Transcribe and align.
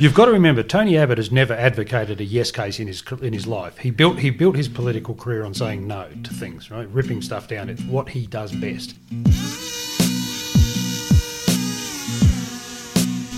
You've 0.00 0.14
got 0.14 0.26
to 0.26 0.30
remember, 0.30 0.62
Tony 0.62 0.96
Abbott 0.96 1.18
has 1.18 1.32
never 1.32 1.54
advocated 1.54 2.20
a 2.20 2.24
yes 2.24 2.52
case 2.52 2.78
in 2.78 2.86
his 2.86 3.02
in 3.20 3.32
his 3.32 3.48
life. 3.48 3.78
He 3.78 3.90
built 3.90 4.20
he 4.20 4.30
built 4.30 4.54
his 4.54 4.68
political 4.68 5.12
career 5.12 5.44
on 5.44 5.54
saying 5.54 5.88
no 5.88 6.08
to 6.22 6.32
things, 6.32 6.70
right? 6.70 6.88
Ripping 6.90 7.20
stuff 7.20 7.48
down. 7.48 7.68
It's 7.68 7.82
what 7.82 8.10
he 8.10 8.24
does 8.28 8.52
best. 8.52 8.94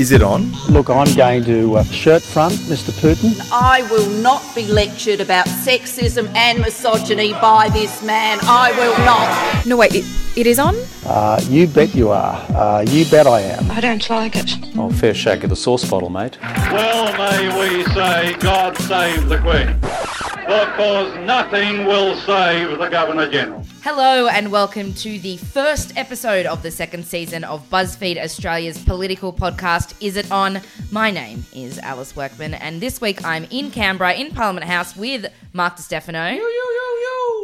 Is 0.01 0.13
it 0.13 0.23
on? 0.23 0.51
Look, 0.71 0.89
I'm 0.89 1.15
going 1.15 1.45
to 1.45 1.77
uh, 1.77 1.85
shirt 1.85 2.23
front, 2.23 2.55
Mr. 2.73 2.91
Putin. 2.91 3.39
I 3.53 3.83
will 3.91 4.09
not 4.23 4.43
be 4.55 4.67
lectured 4.67 5.21
about 5.21 5.45
sexism 5.45 6.35
and 6.35 6.59
misogyny 6.61 7.35
by 7.35 7.69
this 7.69 8.03
man. 8.03 8.39
I 8.45 8.73
will 8.79 8.97
not. 9.05 9.67
No, 9.67 9.77
wait, 9.77 9.95
it, 9.95 10.07
it 10.39 10.47
is 10.47 10.59
on? 10.59 10.75
Uh, 11.05 11.39
you 11.51 11.67
bet 11.67 11.95
you 11.95 12.09
are. 12.09 12.35
Uh, 12.49 12.81
you 12.89 13.05
bet 13.11 13.27
I 13.27 13.41
am. 13.41 13.71
I 13.71 13.83
don't 13.83 14.09
like 14.09 14.37
it. 14.37 14.51
Oh, 14.75 14.91
fair 14.91 15.13
shake 15.13 15.45
of 15.45 15.51
the 15.51 15.57
sauce 15.57 15.85
bottle, 15.85 16.09
mate. 16.09 16.39
Well, 16.41 17.13
may 17.19 17.49
we 17.61 17.85
say, 17.93 18.33
God 18.39 18.79
save 18.79 19.29
the 19.29 19.37
Queen. 19.41 19.79
Because 20.47 21.15
nothing 21.27 21.85
will 21.85 22.17
save 22.17 22.79
the 22.79 22.89
Governor 22.89 23.31
General. 23.31 23.67
Hello, 23.83 24.29
and 24.29 24.53
welcome 24.53 24.93
to 24.95 25.19
the 25.21 25.39
first 25.39 25.97
episode 25.97 26.45
of 26.45 26.63
the 26.63 26.71
second 26.71 27.07
season 27.07 27.45
of 27.45 27.69
BuzzFeed 27.71 28.19
Australia's 28.23 28.83
political 28.85 29.33
podcast, 29.33 29.95
Is 30.03 30.17
It 30.17 30.31
On? 30.31 30.61
My 30.91 31.11
name 31.11 31.47
is 31.55 31.79
Alice 31.79 32.15
Workman, 32.15 32.53
and 32.55 32.81
this 32.83 33.01
week 33.01 33.25
I'm 33.25 33.45
in 33.45 33.71
Canberra 33.71 34.13
in 34.15 34.33
Parliament 34.33 34.67
House 34.67 34.95
with 34.95 35.33
Mark 35.55 35.77
DiStefano 35.77 36.39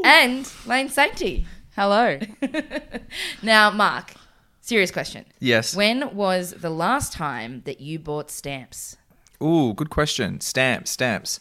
and 0.05 0.53
Lane 0.67 0.89
Sainty. 0.91 1.47
Hello. 1.75 2.19
Now, 3.43 3.71
Mark, 3.71 4.12
serious 4.61 4.91
question. 4.91 5.25
Yes. 5.41 5.75
When 5.75 6.15
was 6.15 6.53
the 6.53 6.71
last 6.71 7.12
time 7.15 7.62
that 7.65 7.81
you 7.81 7.98
bought 7.98 8.31
stamps? 8.31 8.97
Ooh, 9.43 9.73
good 9.75 9.91
question. 9.91 10.41
Stamps, 10.41 10.91
stamps. 10.91 11.41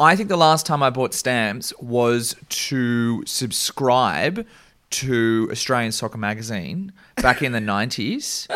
I 0.00 0.16
think 0.16 0.28
the 0.28 0.36
last 0.36 0.66
time 0.66 0.82
I 0.82 0.90
bought 0.90 1.14
stamps 1.14 1.72
was 1.78 2.34
to 2.48 3.24
subscribe 3.26 4.46
to 4.90 5.48
Australian 5.52 5.92
Soccer 5.92 6.18
Magazine 6.18 6.92
back 7.16 7.42
in 7.42 7.52
the 7.52 7.58
90s. 7.60 8.48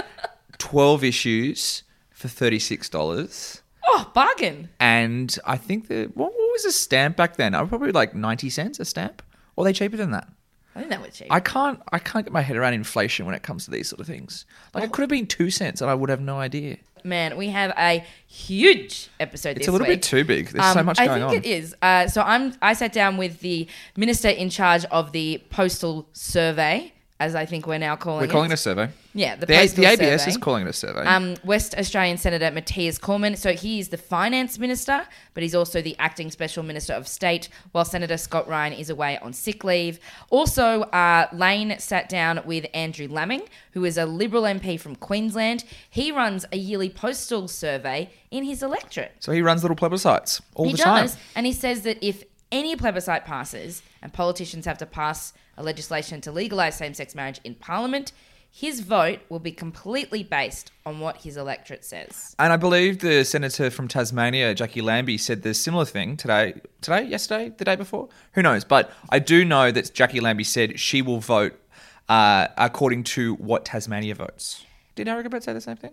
12 0.58 1.05
issues 1.05 1.83
for 2.11 2.27
$36. 2.28 3.61
Oh, 3.86 4.11
bargain. 4.12 4.69
And 4.80 5.36
I 5.45 5.56
think 5.56 5.86
the 5.89 6.06
what, 6.14 6.33
what 6.33 6.53
was 6.53 6.64
a 6.64 6.72
stamp 6.72 7.17
back 7.17 7.36
then? 7.36 7.55
I 7.55 7.61
was 7.61 7.69
probably 7.69 7.92
like 7.92 8.14
90 8.14 8.50
cents 8.50 8.80
a 8.80 8.84
stamp. 8.84 9.23
Or 9.56 9.62
are 9.62 9.64
they 9.67 9.73
cheaper 9.73 9.97
than 9.97 10.11
that? 10.11 10.28
I 10.74 10.80
think 10.80 10.91
that 10.91 11.00
was 11.00 11.16
cheap. 11.16 11.28
I 11.30 11.41
can't 11.41 11.80
I 11.92 11.98
can't 11.98 12.24
get 12.24 12.33
my 12.33 12.42
head 12.42 12.56
around 12.56 12.74
inflation 12.74 13.27
when 13.27 13.34
it 13.34 13.42
comes 13.42 13.64
to 13.64 13.70
these 13.70 13.88
sort 13.88 14.00
of 14.00 14.06
things. 14.06 14.47
Like 14.74 14.84
it 14.84 14.92
could 14.92 15.02
have 15.02 15.11
been 15.11 15.27
2 15.27 15.50
cents 15.50 15.80
and 15.80 15.91
I 15.91 15.94
would 15.94 16.08
have 16.11 16.20
no 16.20 16.38
idea. 16.38 16.77
Man, 17.05 17.36
we 17.36 17.48
have 17.48 17.72
a 17.78 18.05
huge 18.27 19.08
episode 19.20 19.50
It's 19.50 19.61
this 19.61 19.69
a 19.69 19.72
little 19.72 19.86
week. 19.86 19.98
bit 19.98 20.02
too 20.02 20.24
big. 20.24 20.48
There's 20.48 20.72
so 20.72 20.80
Um, 20.80 20.86
much 20.86 20.98
I 21.00 21.06
going 21.06 21.20
think 21.20 21.30
on. 21.30 21.36
it 21.36 21.46
is. 21.46 21.74
Uh, 21.80 22.06
so 22.08 22.22
I'm. 22.22 22.55
I 22.61 22.72
sat 22.74 22.92
down 22.92 23.16
with 23.16 23.41
the 23.41 23.66
minister 23.96 24.28
in 24.28 24.50
charge 24.50 24.84
of 24.86 25.12
the 25.12 25.42
postal 25.48 26.08
survey, 26.12 26.92
as 27.20 27.34
I 27.34 27.47
think 27.47 27.66
we're 27.66 27.78
now 27.78 27.97
calling 27.97 28.27
We're 28.27 28.33
calling 28.33 28.50
it 28.52 28.55
a 28.55 28.56
survey. 28.56 28.91
Yeah, 29.12 29.34
the 29.34 29.47
The, 29.47 29.52
the 29.74 29.84
ABS 29.86 30.22
survey. 30.22 30.30
is 30.30 30.36
calling 30.36 30.66
it 30.66 30.70
a 30.70 30.72
survey. 30.72 31.05
Um, 31.05 31.34
West 31.42 31.74
Australian 31.77 32.16
Senator 32.16 32.50
Matthias 32.52 32.97
Cormann. 32.97 33.34
So 33.36 33.55
he 33.55 33.80
is 33.80 33.88
the 33.88 33.97
finance 33.97 34.58
minister, 34.58 35.05
but 35.34 35.42
he's 35.42 35.55
also 35.55 35.83
the 35.83 35.96
acting 35.98 36.30
special 36.30 36.62
minister 36.62 36.92
of 36.92 37.08
state, 37.08 37.48
while 37.72 37.84
Senator 37.84 38.16
Scott 38.16 38.46
Ryan 38.46 38.72
is 38.72 38.89
away 38.89 39.19
on 39.19 39.33
sick 39.33 39.64
leave. 39.64 39.98
Also, 40.30 40.83
uh, 40.83 41.27
Lane 41.33 41.77
sat 41.80 42.08
down 42.08 42.41
with 42.44 42.66
Andrew 42.72 43.08
Laming, 43.08 43.42
who 43.72 43.84
is 43.84 43.98
a 43.98 44.06
Liberal 44.06 44.44
MP 44.44 44.78
from 44.78 44.94
Queensland. 44.94 45.64
He 45.91 46.12
runs 46.12 46.46
a 46.52 46.56
yearly 46.56 46.89
postal 46.91 47.48
survey 47.48 48.11
in 48.30 48.44
his 48.44 48.62
electorate. 48.62 49.12
so 49.19 49.33
he 49.33 49.42
runs 49.42 49.62
little 49.62 49.77
plebiscites 49.77 50.41
all 50.55 50.66
he 50.66 50.72
the 50.72 50.78
time. 50.78 51.05
does, 51.06 51.16
and 51.34 51.46
he 51.46 51.52
says 51.52 51.83
that 51.83 51.98
if 52.00 52.22
any 52.52 52.77
plebiscite 52.77 53.24
passes 53.24 53.83
and 54.02 54.12
politicians 54.12 54.66
have 54.66 54.78
to 54.78 54.86
pass 54.86 55.33
a 55.59 55.62
legislation 55.62 56.20
to 56.23 56.33
legalise 56.33 56.77
same 56.77 56.95
sex 56.95 57.14
marriage 57.14 57.41
in 57.45 57.55
Parliament, 57.57 58.13
his 58.51 58.80
vote 58.80 59.19
will 59.29 59.41
be 59.41 59.52
completely 59.52 60.23
based 60.23 60.73
on 60.86 61.01
what 61.01 61.19
his 61.19 61.36
electorate 61.36 61.85
says. 61.85 62.35
And 62.39 62.52
I 62.52 62.57
believe 62.57 63.01
the 63.01 63.24
senator 63.24 63.70
from 63.70 63.89
Tasmania, 63.89 64.55
Jackie 64.55 64.80
Lambie, 64.80 65.18
said 65.18 65.42
the 65.42 65.52
similar 65.52 65.85
thing 65.85 66.17
today. 66.17 66.55
Today, 66.80 67.02
yesterday, 67.02 67.52
the 67.57 67.64
day 67.64 67.77
before, 67.77 68.08
who 68.33 68.42
knows? 68.42 68.64
But 68.64 68.91
I 69.11 69.18
do 69.18 69.45
know 69.45 69.70
that 69.70 69.92
Jackie 69.92 70.20
Lambie 70.20 70.45
said 70.45 70.80
she 70.80 71.02
will 71.02 71.20
vote 71.20 71.61
uh, 72.08 72.48
according 72.57 73.05
to 73.05 73.35
what 73.35 73.64
Tasmania 73.64 74.14
votes. 74.14 74.64
Did 74.95 75.08
Eric 75.08 75.27
Abetz 75.27 75.45
say 75.45 75.52
the 75.52 75.61
same 75.61 75.77
thing? 75.77 75.92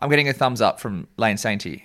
I'm 0.00 0.10
getting 0.10 0.28
a 0.28 0.32
thumbs 0.32 0.60
up 0.60 0.78
from 0.78 1.08
Lane 1.16 1.36
Sainty. 1.36 1.82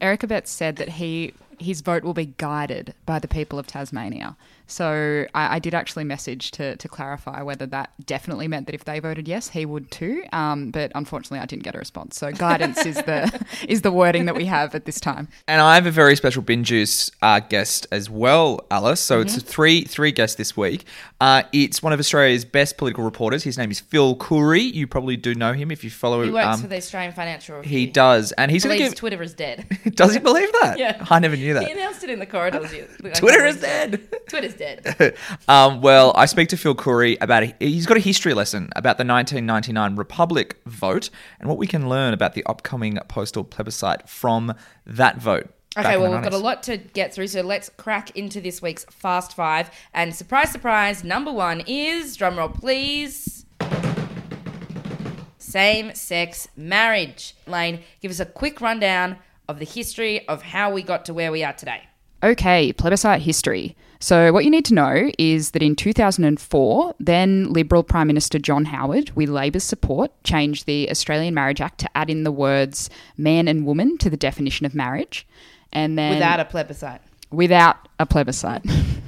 Eric 0.00 0.20
Abetz 0.20 0.48
said 0.48 0.76
that 0.76 0.88
he 0.90 1.32
his 1.58 1.80
vote 1.80 2.04
will 2.04 2.12
be 2.12 2.26
guided 2.26 2.92
by 3.06 3.18
the 3.18 3.28
people 3.28 3.58
of 3.58 3.66
Tasmania. 3.66 4.36
So 4.66 5.26
I, 5.34 5.56
I 5.56 5.58
did 5.58 5.74
actually 5.74 6.04
message 6.04 6.50
to, 6.52 6.76
to 6.76 6.88
clarify 6.88 7.42
whether 7.42 7.66
that 7.66 7.90
definitely 8.04 8.48
meant 8.48 8.66
that 8.66 8.74
if 8.74 8.84
they 8.84 8.98
voted 9.00 9.28
yes, 9.28 9.48
he 9.48 9.64
would 9.64 9.90
too. 9.90 10.24
Um, 10.32 10.70
but 10.70 10.92
unfortunately, 10.94 11.38
I 11.38 11.46
didn't 11.46 11.62
get 11.62 11.74
a 11.74 11.78
response. 11.78 12.16
So 12.16 12.32
guidance 12.32 12.84
is 12.84 12.96
the 12.96 13.46
is 13.68 13.82
the 13.82 13.92
wording 13.92 14.26
that 14.26 14.34
we 14.34 14.46
have 14.46 14.74
at 14.74 14.84
this 14.84 15.00
time. 15.00 15.28
And 15.46 15.60
I 15.60 15.74
have 15.76 15.86
a 15.86 15.90
very 15.90 16.16
special 16.16 16.42
bin 16.42 16.64
juice 16.64 17.10
uh, 17.22 17.40
guest 17.40 17.86
as 17.92 18.10
well, 18.10 18.60
Alice. 18.70 19.00
So 19.00 19.20
it's 19.20 19.40
three 19.42 19.82
three 19.84 20.12
guests 20.12 20.36
this 20.36 20.56
week. 20.56 20.84
Uh, 21.20 21.44
it's 21.52 21.82
one 21.82 21.92
of 21.92 21.98
Australia's 21.98 22.44
best 22.44 22.76
political 22.76 23.04
reporters. 23.04 23.42
His 23.44 23.56
name 23.56 23.70
is 23.70 23.80
Phil 23.80 24.16
Coorey. 24.16 24.60
You 24.62 24.86
probably 24.86 25.16
do 25.16 25.34
know 25.34 25.52
him 25.52 25.70
if 25.70 25.82
you 25.84 25.90
follow. 25.90 26.20
Him. 26.20 26.28
He 26.28 26.34
works 26.34 26.46
um, 26.56 26.60
for 26.60 26.66
the 26.66 26.76
Australian 26.76 27.12
Financial 27.12 27.56
Review. 27.56 27.78
he 27.78 27.86
does, 27.86 28.32
and 28.32 28.50
he's 28.50 28.64
going 28.64 28.74
to 28.74 28.78
believes 28.78 28.94
give. 28.94 28.98
Twitter 28.98 29.22
is 29.22 29.34
dead. 29.34 29.66
Does 29.94 30.12
he 30.12 30.18
believe 30.20 30.50
that? 30.60 30.76
Yeah. 30.86 31.06
I 31.08 31.20
never 31.20 31.36
knew 31.36 31.54
that. 31.54 31.64
he 31.64 31.72
announced 31.72 32.04
it 32.04 32.10
in 32.10 32.18
the 32.18 32.26
corridors. 32.26 32.70
Twitter 33.14 33.44
a 33.44 33.48
is 33.48 33.54
week 33.56 33.64
ago. 33.64 33.96
dead. 33.96 34.08
Twitter's 34.28 34.54
um, 35.48 35.80
well, 35.80 36.12
I 36.16 36.26
speak 36.26 36.48
to 36.50 36.56
Phil 36.56 36.74
Coorey 36.74 37.16
about 37.20 37.42
a, 37.44 37.54
he's 37.60 37.86
got 37.86 37.96
a 37.96 38.00
history 38.00 38.34
lesson 38.34 38.70
about 38.76 38.98
the 38.98 39.04
1999 39.04 39.96
Republic 39.96 40.60
vote 40.66 41.10
and 41.40 41.48
what 41.48 41.58
we 41.58 41.66
can 41.66 41.88
learn 41.88 42.14
about 42.14 42.34
the 42.34 42.44
upcoming 42.46 42.98
postal 43.08 43.44
plebiscite 43.44 44.08
from 44.08 44.54
that 44.86 45.18
vote. 45.18 45.50
Okay, 45.78 45.98
well, 45.98 46.10
we've 46.10 46.22
got 46.22 46.32
a 46.32 46.38
lot 46.38 46.62
to 46.64 46.78
get 46.78 47.12
through, 47.12 47.26
so 47.26 47.42
let's 47.42 47.68
crack 47.76 48.16
into 48.16 48.40
this 48.40 48.62
week's 48.62 48.84
Fast 48.86 49.34
Five. 49.34 49.70
And 49.92 50.14
surprise, 50.14 50.50
surprise, 50.50 51.04
number 51.04 51.30
one 51.30 51.62
is, 51.66 52.16
drumroll 52.16 52.54
please, 52.54 53.44
same 55.36 55.94
sex 55.94 56.48
marriage. 56.56 57.36
Lane, 57.46 57.80
give 58.00 58.10
us 58.10 58.20
a 58.20 58.26
quick 58.26 58.62
rundown 58.62 59.18
of 59.48 59.58
the 59.58 59.66
history 59.66 60.26
of 60.28 60.42
how 60.42 60.72
we 60.72 60.82
got 60.82 61.04
to 61.06 61.14
where 61.14 61.30
we 61.30 61.44
are 61.44 61.52
today. 61.52 61.82
Okay, 62.26 62.72
plebiscite 62.72 63.22
history. 63.22 63.76
So, 64.00 64.32
what 64.32 64.44
you 64.44 64.50
need 64.50 64.64
to 64.66 64.74
know 64.74 65.10
is 65.16 65.52
that 65.52 65.62
in 65.62 65.76
2004, 65.76 66.94
then 66.98 67.52
Liberal 67.52 67.82
Prime 67.84 68.08
Minister 68.08 68.38
John 68.38 68.64
Howard, 68.66 69.10
with 69.14 69.28
Labor's 69.28 69.62
support, 69.62 70.10
changed 70.24 70.66
the 70.66 70.90
Australian 70.90 71.34
Marriage 71.34 71.60
Act 71.60 71.78
to 71.78 71.96
add 71.96 72.10
in 72.10 72.24
the 72.24 72.32
words 72.32 72.90
man 73.16 73.46
and 73.46 73.64
woman 73.64 73.96
to 73.98 74.10
the 74.10 74.16
definition 74.16 74.66
of 74.66 74.74
marriage. 74.74 75.26
And 75.72 75.96
then 75.96 76.14
Without 76.14 76.40
a 76.40 76.44
plebiscite. 76.44 77.00
without 77.30 77.76
a 78.00 78.06
plebiscite. 78.06 78.64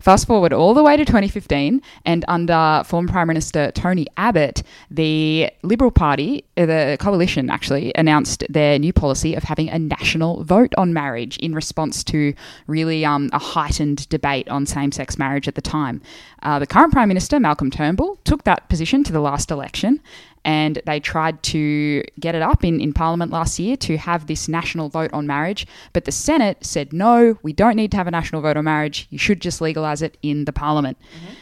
Fast 0.00 0.26
forward 0.26 0.54
all 0.54 0.72
the 0.72 0.82
way 0.82 0.96
to 0.96 1.04
2015, 1.04 1.82
and 2.06 2.24
under 2.26 2.82
former 2.86 3.12
Prime 3.12 3.28
Minister 3.28 3.70
Tony 3.72 4.06
Abbott, 4.16 4.62
the 4.90 5.50
Liberal 5.62 5.90
Party, 5.90 6.42
uh, 6.56 6.64
the 6.64 6.96
coalition 6.98 7.50
actually, 7.50 7.92
announced 7.96 8.42
their 8.48 8.78
new 8.78 8.94
policy 8.94 9.34
of 9.34 9.42
having 9.42 9.68
a 9.68 9.78
national 9.78 10.42
vote 10.42 10.72
on 10.78 10.94
marriage 10.94 11.36
in 11.36 11.54
response 11.54 12.02
to 12.04 12.32
really 12.66 13.04
um, 13.04 13.28
a 13.34 13.38
heightened 13.38 14.08
debate 14.08 14.48
on 14.48 14.64
same 14.64 14.90
sex 14.90 15.18
marriage 15.18 15.46
at 15.46 15.54
the 15.54 15.60
time. 15.60 16.00
Uh, 16.42 16.58
the 16.58 16.66
current 16.66 16.94
Prime 16.94 17.08
Minister, 17.08 17.38
Malcolm 17.38 17.70
Turnbull, 17.70 18.16
took 18.24 18.44
that 18.44 18.70
position 18.70 19.04
to 19.04 19.12
the 19.12 19.20
last 19.20 19.50
election 19.50 20.00
and 20.44 20.80
they 20.86 21.00
tried 21.00 21.42
to 21.42 22.02
get 22.18 22.34
it 22.34 22.42
up 22.42 22.64
in, 22.64 22.80
in 22.80 22.92
Parliament 22.92 23.30
last 23.30 23.58
year 23.58 23.76
to 23.76 23.96
have 23.96 24.26
this 24.26 24.48
national 24.48 24.88
vote 24.88 25.12
on 25.12 25.26
marriage. 25.26 25.66
But 25.92 26.04
the 26.04 26.12
Senate 26.12 26.64
said, 26.64 26.92
no, 26.92 27.38
we 27.42 27.52
don't 27.52 27.76
need 27.76 27.90
to 27.90 27.96
have 27.96 28.06
a 28.06 28.10
national 28.10 28.40
vote 28.42 28.56
on 28.56 28.64
marriage. 28.64 29.06
You 29.10 29.18
should 29.18 29.40
just 29.40 29.60
legalise 29.60 30.02
it 30.02 30.16
in 30.22 30.46
the 30.46 30.52
Parliament. 30.52 30.98
Mm-hmm. 31.00 31.34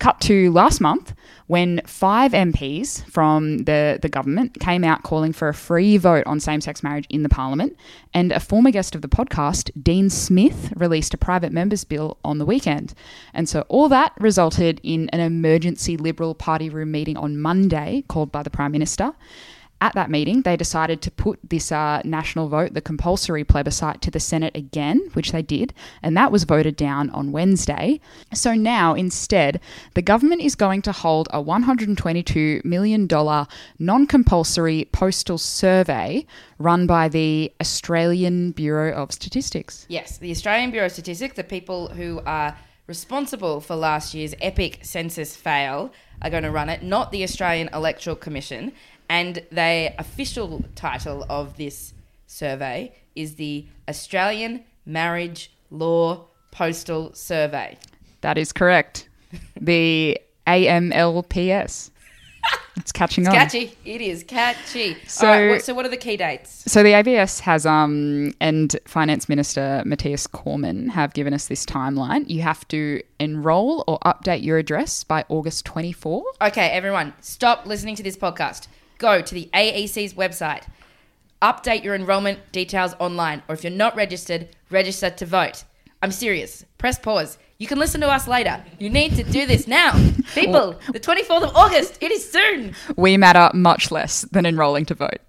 Cut 0.00 0.18
to 0.22 0.50
last 0.50 0.80
month 0.80 1.14
when 1.46 1.82
five 1.84 2.32
MPs 2.32 3.04
from 3.04 3.58
the, 3.64 3.98
the 4.00 4.08
government 4.08 4.58
came 4.58 4.82
out 4.82 5.02
calling 5.02 5.34
for 5.34 5.48
a 5.48 5.54
free 5.54 5.98
vote 5.98 6.26
on 6.26 6.40
same 6.40 6.62
sex 6.62 6.82
marriage 6.82 7.06
in 7.10 7.22
the 7.22 7.28
Parliament. 7.28 7.76
And 8.14 8.32
a 8.32 8.40
former 8.40 8.70
guest 8.70 8.94
of 8.94 9.02
the 9.02 9.08
podcast, 9.08 9.70
Dean 9.82 10.08
Smith, 10.08 10.72
released 10.74 11.12
a 11.12 11.18
private 11.18 11.52
members 11.52 11.84
bill 11.84 12.16
on 12.24 12.38
the 12.38 12.46
weekend. 12.46 12.94
And 13.34 13.46
so 13.46 13.66
all 13.68 13.90
that 13.90 14.14
resulted 14.18 14.80
in 14.82 15.10
an 15.10 15.20
emergency 15.20 15.98
Liberal 15.98 16.34
Party 16.34 16.70
room 16.70 16.92
meeting 16.92 17.18
on 17.18 17.38
Monday 17.38 18.04
called 18.08 18.32
by 18.32 18.42
the 18.42 18.50
Prime 18.50 18.72
Minister. 18.72 19.12
At 19.80 19.94
that 19.94 20.10
meeting, 20.10 20.42
they 20.42 20.56
decided 20.56 21.00
to 21.02 21.10
put 21.10 21.38
this 21.42 21.72
uh, 21.72 22.02
national 22.04 22.48
vote, 22.48 22.74
the 22.74 22.80
compulsory 22.80 23.44
plebiscite, 23.44 24.02
to 24.02 24.10
the 24.10 24.20
Senate 24.20 24.56
again, 24.56 25.10
which 25.14 25.32
they 25.32 25.42
did, 25.42 25.72
and 26.02 26.16
that 26.16 26.30
was 26.30 26.44
voted 26.44 26.76
down 26.76 27.10
on 27.10 27.32
Wednesday. 27.32 28.00
So 28.34 28.54
now, 28.54 28.94
instead, 28.94 29.60
the 29.94 30.02
government 30.02 30.42
is 30.42 30.54
going 30.54 30.82
to 30.82 30.92
hold 30.92 31.28
a 31.32 31.42
$122 31.42 32.64
million 32.64 33.08
non 33.78 34.06
compulsory 34.06 34.88
postal 34.92 35.38
survey 35.38 36.26
run 36.58 36.86
by 36.86 37.08
the 37.08 37.52
Australian 37.60 38.52
Bureau 38.52 38.92
of 38.92 39.12
Statistics. 39.12 39.86
Yes, 39.88 40.18
the 40.18 40.30
Australian 40.30 40.70
Bureau 40.70 40.86
of 40.86 40.92
Statistics, 40.92 41.36
the 41.36 41.44
people 41.44 41.88
who 41.88 42.20
are 42.26 42.56
responsible 42.86 43.60
for 43.60 43.76
last 43.76 44.14
year's 44.14 44.34
epic 44.40 44.80
census 44.82 45.36
fail, 45.36 45.92
are 46.22 46.30
going 46.30 46.42
to 46.42 46.50
run 46.50 46.68
it, 46.68 46.82
not 46.82 47.12
the 47.12 47.22
Australian 47.22 47.70
Electoral 47.72 48.16
Commission. 48.16 48.72
And 49.10 49.42
the 49.50 49.92
official 49.98 50.64
title 50.76 51.26
of 51.28 51.56
this 51.56 51.94
survey 52.28 52.94
is 53.16 53.34
the 53.34 53.66
Australian 53.88 54.62
Marriage 54.86 55.50
Law 55.70 56.26
Postal 56.52 57.12
Survey. 57.12 57.76
That 58.22 58.38
is 58.38 58.52
correct. 58.52 59.08
The 59.60 60.18
AMLPS. 60.46 61.90
It's 62.76 62.92
catching 62.92 63.26
on. 63.28 63.34
Catchy. 63.34 63.76
It 63.84 64.00
is 64.00 64.24
catchy. 64.24 64.96
So- 65.06 65.26
All 65.26 65.32
right, 65.34 65.50
what, 65.50 65.62
so 65.62 65.74
what 65.74 65.84
are 65.84 65.90
the 65.90 65.96
key 65.96 66.16
dates? 66.16 66.64
So 66.70 66.82
the 66.82 66.92
ABS 66.94 67.40
has 67.40 67.66
um 67.66 68.32
and 68.40 68.74
Finance 68.86 69.28
Minister 69.28 69.82
Matthias 69.84 70.26
Cormann 70.26 70.88
have 70.88 71.12
given 71.14 71.34
us 71.34 71.48
this 71.48 71.66
timeline. 71.66 72.28
You 72.30 72.42
have 72.42 72.66
to 72.68 73.02
enroll 73.18 73.84
or 73.86 73.98
update 74.00 74.42
your 74.42 74.56
address 74.58 75.04
by 75.04 75.24
August 75.28 75.64
24. 75.66 76.22
Okay, 76.42 76.68
everyone, 76.70 77.12
stop 77.20 77.66
listening 77.66 77.96
to 77.96 78.02
this 78.02 78.16
podcast. 78.16 78.68
Go 79.00 79.22
to 79.22 79.34
the 79.34 79.48
AEC's 79.54 80.12
website. 80.12 80.64
Update 81.40 81.82
your 81.82 81.94
enrollment 81.94 82.52
details 82.52 82.94
online, 82.98 83.42
or 83.48 83.54
if 83.54 83.64
you're 83.64 83.72
not 83.72 83.96
registered, 83.96 84.50
register 84.68 85.08
to 85.08 85.24
vote. 85.24 85.64
I'm 86.02 86.12
serious. 86.12 86.66
Press 86.76 86.98
pause. 86.98 87.38
You 87.56 87.66
can 87.66 87.78
listen 87.78 88.02
to 88.02 88.08
us 88.08 88.28
later. 88.28 88.62
You 88.78 88.90
need 88.90 89.16
to 89.16 89.22
do 89.22 89.46
this 89.46 89.66
now. 89.66 89.92
People, 90.34 90.78
the 90.92 91.00
24th 91.00 91.44
of 91.44 91.56
August, 91.56 91.96
it 92.02 92.12
is 92.12 92.30
soon. 92.30 92.74
We 92.94 93.16
matter 93.16 93.50
much 93.56 93.90
less 93.90 94.20
than 94.32 94.44
enrolling 94.44 94.84
to 94.86 94.94
vote. 94.94 95.20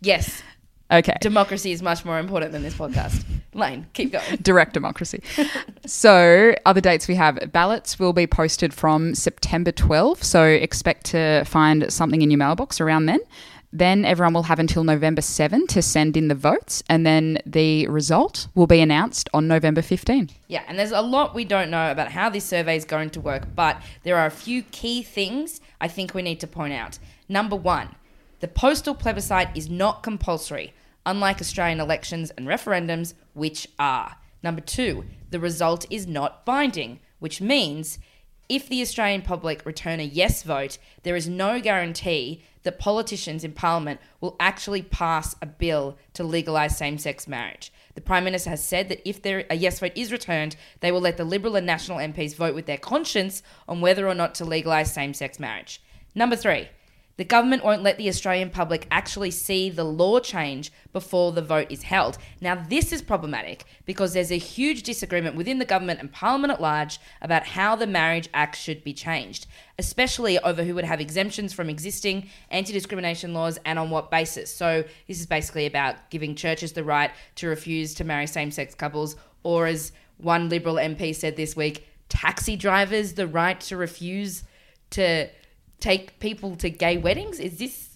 Yes, 0.00 0.44
Okay. 0.90 1.16
democracy 1.20 1.72
is 1.72 1.82
much 1.82 2.04
more 2.04 2.18
important 2.18 2.52
than 2.52 2.62
this 2.62 2.74
podcast. 2.74 3.24
Lane, 3.54 3.86
keep 3.94 4.12
going. 4.12 4.36
direct 4.42 4.74
democracy. 4.74 5.22
so, 5.86 6.54
other 6.66 6.80
dates 6.80 7.06
we 7.08 7.14
have 7.14 7.52
ballots 7.52 7.98
will 7.98 8.12
be 8.12 8.26
posted 8.26 8.74
from 8.74 9.14
September 9.14 9.72
12. 9.72 10.22
So, 10.22 10.44
expect 10.44 11.06
to 11.06 11.44
find 11.44 11.92
something 11.92 12.20
in 12.20 12.30
your 12.30 12.38
mailbox 12.38 12.80
around 12.80 13.06
then. 13.06 13.20
Then 13.72 14.04
everyone 14.04 14.34
will 14.34 14.44
have 14.44 14.60
until 14.60 14.84
November 14.84 15.20
7 15.20 15.66
to 15.66 15.82
send 15.82 16.16
in 16.16 16.28
the 16.28 16.34
votes, 16.36 16.84
and 16.88 17.04
then 17.04 17.38
the 17.44 17.88
result 17.88 18.46
will 18.54 18.68
be 18.68 18.80
announced 18.80 19.28
on 19.34 19.48
November 19.48 19.82
15. 19.82 20.30
Yeah, 20.46 20.62
and 20.68 20.78
there's 20.78 20.92
a 20.92 21.00
lot 21.00 21.34
we 21.34 21.44
don't 21.44 21.70
know 21.70 21.90
about 21.90 22.12
how 22.12 22.30
this 22.30 22.44
survey 22.44 22.76
is 22.76 22.84
going 22.84 23.10
to 23.10 23.20
work, 23.20 23.48
but 23.56 23.82
there 24.04 24.16
are 24.16 24.26
a 24.26 24.30
few 24.30 24.62
key 24.62 25.02
things 25.02 25.60
I 25.80 25.88
think 25.88 26.14
we 26.14 26.22
need 26.22 26.38
to 26.40 26.46
point 26.46 26.72
out. 26.72 27.00
Number 27.28 27.56
one, 27.56 27.88
the 28.44 28.48
postal 28.48 28.94
plebiscite 28.94 29.48
is 29.56 29.70
not 29.70 30.02
compulsory, 30.02 30.74
unlike 31.06 31.40
Australian 31.40 31.80
elections 31.80 32.30
and 32.32 32.46
referendums, 32.46 33.14
which 33.32 33.66
are. 33.78 34.16
Number 34.42 34.60
two, 34.60 35.06
the 35.30 35.40
result 35.40 35.86
is 35.88 36.06
not 36.06 36.44
binding, 36.44 37.00
which 37.20 37.40
means 37.40 37.98
if 38.50 38.68
the 38.68 38.82
Australian 38.82 39.22
public 39.22 39.64
return 39.64 39.98
a 39.98 40.02
yes 40.02 40.42
vote, 40.42 40.76
there 41.04 41.16
is 41.16 41.26
no 41.26 41.58
guarantee 41.58 42.44
that 42.64 42.78
politicians 42.78 43.44
in 43.44 43.52
Parliament 43.52 43.98
will 44.20 44.36
actually 44.38 44.82
pass 44.82 45.34
a 45.40 45.46
bill 45.46 45.96
to 46.12 46.22
legalise 46.22 46.76
same 46.76 46.98
sex 46.98 47.26
marriage. 47.26 47.72
The 47.94 48.02
Prime 48.02 48.24
Minister 48.24 48.50
has 48.50 48.62
said 48.62 48.90
that 48.90 49.08
if 49.08 49.22
there, 49.22 49.46
a 49.48 49.54
yes 49.54 49.80
vote 49.80 49.92
is 49.94 50.12
returned, 50.12 50.56
they 50.80 50.92
will 50.92 51.00
let 51.00 51.16
the 51.16 51.24
Liberal 51.24 51.56
and 51.56 51.66
National 51.66 51.96
MPs 51.96 52.34
vote 52.34 52.54
with 52.54 52.66
their 52.66 52.76
conscience 52.76 53.42
on 53.66 53.80
whether 53.80 54.06
or 54.06 54.14
not 54.14 54.34
to 54.34 54.44
legalise 54.44 54.92
same 54.92 55.14
sex 55.14 55.40
marriage. 55.40 55.80
Number 56.14 56.36
three, 56.36 56.68
the 57.16 57.24
government 57.24 57.64
won't 57.64 57.82
let 57.82 57.96
the 57.96 58.08
Australian 58.08 58.50
public 58.50 58.86
actually 58.90 59.30
see 59.30 59.70
the 59.70 59.84
law 59.84 60.18
change 60.18 60.72
before 60.92 61.32
the 61.32 61.42
vote 61.42 61.68
is 61.70 61.82
held. 61.82 62.18
Now, 62.40 62.56
this 62.56 62.92
is 62.92 63.02
problematic 63.02 63.64
because 63.84 64.12
there's 64.12 64.32
a 64.32 64.38
huge 64.38 64.82
disagreement 64.82 65.36
within 65.36 65.58
the 65.58 65.64
government 65.64 66.00
and 66.00 66.10
Parliament 66.10 66.52
at 66.52 66.60
large 66.60 66.98
about 67.22 67.46
how 67.46 67.76
the 67.76 67.86
Marriage 67.86 68.28
Act 68.34 68.56
should 68.56 68.82
be 68.82 68.92
changed, 68.92 69.46
especially 69.78 70.38
over 70.40 70.64
who 70.64 70.74
would 70.74 70.84
have 70.84 71.00
exemptions 71.00 71.52
from 71.52 71.70
existing 71.70 72.28
anti 72.50 72.72
discrimination 72.72 73.32
laws 73.32 73.58
and 73.64 73.78
on 73.78 73.90
what 73.90 74.10
basis. 74.10 74.52
So, 74.52 74.84
this 75.06 75.20
is 75.20 75.26
basically 75.26 75.66
about 75.66 76.10
giving 76.10 76.34
churches 76.34 76.72
the 76.72 76.84
right 76.84 77.12
to 77.36 77.46
refuse 77.46 77.94
to 77.94 78.04
marry 78.04 78.26
same 78.26 78.50
sex 78.50 78.74
couples, 78.74 79.14
or 79.44 79.66
as 79.66 79.92
one 80.18 80.48
Liberal 80.48 80.76
MP 80.76 81.14
said 81.14 81.36
this 81.36 81.54
week, 81.54 81.86
taxi 82.08 82.56
drivers 82.56 83.14
the 83.14 83.26
right 83.26 83.60
to 83.60 83.76
refuse 83.76 84.44
to 84.90 85.28
take 85.84 86.18
people 86.18 86.56
to 86.56 86.70
gay 86.70 86.96
weddings? 86.96 87.38
Is 87.38 87.58
this? 87.58 87.90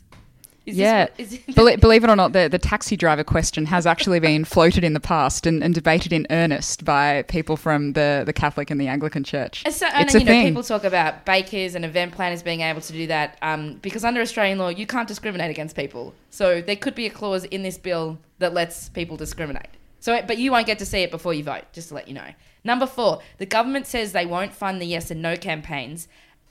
Is 0.66 0.76
yeah. 0.76 1.06
This, 1.16 1.32
what- 1.32 1.40
is 1.48 1.54
Belie- 1.54 1.76
believe 1.86 2.04
it 2.04 2.10
or 2.10 2.16
not, 2.16 2.34
the, 2.34 2.48
the 2.48 2.58
taxi 2.58 2.96
driver 2.96 3.24
question 3.24 3.64
has 3.66 3.86
actually 3.86 4.20
been 4.20 4.44
floated 4.44 4.84
in 4.84 4.92
the 4.92 5.00
past 5.00 5.46
and, 5.46 5.64
and 5.64 5.74
debated 5.74 6.12
in 6.12 6.26
earnest 6.28 6.84
by 6.84 7.22
people 7.22 7.56
from 7.56 7.94
the, 7.94 8.22
the 8.26 8.34
Catholic 8.34 8.70
and 8.70 8.78
the 8.78 8.86
Anglican 8.86 9.24
Church. 9.24 9.62
And 9.64 9.74
so, 9.74 9.86
and 9.86 10.04
it's 10.04 10.14
a 10.14 10.18
you 10.18 10.24
know, 10.26 10.30
thing. 10.32 10.48
people 10.48 10.62
talk 10.62 10.84
about 10.84 11.24
bakers 11.24 11.74
and 11.74 11.84
event 11.84 12.12
planners 12.12 12.42
being 12.42 12.60
able 12.60 12.82
to 12.82 12.92
do 12.92 13.06
that 13.06 13.38
um, 13.40 13.76
because 13.76 14.04
under 14.04 14.20
Australian 14.20 14.58
law, 14.58 14.68
you 14.68 14.86
can't 14.86 15.08
discriminate 15.08 15.50
against 15.50 15.74
people. 15.74 16.12
So 16.30 16.60
there 16.60 16.76
could 16.76 16.94
be 16.94 17.06
a 17.06 17.10
clause 17.10 17.44
in 17.44 17.62
this 17.62 17.78
bill 17.78 18.18
that 18.38 18.52
lets 18.52 18.90
people 18.90 19.16
discriminate. 19.16 19.68
So, 20.00 20.20
but 20.22 20.36
you 20.36 20.52
won't 20.52 20.66
get 20.66 20.78
to 20.78 20.86
see 20.86 21.00
it 21.00 21.10
before 21.10 21.34
you 21.34 21.42
vote, 21.42 21.64
just 21.72 21.88
to 21.88 21.94
let 21.94 22.06
you 22.06 22.14
know. 22.14 22.30
Number 22.62 22.86
four, 22.86 23.20
the 23.38 23.46
government 23.46 23.86
says 23.86 24.12
they 24.12 24.26
won't 24.26 24.52
fund 24.52 24.80
the 24.80 24.86
yes 24.86 25.10
and 25.10 25.22
no 25.22 25.36
campaigns 25.36 26.06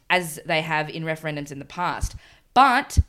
as 0.09 0.39
they 0.45 0.61
have 0.61 0.89
in 0.89 1.03
referendums 1.03 1.51
in 1.51 1.59
the 1.59 1.65
past, 1.65 2.15
but 2.53 2.99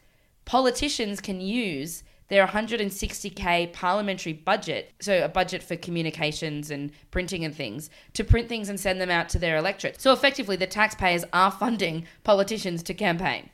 politicians 0.45 1.21
can 1.21 1.41
use 1.41 2.03
their 2.29 2.47
160k 2.47 3.73
parliamentary 3.73 4.35
budget, 4.35 4.93
so 5.01 5.25
a 5.25 5.29
budget 5.29 5.63
for 5.63 5.77
communications 5.77 6.71
and 6.71 6.93
printing 7.11 7.45
and 7.45 7.55
things, 7.55 7.89
to 8.13 8.23
print 8.23 8.49
things 8.49 8.69
and 8.69 8.79
send 8.79 9.01
them 9.01 9.11
out 9.11 9.29
to 9.31 9.39
their 9.39 9.57
electorate. 9.57 10.01
So 10.01 10.13
effectively, 10.13 10.57
the 10.57 10.67
taxpayers 10.67 11.25
are 11.33 11.51
funding 11.51 12.07
politicians 12.25 12.83
to 12.85 12.95
campaign. 12.95 13.49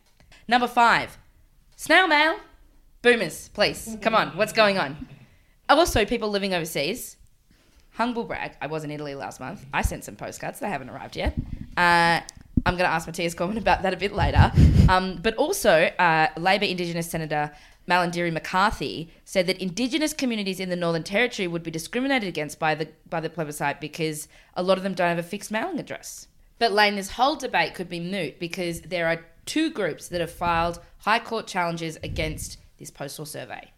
Number 0.48 0.66
five, 0.66 1.16
snail 1.76 2.08
mail. 2.08 2.36
Boomers, 3.02 3.50
please, 3.50 3.96
come 4.00 4.14
on, 4.14 4.36
what's 4.36 4.52
going 4.52 4.78
on? 4.78 5.06
Also, 5.68 6.04
people 6.04 6.30
living 6.30 6.52
overseas. 6.52 7.16
Humble 7.92 8.24
brag, 8.24 8.56
I 8.60 8.66
was 8.66 8.82
in 8.82 8.90
Italy 8.90 9.14
last 9.14 9.38
month. 9.38 9.64
I 9.72 9.82
sent 9.82 10.04
some 10.04 10.16
postcards, 10.16 10.58
they 10.58 10.68
haven't 10.68 10.90
arrived 10.90 11.16
yet. 11.16 11.36
Uh, 11.76 12.20
I'm 12.66 12.74
going 12.74 12.88
to 12.88 12.94
ask 12.94 13.06
Matthias 13.06 13.34
Cormann 13.34 13.58
about 13.58 13.82
that 13.82 13.92
a 13.92 13.96
bit 13.96 14.12
later. 14.12 14.52
Um, 14.86 15.16
but 15.22 15.34
also, 15.36 15.90
uh, 15.98 16.28
Labor 16.36 16.66
Indigenous 16.66 17.10
Senator 17.10 17.50
Malarndirri 17.88 18.30
McCarthy 18.30 19.10
said 19.24 19.46
that 19.46 19.58
Indigenous 19.58 20.12
communities 20.12 20.60
in 20.60 20.68
the 20.68 20.76
Northern 20.76 21.02
Territory 21.02 21.46
would 21.46 21.62
be 21.62 21.70
discriminated 21.70 22.28
against 22.28 22.58
by 22.58 22.74
the 22.74 22.88
by 23.08 23.20
the 23.20 23.30
plebiscite 23.30 23.80
because 23.80 24.28
a 24.54 24.62
lot 24.62 24.76
of 24.76 24.84
them 24.84 24.92
don't 24.92 25.08
have 25.08 25.18
a 25.18 25.22
fixed 25.22 25.50
mailing 25.50 25.78
address. 25.78 26.28
But 26.58 26.72
Lane, 26.72 26.96
this 26.96 27.12
whole 27.12 27.36
debate 27.36 27.74
could 27.74 27.88
be 27.88 28.00
moot 28.00 28.38
because 28.38 28.82
there 28.82 29.06
are 29.06 29.24
two 29.46 29.70
groups 29.70 30.08
that 30.08 30.20
have 30.20 30.30
filed 30.30 30.80
High 30.98 31.18
Court 31.18 31.46
challenges 31.46 31.98
against 32.02 32.58
this 32.78 32.90
postal 32.90 33.26
survey. 33.26 33.70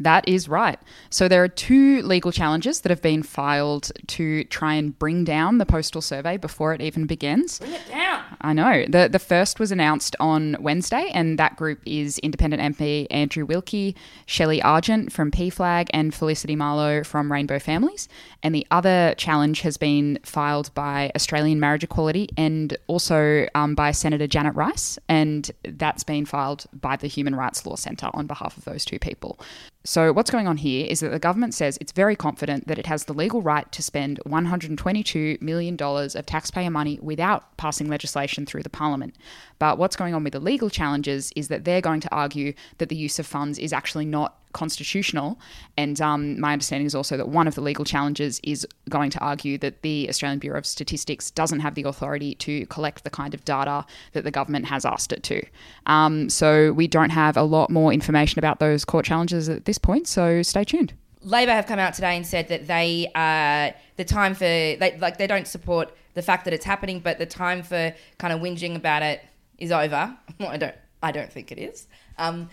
That 0.00 0.26
is 0.26 0.48
right. 0.48 0.78
So 1.10 1.28
there 1.28 1.44
are 1.44 1.48
two 1.48 2.02
legal 2.02 2.32
challenges 2.32 2.80
that 2.80 2.90
have 2.90 3.02
been 3.02 3.22
filed 3.22 3.92
to 4.08 4.44
try 4.44 4.74
and 4.74 4.98
bring 4.98 5.22
down 5.24 5.58
the 5.58 5.66
postal 5.66 6.00
survey 6.00 6.36
before 6.36 6.72
it 6.74 6.80
even 6.80 7.06
begins. 7.06 7.58
Bring 7.58 7.74
it 7.74 7.88
down. 7.88 8.24
I 8.40 8.52
know. 8.52 8.84
The 8.88 9.08
the 9.08 9.18
first 9.18 9.60
was 9.60 9.70
announced 9.70 10.16
on 10.18 10.56
Wednesday, 10.60 11.10
and 11.14 11.38
that 11.38 11.56
group 11.56 11.80
is 11.86 12.18
independent 12.18 12.76
MP 12.76 13.06
Andrew 13.10 13.44
Wilkie, 13.44 13.94
Shelley 14.26 14.62
Argent 14.62 15.12
from 15.12 15.30
PFLAG, 15.30 15.88
and 15.90 16.14
Felicity 16.14 16.56
Marlowe 16.56 17.04
from 17.04 17.30
Rainbow 17.30 17.58
Families. 17.58 18.08
And 18.42 18.54
the 18.54 18.66
other 18.70 19.14
challenge 19.16 19.60
has 19.60 19.76
been 19.76 20.18
filed 20.24 20.72
by 20.74 21.12
Australian 21.14 21.60
Marriage 21.60 21.84
Equality 21.84 22.28
and 22.36 22.76
also 22.86 23.46
um, 23.54 23.74
by 23.74 23.92
Senator 23.92 24.26
Janet 24.26 24.54
Rice, 24.54 24.98
and 25.08 25.50
that's 25.62 26.02
been 26.02 26.24
filed 26.24 26.66
by 26.72 26.96
the 26.96 27.06
Human 27.06 27.34
Rights 27.34 27.64
Law 27.66 27.76
Centre 27.76 28.10
on 28.14 28.26
behalf 28.26 28.56
of 28.56 28.64
those 28.64 28.84
two 28.84 28.98
people. 28.98 29.38
So, 29.84 30.12
what's 30.12 30.30
going 30.30 30.46
on 30.46 30.58
here 30.58 30.86
is 30.88 31.00
that 31.00 31.10
the 31.10 31.18
government 31.18 31.54
says 31.54 31.76
it's 31.80 31.90
very 31.90 32.14
confident 32.14 32.68
that 32.68 32.78
it 32.78 32.86
has 32.86 33.04
the 33.04 33.12
legal 33.12 33.42
right 33.42 33.70
to 33.72 33.82
spend 33.82 34.20
$122 34.24 35.42
million 35.42 35.76
of 35.80 36.26
taxpayer 36.26 36.70
money 36.70 37.00
without 37.02 37.56
passing 37.56 37.88
legislation 37.88 38.46
through 38.46 38.62
the 38.62 38.70
parliament. 38.70 39.16
But 39.58 39.78
what's 39.78 39.96
going 39.96 40.14
on 40.14 40.22
with 40.22 40.34
the 40.34 40.40
legal 40.40 40.70
challenges 40.70 41.32
is 41.34 41.48
that 41.48 41.64
they're 41.64 41.80
going 41.80 42.00
to 42.00 42.14
argue 42.14 42.54
that 42.78 42.90
the 42.90 42.96
use 42.96 43.18
of 43.18 43.26
funds 43.26 43.58
is 43.58 43.72
actually 43.72 44.04
not 44.04 44.36
constitutional. 44.52 45.38
And 45.76 46.00
um, 46.00 46.40
my 46.40 46.52
understanding 46.52 46.86
is 46.86 46.94
also 46.94 47.16
that 47.16 47.28
one 47.28 47.48
of 47.48 47.54
the 47.54 47.60
legal 47.60 47.84
challenges 47.84 48.40
is 48.42 48.66
going 48.88 49.10
to 49.10 49.18
argue 49.18 49.58
that 49.58 49.82
the 49.82 50.08
Australian 50.08 50.38
Bureau 50.38 50.58
of 50.58 50.66
Statistics 50.66 51.30
doesn't 51.30 51.60
have 51.60 51.74
the 51.74 51.84
authority 51.84 52.34
to 52.36 52.66
collect 52.66 53.04
the 53.04 53.10
kind 53.10 53.34
of 53.34 53.44
data 53.44 53.84
that 54.12 54.24
the 54.24 54.30
government 54.30 54.66
has 54.66 54.84
asked 54.84 55.12
it 55.12 55.22
to. 55.24 55.42
Um, 55.86 56.28
so 56.28 56.72
we 56.72 56.86
don't 56.86 57.10
have 57.10 57.36
a 57.36 57.42
lot 57.42 57.70
more 57.70 57.92
information 57.92 58.38
about 58.38 58.60
those 58.60 58.84
court 58.84 59.04
challenges 59.04 59.48
at 59.48 59.64
this 59.64 59.78
point. 59.78 60.06
So 60.08 60.42
stay 60.42 60.64
tuned. 60.64 60.92
Labor 61.24 61.52
have 61.52 61.66
come 61.66 61.78
out 61.78 61.94
today 61.94 62.16
and 62.16 62.26
said 62.26 62.48
that 62.48 62.66
they 62.66 63.08
uh, 63.14 63.76
the 63.96 64.04
time 64.04 64.34
for 64.34 64.40
they 64.40 64.96
like 65.00 65.18
they 65.18 65.28
don't 65.28 65.46
support 65.46 65.94
the 66.14 66.22
fact 66.22 66.44
that 66.44 66.52
it's 66.52 66.64
happening, 66.64 66.98
but 66.98 67.18
the 67.18 67.26
time 67.26 67.62
for 67.62 67.94
kind 68.18 68.32
of 68.32 68.40
whinging 68.40 68.74
about 68.74 69.02
it 69.02 69.22
is 69.58 69.70
over. 69.70 70.16
I 70.40 70.56
don't 70.56 70.74
I 71.02 71.12
don't 71.12 71.32
think 71.32 71.52
it 71.52 71.58
is. 71.58 71.86
Um, 72.18 72.50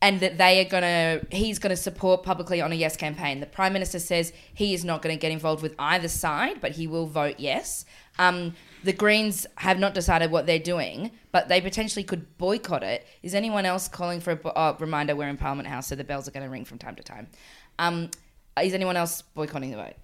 and 0.00 0.20
that 0.20 0.38
they 0.38 0.60
are 0.64 0.68
gonna 0.68 1.20
he's 1.30 1.58
gonna 1.58 1.76
support 1.76 2.22
publicly 2.22 2.60
on 2.60 2.72
a 2.72 2.74
yes 2.74 2.96
campaign. 2.96 3.40
The 3.40 3.46
prime 3.46 3.72
minister 3.72 3.98
says 3.98 4.32
he 4.54 4.74
is 4.74 4.84
not 4.84 5.02
going 5.02 5.14
to 5.14 5.20
get 5.20 5.32
involved 5.32 5.62
with 5.62 5.74
either 5.78 6.08
side, 6.08 6.60
but 6.60 6.72
he 6.72 6.86
will 6.86 7.06
vote 7.06 7.36
yes. 7.38 7.84
Um, 8.18 8.54
the 8.84 8.92
Greens 8.92 9.46
have 9.56 9.78
not 9.78 9.94
decided 9.94 10.30
what 10.30 10.46
they're 10.46 10.58
doing, 10.58 11.10
but 11.32 11.48
they 11.48 11.60
potentially 11.60 12.04
could 12.04 12.38
boycott 12.38 12.82
it. 12.82 13.06
Is 13.22 13.34
anyone 13.34 13.64
else 13.64 13.88
calling 13.88 14.20
for 14.20 14.32
a 14.32 14.36
bo- 14.36 14.52
oh, 14.54 14.76
reminder? 14.78 15.16
We're 15.16 15.28
in 15.28 15.36
Parliament 15.36 15.68
House, 15.68 15.88
so 15.88 15.94
the 15.94 16.04
bells 16.04 16.28
are 16.28 16.30
going 16.30 16.44
to 16.44 16.50
ring 16.50 16.64
from 16.64 16.78
time 16.78 16.94
to 16.96 17.02
time. 17.02 17.28
Um, 17.78 18.10
is 18.62 18.74
anyone 18.74 18.96
else 18.96 19.22
boycotting 19.22 19.70
the 19.70 19.76
vote? 19.76 19.94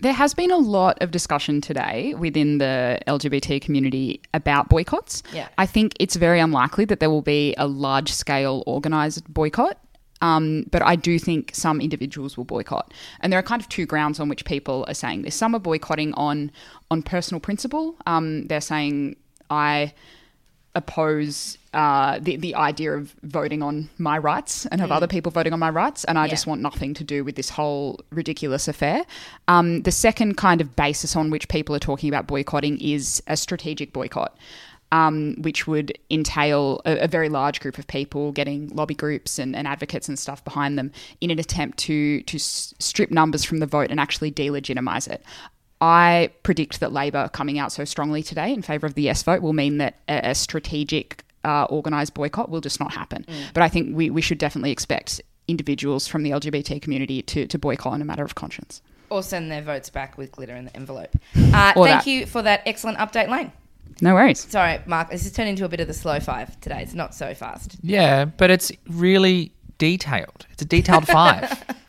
There 0.00 0.12
has 0.12 0.34
been 0.34 0.50
a 0.50 0.58
lot 0.58 1.00
of 1.00 1.10
discussion 1.10 1.60
today 1.60 2.14
within 2.14 2.58
the 2.58 2.98
LGBT 3.06 3.60
community 3.62 4.20
about 4.34 4.68
boycotts. 4.68 5.22
Yeah. 5.32 5.48
I 5.56 5.66
think 5.66 5.94
it's 6.00 6.16
very 6.16 6.40
unlikely 6.40 6.84
that 6.86 7.00
there 7.00 7.10
will 7.10 7.22
be 7.22 7.54
a 7.56 7.66
large 7.66 8.12
scale 8.12 8.64
organised 8.66 9.32
boycott. 9.32 9.78
Um, 10.20 10.64
but 10.70 10.82
I 10.82 10.96
do 10.96 11.18
think 11.18 11.50
some 11.54 11.80
individuals 11.80 12.36
will 12.36 12.44
boycott, 12.44 12.94
and 13.20 13.30
there 13.30 13.38
are 13.38 13.42
kind 13.42 13.60
of 13.60 13.68
two 13.68 13.84
grounds 13.84 14.18
on 14.20 14.28
which 14.30 14.46
people 14.46 14.84
are 14.88 14.94
saying 14.94 15.22
this. 15.22 15.34
Some 15.34 15.54
are 15.54 15.58
boycotting 15.58 16.14
on 16.14 16.50
on 16.90 17.02
personal 17.02 17.40
principle. 17.40 17.96
Um, 18.06 18.46
they're 18.46 18.62
saying 18.62 19.16
I 19.50 19.92
oppose 20.74 21.58
uh, 21.72 22.18
the 22.20 22.36
the 22.36 22.54
idea 22.54 22.92
of 22.92 23.14
voting 23.22 23.62
on 23.62 23.88
my 23.98 24.16
rights 24.18 24.66
and 24.66 24.80
have 24.80 24.92
other 24.92 25.06
people 25.08 25.32
voting 25.32 25.52
on 25.52 25.58
my 25.58 25.70
rights, 25.70 26.04
and 26.04 26.18
I 26.18 26.24
Yeah. 26.26 26.30
just 26.30 26.46
want 26.46 26.60
nothing 26.60 26.94
to 26.94 27.04
do 27.04 27.24
with 27.24 27.36
this 27.36 27.50
whole 27.50 28.00
ridiculous 28.10 28.68
affair. 28.68 29.04
Um, 29.48 29.82
the 29.82 29.92
second 29.92 30.36
kind 30.36 30.60
of 30.60 30.76
basis 30.76 31.16
on 31.16 31.30
which 31.30 31.48
people 31.48 31.74
are 31.74 31.80
talking 31.80 32.08
about 32.08 32.26
boycotting 32.26 32.78
is 32.80 33.22
a 33.26 33.36
strategic 33.36 33.92
boycott. 33.92 34.36
Um, 34.92 35.34
which 35.42 35.66
would 35.66 35.98
entail 36.08 36.80
a, 36.84 36.98
a 36.98 37.08
very 37.08 37.28
large 37.28 37.58
group 37.58 37.78
of 37.78 37.86
people 37.88 38.30
getting 38.30 38.68
lobby 38.68 38.94
groups 38.94 39.40
and, 39.40 39.56
and 39.56 39.66
advocates 39.66 40.08
and 40.08 40.16
stuff 40.16 40.44
behind 40.44 40.78
them 40.78 40.92
in 41.20 41.32
an 41.32 41.40
attempt 41.40 41.78
to 41.78 42.20
to 42.22 42.36
s- 42.36 42.74
strip 42.78 43.10
numbers 43.10 43.42
from 43.42 43.58
the 43.58 43.66
vote 43.66 43.90
and 43.90 43.98
actually 43.98 44.30
delegitimize 44.30 45.10
it. 45.10 45.24
I 45.84 46.30
predict 46.42 46.80
that 46.80 46.92
Labor 46.92 47.28
coming 47.28 47.58
out 47.58 47.70
so 47.70 47.84
strongly 47.84 48.22
today 48.22 48.54
in 48.54 48.62
favour 48.62 48.86
of 48.86 48.94
the 48.94 49.02
yes 49.02 49.22
vote 49.22 49.42
will 49.42 49.52
mean 49.52 49.76
that 49.78 49.96
a, 50.08 50.30
a 50.30 50.34
strategic 50.34 51.22
uh, 51.44 51.66
organised 51.68 52.14
boycott 52.14 52.48
will 52.48 52.62
just 52.62 52.80
not 52.80 52.94
happen. 52.94 53.26
But 53.52 53.62
I 53.62 53.68
think 53.68 53.94
we, 53.94 54.08
we 54.08 54.22
should 54.22 54.38
definitely 54.38 54.70
expect 54.70 55.20
individuals 55.46 56.08
from 56.08 56.22
the 56.22 56.30
LGBT 56.30 56.80
community 56.80 57.20
to, 57.20 57.46
to 57.46 57.58
boycott 57.58 57.92
on 57.92 58.00
a 58.00 58.04
matter 58.06 58.24
of 58.24 58.34
conscience. 58.34 58.80
Or 59.10 59.22
send 59.22 59.52
their 59.52 59.60
votes 59.60 59.90
back 59.90 60.16
with 60.16 60.32
glitter 60.32 60.56
in 60.56 60.64
the 60.64 60.74
envelope. 60.74 61.14
Uh, 61.54 61.72
thank 61.74 62.04
that. 62.04 62.06
you 62.08 62.26
for 62.26 62.42
that 62.42 62.62
excellent 62.66 62.98
update, 62.98 63.28
Lane. 63.28 63.52
No 64.00 64.14
worries. 64.14 64.40
Sorry, 64.40 64.80
Mark. 64.86 65.10
This 65.10 65.22
has 65.22 65.30
turned 65.30 65.50
into 65.50 65.64
a 65.64 65.68
bit 65.68 65.78
of 65.78 65.86
the 65.86 65.94
slow 65.94 66.18
five 66.18 66.58
today. 66.60 66.82
It's 66.82 66.94
not 66.94 67.14
so 67.14 67.32
fast. 67.32 67.76
Yeah, 67.80 68.24
but 68.24 68.50
it's 68.50 68.72
really 68.88 69.52
detailed. 69.78 70.46
It's 70.50 70.62
a 70.62 70.64
detailed 70.64 71.06
five. 71.06 71.62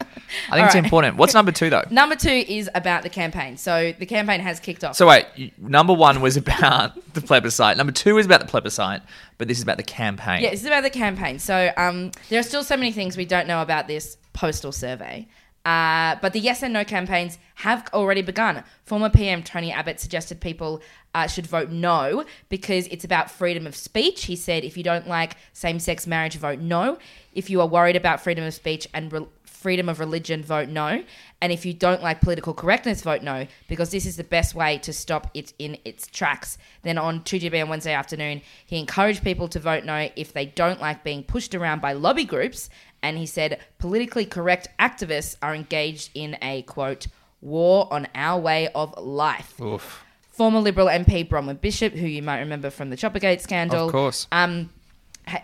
I 0.49 0.55
think 0.55 0.65
it's 0.67 0.75
right. 0.75 0.83
important. 0.83 1.17
What's 1.17 1.33
number 1.33 1.51
two 1.51 1.69
though? 1.69 1.83
Number 1.89 2.15
two 2.15 2.29
is 2.29 2.69
about 2.75 3.03
the 3.03 3.09
campaign. 3.09 3.57
So 3.57 3.93
the 3.97 4.05
campaign 4.05 4.39
has 4.39 4.59
kicked 4.59 4.83
off. 4.83 4.95
So 4.95 5.07
wait, 5.07 5.25
you- 5.35 5.51
number 5.57 5.93
one 5.93 6.21
was 6.21 6.37
about 6.37 6.93
the 7.13 7.21
plebiscite. 7.21 7.77
Number 7.77 7.91
two 7.91 8.17
is 8.17 8.25
about 8.25 8.41
the 8.41 8.47
plebiscite, 8.47 9.01
but 9.37 9.47
this 9.47 9.57
is 9.57 9.63
about 9.63 9.77
the 9.77 9.83
campaign. 9.83 10.43
Yeah, 10.43 10.51
this 10.51 10.61
is 10.61 10.67
about 10.67 10.83
the 10.83 10.89
campaign. 10.89 11.39
So 11.39 11.71
um, 11.77 12.11
there 12.29 12.39
are 12.39 12.43
still 12.43 12.63
so 12.63 12.77
many 12.77 12.91
things 12.91 13.17
we 13.17 13.25
don't 13.25 13.47
know 13.47 13.61
about 13.61 13.87
this 13.87 14.17
postal 14.33 14.71
survey. 14.71 15.27
Uh, 15.65 16.15
but 16.21 16.31
the 16.33 16.39
yes 16.39 16.61
and 16.61 16.71
no 16.73 16.85
campaigns 16.85 17.39
have 17.55 17.89
already 17.91 18.21
begun. 18.21 18.63
Former 18.83 19.09
PM 19.09 19.41
Tony 19.41 19.71
Abbott 19.71 19.99
suggested 19.99 20.39
people 20.39 20.81
uh, 21.15 21.25
should 21.25 21.47
vote 21.47 21.69
no 21.71 22.23
because 22.49 22.85
it's 22.87 23.03
about 23.03 23.31
freedom 23.31 23.65
of 23.65 23.75
speech. 23.75 24.25
He 24.25 24.35
said, 24.35 24.63
if 24.63 24.77
you 24.77 24.83
don't 24.83 25.07
like 25.07 25.37
same 25.53 25.79
sex 25.79 26.05
marriage, 26.05 26.35
vote 26.37 26.59
no. 26.59 26.99
If 27.33 27.49
you 27.49 27.61
are 27.61 27.67
worried 27.67 27.95
about 27.95 28.21
freedom 28.21 28.43
of 28.43 28.53
speech 28.53 28.87
and 28.93 29.11
re- 29.11 29.25
freedom 29.65 29.89
of 29.89 29.99
religion, 29.99 30.43
vote 30.43 30.69
no. 30.69 31.03
And 31.41 31.51
if 31.51 31.65
you 31.65 31.73
don't 31.73 32.03
like 32.03 32.21
political 32.21 32.53
correctness, 32.53 33.01
vote 33.01 33.23
no, 33.23 33.47
because 33.67 33.89
this 33.89 34.05
is 34.05 34.15
the 34.15 34.23
best 34.23 34.53
way 34.53 34.77
to 34.77 34.93
stop 34.93 35.31
it 35.33 35.53
in 35.57 35.79
its 35.83 36.05
tracks. 36.05 36.59
Then 36.83 36.99
on 36.99 37.21
2GB 37.21 37.63
on 37.63 37.69
Wednesday 37.69 37.93
afternoon, 37.93 38.43
he 38.63 38.77
encouraged 38.77 39.23
people 39.23 39.47
to 39.47 39.59
vote 39.59 39.83
no 39.83 40.09
if 40.15 40.33
they 40.33 40.45
don't 40.45 40.79
like 40.79 41.03
being 41.03 41.23
pushed 41.23 41.55
around 41.55 41.81
by 41.81 41.93
lobby 41.93 42.25
groups. 42.25 42.69
And 43.01 43.17
he 43.17 43.25
said 43.25 43.59
politically 43.79 44.25
correct 44.25 44.67
activists 44.79 45.35
are 45.41 45.55
engaged 45.55 46.11
in 46.13 46.37
a 46.43 46.61
quote, 46.61 47.07
war 47.41 47.87
on 47.91 48.07
our 48.13 48.39
way 48.39 48.67
of 48.75 48.95
life. 48.99 49.59
Oof. 49.59 50.03
Former 50.29 50.59
Liberal 50.59 50.85
MP 50.89 51.27
Bronwyn 51.27 51.59
Bishop, 51.59 51.93
who 51.93 52.05
you 52.05 52.21
might 52.21 52.39
remember 52.39 52.69
from 52.69 52.91
the 52.91 52.97
Choppergate 52.97 53.41
scandal, 53.41 53.87
Of 53.87 53.91
course. 53.91 54.27
um, 54.31 54.69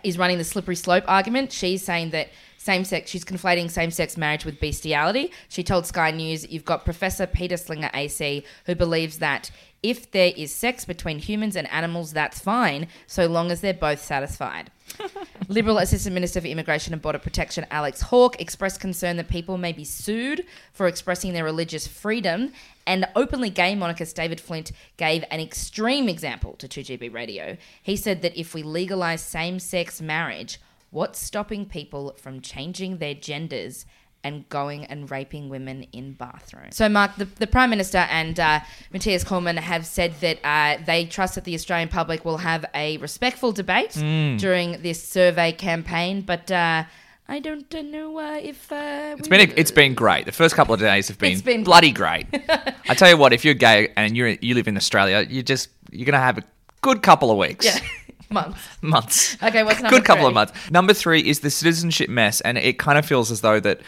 is 0.02 0.18
running 0.18 0.38
the 0.38 0.44
slippery 0.44 0.76
slope 0.76 1.04
argument. 1.08 1.52
She's 1.52 1.84
saying 1.84 2.10
that 2.10 2.30
same 2.58 2.84
sex, 2.84 3.10
she's 3.10 3.24
conflating 3.24 3.68
same 3.68 3.90
sex 3.90 4.16
marriage 4.16 4.44
with 4.44 4.60
bestiality. 4.60 5.32
She 5.48 5.64
told 5.64 5.84
Sky 5.84 6.12
News, 6.12 6.48
You've 6.48 6.64
got 6.64 6.84
Professor 6.84 7.26
Peter 7.26 7.56
Singer 7.56 7.90
AC, 7.92 8.44
who 8.66 8.74
believes 8.76 9.18
that 9.18 9.50
if 9.82 10.10
there 10.10 10.32
is 10.36 10.54
sex 10.54 10.84
between 10.84 11.18
humans 11.18 11.56
and 11.56 11.70
animals, 11.72 12.12
that's 12.12 12.38
fine, 12.38 12.86
so 13.06 13.26
long 13.26 13.50
as 13.50 13.60
they're 13.60 13.74
both 13.74 14.02
satisfied. 14.02 14.70
Liberal 15.48 15.78
Assistant 15.78 16.14
Minister 16.14 16.40
for 16.40 16.46
Immigration 16.46 16.92
and 16.92 17.02
Border 17.02 17.18
Protection 17.18 17.66
Alex 17.70 18.02
Hawke 18.02 18.40
expressed 18.40 18.80
concern 18.80 19.16
that 19.16 19.28
people 19.28 19.58
may 19.58 19.72
be 19.72 19.84
sued 19.84 20.44
for 20.72 20.86
expressing 20.86 21.32
their 21.32 21.44
religious 21.44 21.86
freedom. 21.86 22.52
And 22.86 23.06
openly 23.16 23.50
gay 23.50 23.74
monarchist 23.74 24.16
David 24.16 24.40
Flint 24.40 24.72
gave 24.96 25.24
an 25.30 25.40
extreme 25.40 26.08
example 26.08 26.54
to 26.54 26.68
2GB 26.68 27.12
Radio. 27.12 27.56
He 27.82 27.96
said 27.96 28.22
that 28.22 28.38
if 28.38 28.54
we 28.54 28.62
legalise 28.62 29.22
same 29.22 29.58
sex 29.58 30.00
marriage, 30.00 30.60
what's 30.90 31.18
stopping 31.18 31.66
people 31.66 32.14
from 32.18 32.40
changing 32.40 32.98
their 32.98 33.14
genders 33.14 33.86
and 34.24 34.48
going 34.48 34.84
and 34.86 35.10
raping 35.10 35.48
women 35.48 35.84
in 35.92 36.12
bathrooms. 36.12 36.76
So, 36.76 36.88
Mark, 36.88 37.16
the, 37.16 37.24
the 37.24 37.46
Prime 37.46 37.70
Minister 37.70 37.98
and 37.98 38.38
uh, 38.38 38.60
Matthias 38.92 39.24
Cormann 39.24 39.56
have 39.56 39.84
said 39.86 40.14
that 40.20 40.38
uh, 40.44 40.82
they 40.86 41.06
trust 41.06 41.34
that 41.34 41.44
the 41.44 41.54
Australian 41.54 41.88
public 41.88 42.24
will 42.24 42.38
have 42.38 42.64
a 42.74 42.96
respectful 42.98 43.52
debate 43.52 43.90
Mm. 43.92 44.38
during 44.38 44.80
this 44.82 45.02
survey 45.02 45.52
campaign, 45.52 46.20
but 46.22 46.50
uh, 46.50 46.84
I 47.28 47.38
don't 47.40 47.72
know 47.90 48.18
uh, 48.18 48.38
if 48.42 48.70
uh, 48.70 49.16
It's 49.18 49.28
been 49.28 49.40
a, 49.48 49.52
it's 49.56 49.70
been 49.70 49.94
great. 49.94 50.26
The 50.26 50.32
first 50.32 50.54
couple 50.54 50.74
of 50.74 50.80
days 50.80 51.08
have 51.08 51.18
been, 51.18 51.32
It's 51.32 51.42
been- 51.42 51.64
bloody 51.64 51.90
great. 51.92 52.26
I 52.88 52.94
tell 52.94 53.08
you 53.08 53.16
what, 53.16 53.32
if 53.32 53.44
you're 53.44 53.54
gay 53.54 53.88
and 53.96 54.16
you 54.16 54.38
you 54.40 54.54
live 54.54 54.68
in 54.68 54.76
Australia, 54.76 55.26
you 55.28 55.42
just 55.42 55.68
you're 55.90 56.06
gonna 56.06 56.18
have 56.18 56.38
a 56.38 56.44
good 56.80 57.02
couple 57.02 57.30
of 57.30 57.38
weeks. 57.38 57.64
yeah, 57.64 57.78
months. 58.30 58.58
months. 58.82 59.36
Okay, 59.42 59.62
what's 59.62 59.80
number 59.80 59.96
good 59.96 60.04
couple 60.04 60.26
of 60.26 60.34
months. 60.34 60.52
Number 60.70 60.92
three 60.94 61.20
is 61.20 61.40
the 61.40 61.50
citizenship 61.50 62.08
mess, 62.10 62.40
and 62.42 62.58
it 62.58 62.78
kind 62.78 62.98
of 62.98 63.06
feels 63.06 63.30
as 63.30 63.40
though 63.40 63.60
that 63.60 63.80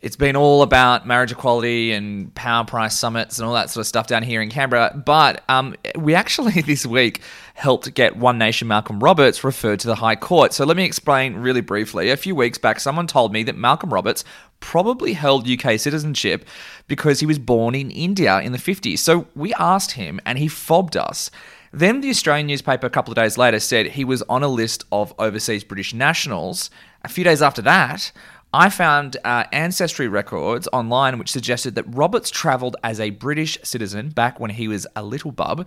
it's 0.00 0.16
been 0.16 0.36
all 0.36 0.62
about 0.62 1.06
marriage 1.06 1.32
equality 1.32 1.92
and 1.92 2.32
power 2.34 2.64
price 2.64 2.96
summits 2.96 3.38
and 3.38 3.48
all 3.48 3.54
that 3.54 3.70
sort 3.70 3.82
of 3.82 3.86
stuff 3.86 4.06
down 4.06 4.22
here 4.22 4.40
in 4.40 4.48
Canberra. 4.48 5.00
But 5.04 5.42
um, 5.48 5.74
we 5.96 6.14
actually 6.14 6.60
this 6.66 6.86
week 6.86 7.20
helped 7.54 7.92
get 7.94 8.16
One 8.16 8.38
Nation 8.38 8.68
Malcolm 8.68 9.00
Roberts 9.00 9.42
referred 9.42 9.80
to 9.80 9.88
the 9.88 9.96
High 9.96 10.16
Court. 10.16 10.52
So 10.52 10.64
let 10.64 10.76
me 10.76 10.84
explain 10.84 11.34
really 11.34 11.60
briefly. 11.60 12.10
A 12.10 12.16
few 12.16 12.34
weeks 12.34 12.58
back, 12.58 12.78
someone 12.78 13.06
told 13.06 13.32
me 13.32 13.42
that 13.44 13.56
Malcolm 13.56 13.92
Roberts 13.92 14.24
probably 14.60 15.12
held 15.14 15.48
UK 15.48 15.78
citizenship 15.78 16.44
because 16.86 17.20
he 17.20 17.26
was 17.26 17.38
born 17.38 17.74
in 17.74 17.90
India 17.90 18.40
in 18.40 18.52
the 18.52 18.58
50s. 18.58 18.98
So 18.98 19.26
we 19.34 19.52
asked 19.54 19.92
him, 19.92 20.20
and 20.24 20.38
he 20.38 20.48
fobbed 20.48 20.96
us. 20.96 21.30
Then 21.72 22.00
the 22.00 22.10
Australian 22.10 22.46
newspaper 22.46 22.86
a 22.86 22.90
couple 22.90 23.12
of 23.12 23.16
days 23.16 23.36
later 23.36 23.60
said 23.60 23.86
he 23.88 24.04
was 24.04 24.22
on 24.22 24.42
a 24.42 24.48
list 24.48 24.84
of 24.90 25.12
overseas 25.18 25.64
British 25.64 25.92
nationals. 25.92 26.70
A 27.04 27.08
few 27.08 27.24
days 27.24 27.42
after 27.42 27.62
that, 27.62 28.10
I 28.52 28.70
found 28.70 29.18
uh, 29.24 29.44
ancestry 29.52 30.08
records 30.08 30.68
online 30.72 31.18
which 31.18 31.30
suggested 31.30 31.74
that 31.74 31.84
Roberts 31.86 32.30
travelled 32.30 32.76
as 32.82 32.98
a 32.98 33.10
British 33.10 33.58
citizen 33.62 34.08
back 34.08 34.40
when 34.40 34.50
he 34.50 34.68
was 34.68 34.86
a 34.96 35.02
little 35.02 35.32
bub. 35.32 35.66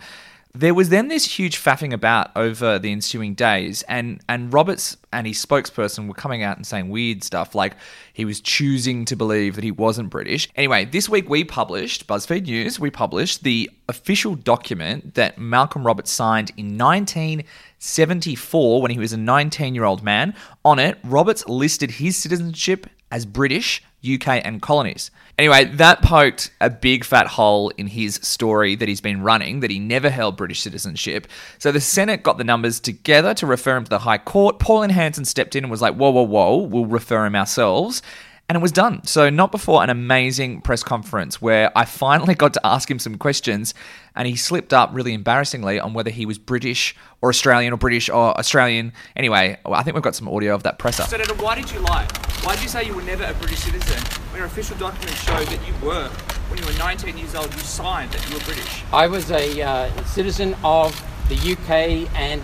There 0.53 0.73
was 0.73 0.89
then 0.89 1.07
this 1.07 1.39
huge 1.39 1.57
faffing 1.57 1.93
about 1.93 2.31
over 2.35 2.77
the 2.77 2.91
ensuing 2.91 3.35
days, 3.35 3.83
and, 3.83 4.21
and 4.27 4.53
Roberts 4.53 4.97
and 5.13 5.25
his 5.25 5.43
spokesperson 5.43 6.09
were 6.09 6.13
coming 6.13 6.43
out 6.43 6.57
and 6.57 6.67
saying 6.67 6.89
weird 6.89 7.23
stuff 7.23 7.55
like 7.55 7.77
he 8.11 8.25
was 8.25 8.41
choosing 8.41 9.05
to 9.05 9.15
believe 9.15 9.55
that 9.55 9.63
he 9.63 9.71
wasn't 9.71 10.09
British. 10.09 10.49
Anyway, 10.55 10.83
this 10.83 11.07
week 11.07 11.29
we 11.29 11.45
published, 11.45 12.05
BuzzFeed 12.05 12.43
News, 12.43 12.81
we 12.81 12.91
published 12.91 13.43
the 13.43 13.71
official 13.87 14.35
document 14.35 15.15
that 15.15 15.37
Malcolm 15.37 15.87
Roberts 15.87 16.11
signed 16.11 16.51
in 16.57 16.77
1974 16.77 18.81
when 18.81 18.91
he 18.91 18.99
was 18.99 19.13
a 19.13 19.17
19 19.17 19.73
year 19.73 19.85
old 19.85 20.03
man. 20.03 20.35
On 20.65 20.79
it, 20.79 20.97
Roberts 21.05 21.47
listed 21.47 21.91
his 21.91 22.17
citizenship 22.17 22.87
as 23.09 23.25
British, 23.25 23.81
UK, 24.03 24.45
and 24.45 24.61
colonies. 24.61 25.11
Anyway, 25.41 25.65
that 25.65 26.03
poked 26.03 26.51
a 26.61 26.69
big 26.69 27.03
fat 27.03 27.25
hole 27.25 27.69
in 27.69 27.87
his 27.87 28.19
story 28.21 28.75
that 28.75 28.87
he's 28.87 29.01
been 29.01 29.23
running 29.23 29.61
that 29.61 29.71
he 29.71 29.79
never 29.79 30.07
held 30.07 30.37
British 30.37 30.61
citizenship. 30.61 31.25
So 31.57 31.71
the 31.71 31.81
Senate 31.81 32.21
got 32.21 32.37
the 32.37 32.43
numbers 32.43 32.79
together 32.79 33.33
to 33.33 33.47
refer 33.47 33.75
him 33.75 33.85
to 33.85 33.89
the 33.89 33.97
High 33.97 34.19
Court. 34.19 34.59
Pauline 34.59 34.91
Hanson 34.91 35.25
stepped 35.25 35.55
in 35.55 35.63
and 35.63 35.71
was 35.71 35.81
like, 35.81 35.95
whoa, 35.95 36.11
whoa, 36.11 36.21
whoa, 36.21 36.57
we'll 36.57 36.85
refer 36.85 37.25
him 37.25 37.35
ourselves. 37.35 38.03
And 38.51 38.57
it 38.57 38.61
was 38.61 38.73
done. 38.73 39.01
So, 39.05 39.29
not 39.29 39.49
before 39.49 39.81
an 39.81 39.89
amazing 39.89 40.59
press 40.59 40.83
conference 40.83 41.41
where 41.41 41.71
I 41.73 41.85
finally 41.85 42.35
got 42.43 42.53
to 42.55 42.67
ask 42.67 42.91
him 42.91 42.99
some 42.99 43.17
questions 43.17 43.73
and 44.13 44.27
he 44.27 44.35
slipped 44.35 44.73
up 44.73 44.89
really 44.91 45.13
embarrassingly 45.13 45.79
on 45.79 45.93
whether 45.93 46.09
he 46.09 46.25
was 46.25 46.37
British 46.37 46.93
or 47.21 47.29
Australian 47.29 47.71
or 47.71 47.77
British 47.77 48.09
or 48.09 48.37
Australian. 48.37 48.91
Anyway, 49.15 49.57
I 49.65 49.83
think 49.83 49.95
we've 49.95 50.03
got 50.03 50.15
some 50.15 50.27
audio 50.27 50.53
of 50.53 50.63
that 50.63 50.79
presser. 50.79 51.03
Senator, 51.03 51.33
why 51.35 51.55
did 51.55 51.71
you 51.71 51.79
lie? 51.79 52.05
Why 52.43 52.55
did 52.55 52.63
you 52.63 52.67
say 52.67 52.83
you 52.83 52.93
were 52.93 53.01
never 53.03 53.23
a 53.23 53.33
British 53.35 53.59
citizen 53.59 54.03
when 54.31 54.39
your 54.39 54.47
official 54.47 54.75
documents 54.75 55.23
show 55.23 55.41
that 55.41 55.65
you 55.65 55.73
were? 55.87 56.09
When 56.49 56.59
you 56.59 56.65
were 56.65 56.77
19 56.77 57.17
years 57.17 57.35
old, 57.35 57.53
you 57.53 57.59
signed 57.61 58.11
that 58.11 58.27
you 58.27 58.35
were 58.35 58.43
British. 58.43 58.83
I 58.91 59.07
was 59.07 59.31
a 59.31 59.61
uh, 59.61 60.03
citizen 60.03 60.57
of 60.65 60.91
the 61.29 61.53
UK 61.53 62.13
and 62.19 62.41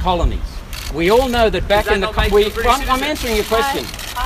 colonies. 0.00 0.61
We 0.94 1.10
all 1.10 1.28
know 1.28 1.48
that 1.48 1.66
back 1.68 1.86
that 1.86 1.94
in 1.94 2.00
the 2.00 2.06
not 2.06 2.16
we, 2.32 2.42
you 2.44 2.48
a 2.48 2.50
British 2.50 2.72
I'm, 2.88 2.90
I'm 2.90 3.02
answering 3.02 3.36
your 3.36 3.44
question. 3.46 3.84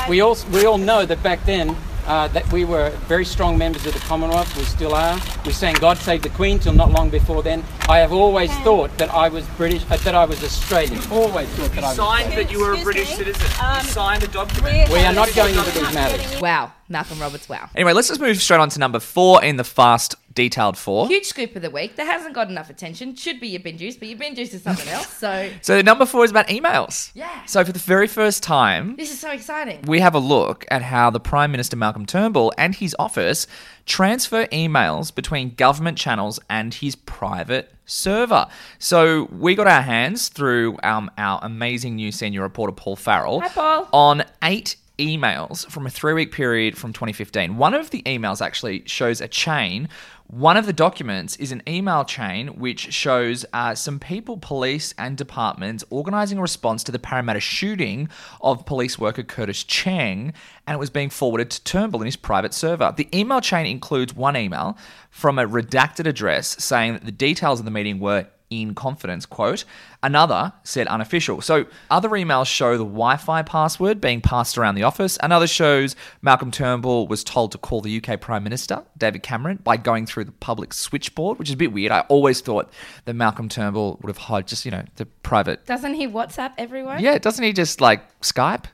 We 0.09 0.21
all 0.21 0.37
we 0.53 0.65
all 0.67 0.79
know 0.79 1.07
that 1.07 1.23
back 1.23 1.45
then 1.45 1.77
uh, 2.07 2.29
that 2.29 2.51
we 2.53 2.65
were 2.65 2.91
very 3.09 3.25
strong 3.25 3.59
members 3.59 3.85
of 3.87 3.93
the 3.93 3.99
Commonwealth. 4.01 4.57
We 4.57 4.65
still 4.65 4.95
are. 4.95 5.19
We 5.45 5.53
sang 5.53 5.75
"God 5.75 5.99
Save 5.99 6.23
the 6.23 6.29
Queen" 6.31 6.59
till 6.59 6.73
not 6.73 6.91
long 6.93 7.11
before 7.11 7.43
then. 7.43 7.65
I 7.89 7.99
have 7.99 8.13
always 8.13 8.53
thought 8.59 8.97
that 8.99 9.13
I 9.13 9.29
was 9.29 9.47
British, 9.57 9.85
uh, 9.91 9.97
that 9.99 10.15
I 10.15 10.25
was 10.25 10.43
Australian. 10.43 11.01
Always 11.11 11.49
thought 11.51 11.71
that 11.71 11.77
You 11.77 11.83
I 11.83 11.89
was. 11.89 11.97
signed 11.97 12.33
that 12.33 12.51
you 12.51 12.61
were 12.61 12.75
a 12.75 12.83
British 12.83 13.15
citizen. 13.17 13.47
you 13.77 13.81
signed 13.83 14.23
a 14.25 14.29
document. 14.29 14.89
We 14.91 15.01
are 15.01 15.13
not 15.13 15.33
going 15.35 15.55
into 15.55 15.71
these 15.71 15.95
matters. 15.95 16.41
Wow, 16.41 16.73
Malcolm 16.89 17.19
Roberts, 17.21 17.49
wow. 17.49 17.69
Anyway, 17.75 17.93
let's 17.93 18.09
just 18.09 18.21
move 18.21 18.41
straight 18.41 18.61
on 18.61 18.69
to 18.71 18.79
number 18.79 19.01
four 19.01 19.43
in 19.43 19.57
the 19.57 19.65
fast 19.65 20.15
detailed 20.35 20.77
four. 20.77 21.09
Huge 21.09 21.25
scoop 21.25 21.57
of 21.57 21.63
the 21.63 21.71
week 21.71 21.97
that 21.97 22.07
hasn't 22.07 22.35
got 22.35 22.49
enough 22.51 22.69
attention. 22.71 23.17
Should 23.17 23.41
be 23.41 23.49
your 23.49 23.61
bin 23.61 23.79
juice, 23.79 23.97
but 23.97 24.07
your 24.07 24.19
bin 24.19 24.35
juice 24.35 24.53
is 24.55 24.63
something 24.63 24.87
else. 24.89 25.09
So 25.09 25.51
So 25.63 25.81
number 25.81 26.05
four 26.07 26.25
is 26.25 26.31
about 26.31 26.49
emails. 26.49 27.11
Yeah. 27.15 27.45
So 27.47 27.65
for 27.65 27.73
the 27.73 27.79
very 27.79 28.07
first 28.07 28.43
time, 28.43 28.97
this 28.97 29.11
is 29.11 29.19
so 29.19 29.31
exciting. 29.31 29.83
we 29.87 30.01
have 30.01 30.15
a 30.15 30.19
look 30.19 30.65
at 30.71 30.83
how 30.83 31.09
the 31.11 31.21
Prime 31.21 31.51
Minister 31.51 31.77
Malcolm 31.77 32.05
Turnbull 32.07 32.53
and 32.59 32.75
his 32.75 32.95
office 32.99 33.47
transfer 33.87 34.47
emails 34.47 35.13
between 35.15 35.55
government 35.55 35.97
channels 35.97 36.39
and 36.51 36.75
his 36.75 36.95
private 36.97 37.73
server. 37.87 38.47
So 38.79 39.25
we 39.33 39.55
got 39.55 39.67
our 39.69 39.83
hands 39.83 40.29
through 40.29 40.77
um, 40.83 41.11
our 41.17 41.39
amazing 41.43 41.97
new 41.97 42.13
senior 42.13 42.43
reporter 42.43 42.73
Paul 42.73 42.97
Farrell 42.97 43.41
Hi, 43.41 43.49
Paul. 43.49 43.89
on 43.93 44.25
eight 44.43 44.77
emails 44.99 45.67
from 45.71 45.87
a 45.87 45.91
three 45.91 46.13
week 46.13 46.33
period 46.33 46.77
from 46.77 46.93
2015. 46.93 47.57
One 47.57 47.75
of 47.75 47.91
the 47.91 48.03
emails 48.03 48.41
actually 48.41 48.83
shows 48.87 49.21
a 49.21 49.29
chain. 49.29 49.89
One 50.29 50.57
of 50.57 50.67
the 50.67 50.73
documents 50.73 51.37
is 51.37 51.53
an 51.53 51.63
email 51.69 52.05
chain 52.05 52.59
which 52.59 52.93
shows 52.93 53.47
uh, 53.53 53.77
some 53.77 54.01
people, 54.01 54.39
police, 54.39 54.93
and 54.99 55.17
departments 55.17 55.85
organising 55.89 56.39
a 56.39 56.43
response 56.43 56.83
to 56.85 56.93
the 56.93 56.99
Parramatta 56.99 57.39
shooting 57.39 58.09
of 58.41 58.67
police 58.67 58.99
worker 58.99 59.23
Curtis 59.23 59.63
Cheng, 59.63 60.33
and 60.67 60.75
it 60.75 60.79
was 60.79 60.91
being 60.91 61.11
forwarded 61.11 61.51
to 61.51 61.63
Turnbull 61.63 62.01
in 62.01 62.07
his 62.07 62.17
private 62.17 62.55
server. 62.55 62.93
The 62.97 63.09
email 63.17 63.41
chain 63.41 63.67
includes 63.67 64.15
one 64.15 64.37
email 64.37 64.77
from 65.11 65.39
a 65.39 65.47
redacted 65.47 66.07
address 66.07 66.63
saying 66.63 66.95
that 66.95 67.05
the 67.05 67.13
details 67.13 67.61
of 67.61 67.65
the 67.65 67.71
meeting 67.71 68.01
were 68.01 68.27
in 68.51 68.75
confidence, 68.75 69.27
quote. 69.27 69.65
Another 70.03 70.53
said 70.63 70.87
unofficial. 70.87 71.41
So 71.41 71.67
other 71.91 72.11
emails 72.11 72.47
show 72.47 72.73
the 72.73 72.85
Wi 72.85 73.17
Fi 73.17 73.43
password 73.43 74.01
being 74.01 74.21
passed 74.21 74.59
around 74.59 74.75
the 74.75 74.83
office. 74.83 75.19
Another 75.23 75.47
shows 75.47 75.97
Malcolm 76.23 76.51
Turnbull 76.51 77.07
was 77.09 77.25
told 77.25 77.53
to 77.53 77.59
call 77.59 77.81
the 77.81 78.03
UK 78.03 78.21
Prime 78.21 78.45
Minister, 78.45 78.83
David 78.97 79.23
Cameron, 79.23 79.61
by 79.65 79.77
going 79.77 80.07
through 80.07 80.25
the 80.25 80.33
public 80.33 80.73
switchboard, 80.73 81.39
which 81.39 81.49
is 81.49 81.55
a 81.55 81.59
bit 81.59 81.73
weird. 81.73 81.93
I 81.93 82.01
always 82.09 82.41
thought 82.41 82.71
that 83.05 83.15
Malcolm 83.15 83.49
Turnbull 83.49 83.99
would 84.03 84.09
have 84.09 84.19
had 84.19 84.47
just, 84.47 84.65
you 84.65 84.71
know, 84.71 84.85
the 84.97 85.07
private. 85.07 85.67
Doesn't 85.67 85.95
he 85.95 86.07
WhatsApp 86.07 86.53
everyone? 86.59 87.01
Yeah, 87.01 87.19
doesn't 87.19 87.45
he 87.45 87.53
just 87.53 87.81
like 87.81 88.21
Skype? 88.21 88.67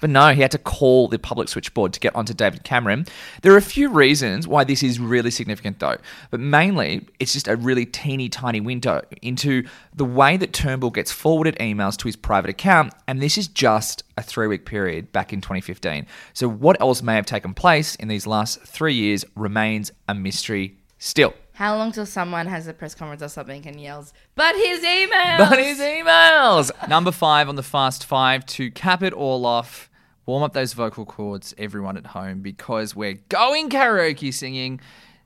But 0.00 0.10
no, 0.10 0.32
he 0.32 0.42
had 0.42 0.50
to 0.50 0.58
call 0.58 1.08
the 1.08 1.18
public 1.18 1.48
switchboard 1.48 1.92
to 1.94 2.00
get 2.00 2.14
onto 2.14 2.34
David 2.34 2.64
Cameron. 2.64 3.06
There 3.42 3.52
are 3.54 3.56
a 3.56 3.62
few 3.62 3.88
reasons 3.88 4.46
why 4.46 4.64
this 4.64 4.82
is 4.82 5.00
really 5.00 5.30
significant, 5.30 5.78
though, 5.78 5.96
but 6.30 6.40
mainly 6.40 7.08
it's 7.18 7.32
just 7.32 7.48
a 7.48 7.56
really 7.56 7.86
teeny 7.86 8.28
tiny 8.28 8.60
window 8.60 9.02
into 9.22 9.66
the 9.96 10.04
way 10.04 10.36
that 10.36 10.52
Turnbull 10.52 10.90
gets 10.90 11.10
forwarded 11.10 11.56
emails 11.56 11.96
to 11.96 12.08
his 12.08 12.16
private 12.16 12.50
account, 12.50 12.92
and 13.08 13.20
this 13.20 13.38
is 13.38 13.48
just 13.48 14.04
a 14.18 14.22
three 14.22 14.46
week 14.46 14.66
period 14.66 15.10
back 15.10 15.32
in 15.32 15.40
2015. 15.40 16.06
So, 16.34 16.48
what 16.48 16.80
else 16.80 17.02
may 17.02 17.14
have 17.14 17.26
taken 17.26 17.54
place 17.54 17.94
in 17.96 18.08
these 18.08 18.26
last 18.26 18.60
three 18.62 18.94
years 18.94 19.24
remains 19.34 19.90
a 20.06 20.14
mystery 20.14 20.76
still. 20.98 21.34
How 21.54 21.76
long 21.76 21.92
till 21.92 22.04
someone 22.04 22.46
has 22.46 22.66
a 22.66 22.74
press 22.74 22.94
conference 22.94 23.22
or 23.22 23.28
something 23.28 23.66
and 23.66 23.80
yells, 23.80 24.12
"But 24.34 24.54
his 24.54 24.80
emails! 24.80 25.38
But 25.38 25.58
his 25.58 25.78
emails. 25.78 26.88
Number 26.88 27.10
five 27.10 27.48
on 27.48 27.56
the 27.56 27.62
fast 27.62 28.04
five 28.04 28.44
to 28.46 28.70
cap 28.70 29.02
it 29.02 29.14
all 29.14 29.46
off. 29.46 29.88
Warm 30.26 30.42
up 30.42 30.52
those 30.52 30.74
vocal 30.74 31.06
cords, 31.06 31.54
everyone 31.56 31.96
at 31.96 32.08
home, 32.08 32.42
because 32.42 32.94
we're 32.94 33.20
going 33.28 33.70
karaoke 33.70 34.34
singing 34.34 34.80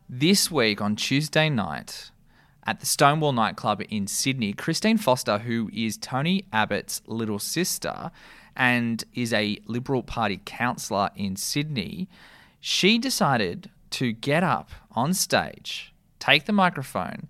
this 0.08 0.50
week 0.50 0.80
on 0.80 0.94
Tuesday 0.94 1.48
night 1.48 2.10
at 2.66 2.80
the 2.80 2.86
Stonewall 2.86 3.32
nightclub 3.32 3.82
in 3.88 4.06
Sydney. 4.06 4.52
Christine 4.52 4.98
Forster, 4.98 5.38
who 5.38 5.70
is 5.72 5.96
Tony 5.96 6.44
Abbott's 6.52 7.02
little 7.06 7.38
sister 7.38 8.10
and 8.56 9.04
is 9.14 9.32
a 9.32 9.58
Liberal 9.66 10.02
Party 10.02 10.40
councillor 10.44 11.10
in 11.16 11.36
Sydney, 11.36 12.08
she 12.60 12.98
decided 12.98 13.70
to 13.90 14.12
get 14.12 14.42
up 14.42 14.70
on 14.92 15.14
stage, 15.14 15.92
take 16.18 16.44
the 16.44 16.52
microphone, 16.52 17.28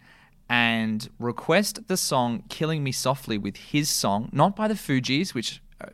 and 0.48 1.08
request 1.20 1.86
the 1.86 1.96
song 1.96 2.42
Killing 2.48 2.82
Me 2.82 2.90
Softly 2.90 3.38
with 3.38 3.56
his 3.56 3.88
song, 3.88 4.28
not 4.32 4.56
by 4.56 4.66
the 4.66 4.74
Fugees, 4.74 5.32
which 5.32 5.62
uh, 5.80 5.86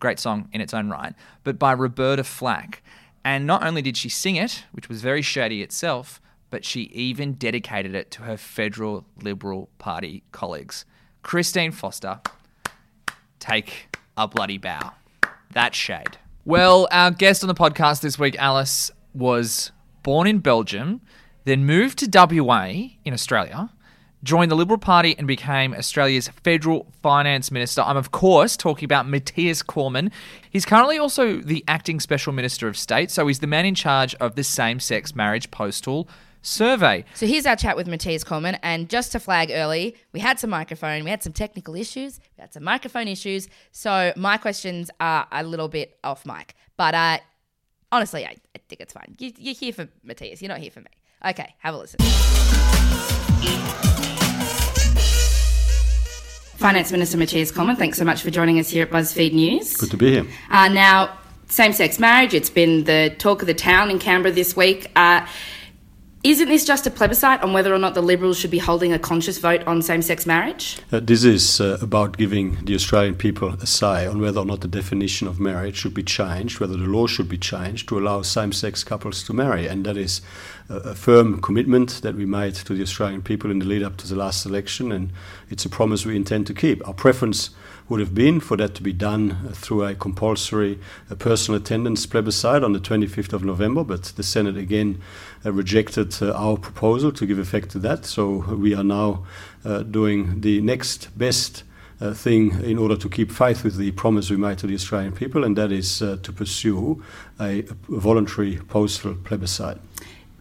great 0.00 0.18
song 0.18 0.48
in 0.52 0.60
its 0.60 0.74
own 0.74 0.90
right, 0.90 1.14
but 1.44 1.58
by 1.58 1.72
Roberta 1.72 2.22
Flack. 2.22 2.82
And 3.24 3.46
not 3.46 3.64
only 3.64 3.80
did 3.80 3.96
she 3.96 4.08
sing 4.08 4.36
it, 4.36 4.64
which 4.72 4.88
was 4.88 5.00
very 5.00 5.22
shady 5.22 5.62
itself, 5.62 6.20
but 6.52 6.66
she 6.66 6.82
even 6.92 7.32
dedicated 7.32 7.94
it 7.94 8.10
to 8.10 8.22
her 8.22 8.36
federal 8.36 9.06
Liberal 9.22 9.70
Party 9.78 10.22
colleagues. 10.32 10.84
Christine 11.22 11.72
Forster, 11.72 12.20
take 13.40 13.96
a 14.18 14.28
bloody 14.28 14.58
bow. 14.58 14.92
That 15.54 15.74
shade. 15.74 16.18
Well, 16.44 16.88
our 16.92 17.10
guest 17.10 17.42
on 17.42 17.48
the 17.48 17.54
podcast 17.54 18.02
this 18.02 18.18
week, 18.18 18.36
Alice, 18.38 18.90
was 19.14 19.72
born 20.02 20.26
in 20.26 20.40
Belgium, 20.40 21.00
then 21.44 21.64
moved 21.64 22.00
to 22.00 22.42
WA 22.42 22.64
in 23.02 23.14
Australia, 23.14 23.70
joined 24.22 24.50
the 24.50 24.54
Liberal 24.54 24.78
Party 24.78 25.16
and 25.16 25.26
became 25.26 25.72
Australia's 25.72 26.28
federal 26.44 26.86
finance 27.02 27.50
minister. 27.50 27.80
I'm, 27.80 27.96
of 27.96 28.10
course, 28.10 28.58
talking 28.58 28.84
about 28.84 29.08
Matthias 29.08 29.62
Cormann. 29.62 30.10
He's 30.50 30.66
currently 30.66 30.98
also 30.98 31.38
the 31.38 31.64
acting 31.66 31.98
special 31.98 32.34
minister 32.34 32.68
of 32.68 32.76
state, 32.76 33.10
so 33.10 33.26
he's 33.26 33.38
the 33.38 33.46
man 33.46 33.64
in 33.64 33.74
charge 33.74 34.14
of 34.16 34.34
the 34.34 34.44
same 34.44 34.80
sex 34.80 35.14
marriage 35.14 35.50
postal 35.50 36.06
survey. 36.42 37.04
So 37.14 37.26
here's 37.26 37.46
our 37.46 37.56
chat 37.56 37.76
with 37.76 37.86
Matthias 37.86 38.24
Cormann. 38.24 38.58
And 38.62 38.88
just 38.88 39.12
to 39.12 39.20
flag 39.20 39.50
early, 39.52 39.96
we 40.12 40.20
had 40.20 40.38
some 40.38 40.50
microphone, 40.50 41.04
we 41.04 41.10
had 41.10 41.22
some 41.22 41.32
technical 41.32 41.74
issues, 41.74 42.20
we 42.36 42.42
had 42.42 42.52
some 42.52 42.64
microphone 42.64 43.08
issues. 43.08 43.48
So 43.70 44.12
my 44.16 44.36
questions 44.36 44.90
are 45.00 45.26
a 45.32 45.42
little 45.42 45.68
bit 45.68 45.98
off 46.04 46.26
mic. 46.26 46.54
But 46.76 46.94
uh, 46.94 47.18
honestly, 47.90 48.26
I, 48.26 48.36
I 48.54 48.60
think 48.68 48.80
it's 48.80 48.92
fine. 48.92 49.16
You, 49.18 49.32
you're 49.38 49.54
here 49.54 49.72
for 49.72 49.88
Matthias, 50.02 50.42
you're 50.42 50.48
not 50.48 50.58
here 50.58 50.70
for 50.70 50.80
me. 50.80 50.90
Okay, 51.24 51.54
have 51.58 51.74
a 51.74 51.78
listen. 51.78 52.00
Finance 56.56 56.92
Minister 56.92 57.16
Matthias 57.16 57.50
Cormann, 57.50 57.76
thanks 57.76 57.98
so 57.98 58.04
much 58.04 58.22
for 58.22 58.30
joining 58.30 58.58
us 58.60 58.68
here 58.68 58.84
at 58.84 58.90
BuzzFeed 58.90 59.32
News. 59.32 59.76
Good 59.76 59.90
to 59.90 59.96
be 59.96 60.12
here. 60.12 60.26
Uh, 60.50 60.68
now, 60.68 61.18
same 61.48 61.72
sex 61.72 61.98
marriage, 61.98 62.34
it's 62.34 62.50
been 62.50 62.84
the 62.84 63.14
talk 63.18 63.42
of 63.42 63.46
the 63.46 63.54
town 63.54 63.90
in 63.90 63.98
Canberra 63.98 64.32
this 64.32 64.56
week. 64.56 64.90
Uh, 64.94 65.26
isn't 66.24 66.48
this 66.48 66.64
just 66.64 66.86
a 66.86 66.90
plebiscite 66.90 67.42
on 67.42 67.52
whether 67.52 67.74
or 67.74 67.78
not 67.78 67.94
the 67.94 68.00
Liberals 68.00 68.38
should 68.38 68.50
be 68.50 68.58
holding 68.58 68.92
a 68.92 68.98
conscious 68.98 69.38
vote 69.38 69.66
on 69.66 69.82
same 69.82 70.02
sex 70.02 70.24
marriage? 70.24 70.78
Uh, 70.92 71.00
this 71.00 71.24
is 71.24 71.60
uh, 71.60 71.78
about 71.82 72.16
giving 72.16 72.64
the 72.64 72.76
Australian 72.76 73.16
people 73.16 73.48
a 73.54 73.66
say 73.66 74.06
on 74.06 74.20
whether 74.20 74.38
or 74.38 74.44
not 74.44 74.60
the 74.60 74.68
definition 74.68 75.26
of 75.26 75.40
marriage 75.40 75.76
should 75.76 75.94
be 75.94 76.02
changed, 76.04 76.60
whether 76.60 76.76
the 76.76 76.86
law 76.86 77.08
should 77.08 77.28
be 77.28 77.38
changed 77.38 77.88
to 77.88 77.98
allow 77.98 78.22
same 78.22 78.52
sex 78.52 78.84
couples 78.84 79.24
to 79.24 79.32
marry. 79.32 79.66
And 79.66 79.84
that 79.84 79.96
is 79.96 80.20
a, 80.72 80.90
a 80.90 80.94
firm 80.94 81.40
commitment 81.40 82.00
that 82.02 82.14
we 82.14 82.26
made 82.26 82.54
to 82.54 82.74
the 82.74 82.82
Australian 82.82 83.22
people 83.22 83.50
in 83.50 83.58
the 83.58 83.66
lead 83.66 83.82
up 83.82 83.96
to 83.98 84.08
the 84.08 84.16
last 84.16 84.46
election, 84.46 84.90
and 84.90 85.10
it's 85.50 85.64
a 85.64 85.68
promise 85.68 86.06
we 86.06 86.16
intend 86.16 86.46
to 86.46 86.54
keep. 86.54 86.86
Our 86.88 86.94
preference 86.94 87.50
would 87.88 88.00
have 88.00 88.14
been 88.14 88.40
for 88.40 88.56
that 88.56 88.74
to 88.74 88.82
be 88.82 88.92
done 88.92 89.52
through 89.52 89.84
a 89.84 89.94
compulsory 89.94 90.78
uh, 91.10 91.14
personal 91.14 91.60
attendance 91.60 92.06
plebiscite 92.06 92.64
on 92.64 92.72
the 92.72 92.80
25th 92.80 93.32
of 93.32 93.44
November, 93.44 93.84
but 93.84 94.04
the 94.04 94.22
Senate 94.22 94.56
again 94.56 95.00
uh, 95.44 95.52
rejected 95.52 96.14
uh, 96.22 96.32
our 96.32 96.56
proposal 96.56 97.12
to 97.12 97.26
give 97.26 97.38
effect 97.38 97.70
to 97.70 97.78
that. 97.80 98.06
So 98.06 98.54
we 98.54 98.74
are 98.74 98.84
now 98.84 99.26
uh, 99.64 99.82
doing 99.82 100.40
the 100.40 100.60
next 100.60 101.16
best 101.18 101.64
uh, 102.00 102.14
thing 102.14 102.62
in 102.64 102.78
order 102.78 102.96
to 102.96 103.08
keep 103.08 103.30
faith 103.30 103.62
with 103.62 103.76
the 103.76 103.90
promise 103.92 104.30
we 104.30 104.36
made 104.36 104.58
to 104.58 104.66
the 104.66 104.74
Australian 104.74 105.12
people, 105.12 105.44
and 105.44 105.56
that 105.56 105.70
is 105.70 106.02
uh, 106.02 106.16
to 106.22 106.32
pursue 106.32 107.02
a, 107.38 107.60
a 107.60 107.74
voluntary 107.88 108.56
postal 108.68 109.14
plebiscite. 109.14 109.78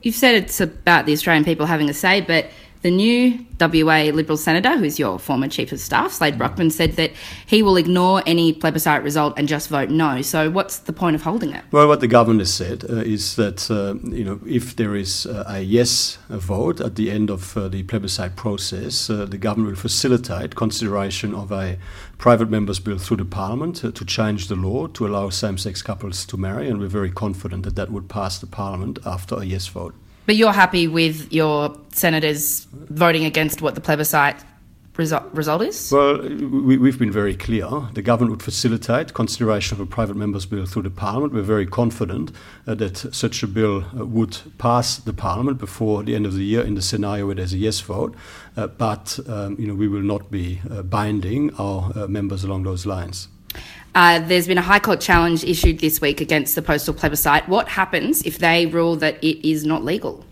You've 0.01 0.15
said 0.15 0.35
it's 0.35 0.59
about 0.59 1.05
the 1.05 1.13
Australian 1.13 1.43
people 1.43 1.65
having 1.65 1.89
a 1.89 1.93
say, 1.93 2.21
but 2.21 2.49
the 2.81 2.89
new 2.91 3.45
WA 3.59 4.09
Liberal 4.11 4.37
Senator, 4.37 4.75
who's 4.77 4.97
your 4.97 5.19
former 5.19 5.47
Chief 5.47 5.71
of 5.71 5.79
Staff, 5.79 6.13
Slade 6.13 6.37
Brockman, 6.37 6.71
said 6.71 6.93
that 6.93 7.11
he 7.45 7.61
will 7.61 7.77
ignore 7.77 8.23
any 8.25 8.53
plebiscite 8.53 9.03
result 9.03 9.35
and 9.37 9.47
just 9.47 9.69
vote 9.69 9.89
no. 9.89 10.21
So, 10.23 10.49
what's 10.49 10.79
the 10.79 10.93
point 10.93 11.15
of 11.15 11.21
holding 11.21 11.53
it? 11.53 11.63
Well, 11.71 11.87
what 11.87 11.99
the 11.99 12.07
government 12.07 12.39
has 12.39 12.53
said 12.53 12.83
uh, 12.89 12.95
is 12.95 13.35
that 13.35 13.69
uh, 13.69 13.95
you 14.09 14.23
know 14.23 14.39
if 14.47 14.75
there 14.75 14.95
is 14.95 15.27
uh, 15.27 15.43
a 15.47 15.61
yes 15.61 16.17
vote 16.29 16.81
at 16.81 16.95
the 16.95 17.11
end 17.11 17.29
of 17.29 17.55
uh, 17.55 17.67
the 17.67 17.83
plebiscite 17.83 18.35
process, 18.35 19.09
uh, 19.09 19.25
the 19.25 19.37
government 19.37 19.69
will 19.69 19.81
facilitate 19.81 20.55
consideration 20.55 21.35
of 21.35 21.51
a 21.51 21.77
private 22.17 22.49
members' 22.49 22.79
bill 22.79 22.97
through 22.97 23.17
the 23.17 23.25
Parliament 23.25 23.83
uh, 23.85 23.91
to 23.91 24.05
change 24.05 24.47
the 24.47 24.55
law 24.55 24.87
to 24.87 25.05
allow 25.05 25.29
same-sex 25.29 25.81
couples 25.83 26.25
to 26.25 26.37
marry, 26.37 26.67
and 26.67 26.79
we're 26.79 26.87
very 26.87 27.11
confident 27.11 27.63
that 27.63 27.75
that 27.75 27.91
would 27.91 28.09
pass 28.09 28.39
the 28.39 28.47
Parliament 28.47 28.97
after 29.05 29.35
a 29.35 29.43
yes 29.43 29.67
vote. 29.67 29.93
But 30.31 30.37
you're 30.37 30.53
happy 30.53 30.87
with 30.87 31.33
your 31.33 31.75
senators 31.91 32.65
voting 32.71 33.25
against 33.25 33.61
what 33.61 33.75
the 33.75 33.81
plebiscite 33.81 34.37
result, 34.95 35.25
result 35.33 35.61
is? 35.61 35.91
Well, 35.91 36.21
we, 36.21 36.77
we've 36.77 36.97
been 36.97 37.11
very 37.11 37.35
clear. 37.35 37.67
The 37.91 38.01
government 38.01 38.31
would 38.31 38.41
facilitate 38.41 39.13
consideration 39.13 39.75
of 39.75 39.81
a 39.81 39.85
private 39.85 40.15
member's 40.15 40.45
bill 40.45 40.65
through 40.65 40.83
the 40.83 40.89
Parliament. 40.89 41.33
We're 41.33 41.41
very 41.41 41.65
confident 41.65 42.31
uh, 42.65 42.75
that 42.75 43.13
such 43.13 43.43
a 43.43 43.47
bill 43.47 43.83
uh, 43.93 44.05
would 44.05 44.37
pass 44.57 44.99
the 44.99 45.11
Parliament 45.11 45.57
before 45.57 46.01
the 46.01 46.15
end 46.15 46.25
of 46.25 46.33
the 46.33 46.45
year 46.45 46.61
in 46.61 46.75
the 46.75 46.81
scenario 46.81 47.25
where 47.25 47.35
there's 47.35 47.51
a 47.51 47.57
yes 47.57 47.81
vote. 47.81 48.15
Uh, 48.55 48.67
but 48.67 49.19
um, 49.27 49.57
you 49.59 49.67
know, 49.67 49.75
we 49.75 49.89
will 49.89 49.99
not 49.99 50.31
be 50.31 50.61
uh, 50.71 50.81
binding 50.81 51.53
our 51.55 51.91
uh, 51.93 52.07
members 52.07 52.45
along 52.45 52.63
those 52.63 52.85
lines. 52.85 53.27
Uh, 53.93 54.19
there's 54.19 54.47
been 54.47 54.57
a 54.57 54.61
High 54.61 54.79
Court 54.79 55.01
challenge 55.01 55.43
issued 55.43 55.79
this 55.79 55.99
week 55.99 56.21
against 56.21 56.55
the 56.55 56.61
postal 56.61 56.93
plebiscite. 56.93 57.47
What 57.49 57.67
happens 57.67 58.21
if 58.23 58.37
they 58.37 58.65
rule 58.65 58.95
that 58.97 59.21
it 59.21 59.45
is 59.47 59.65
not 59.65 59.83
legal? 59.83 60.23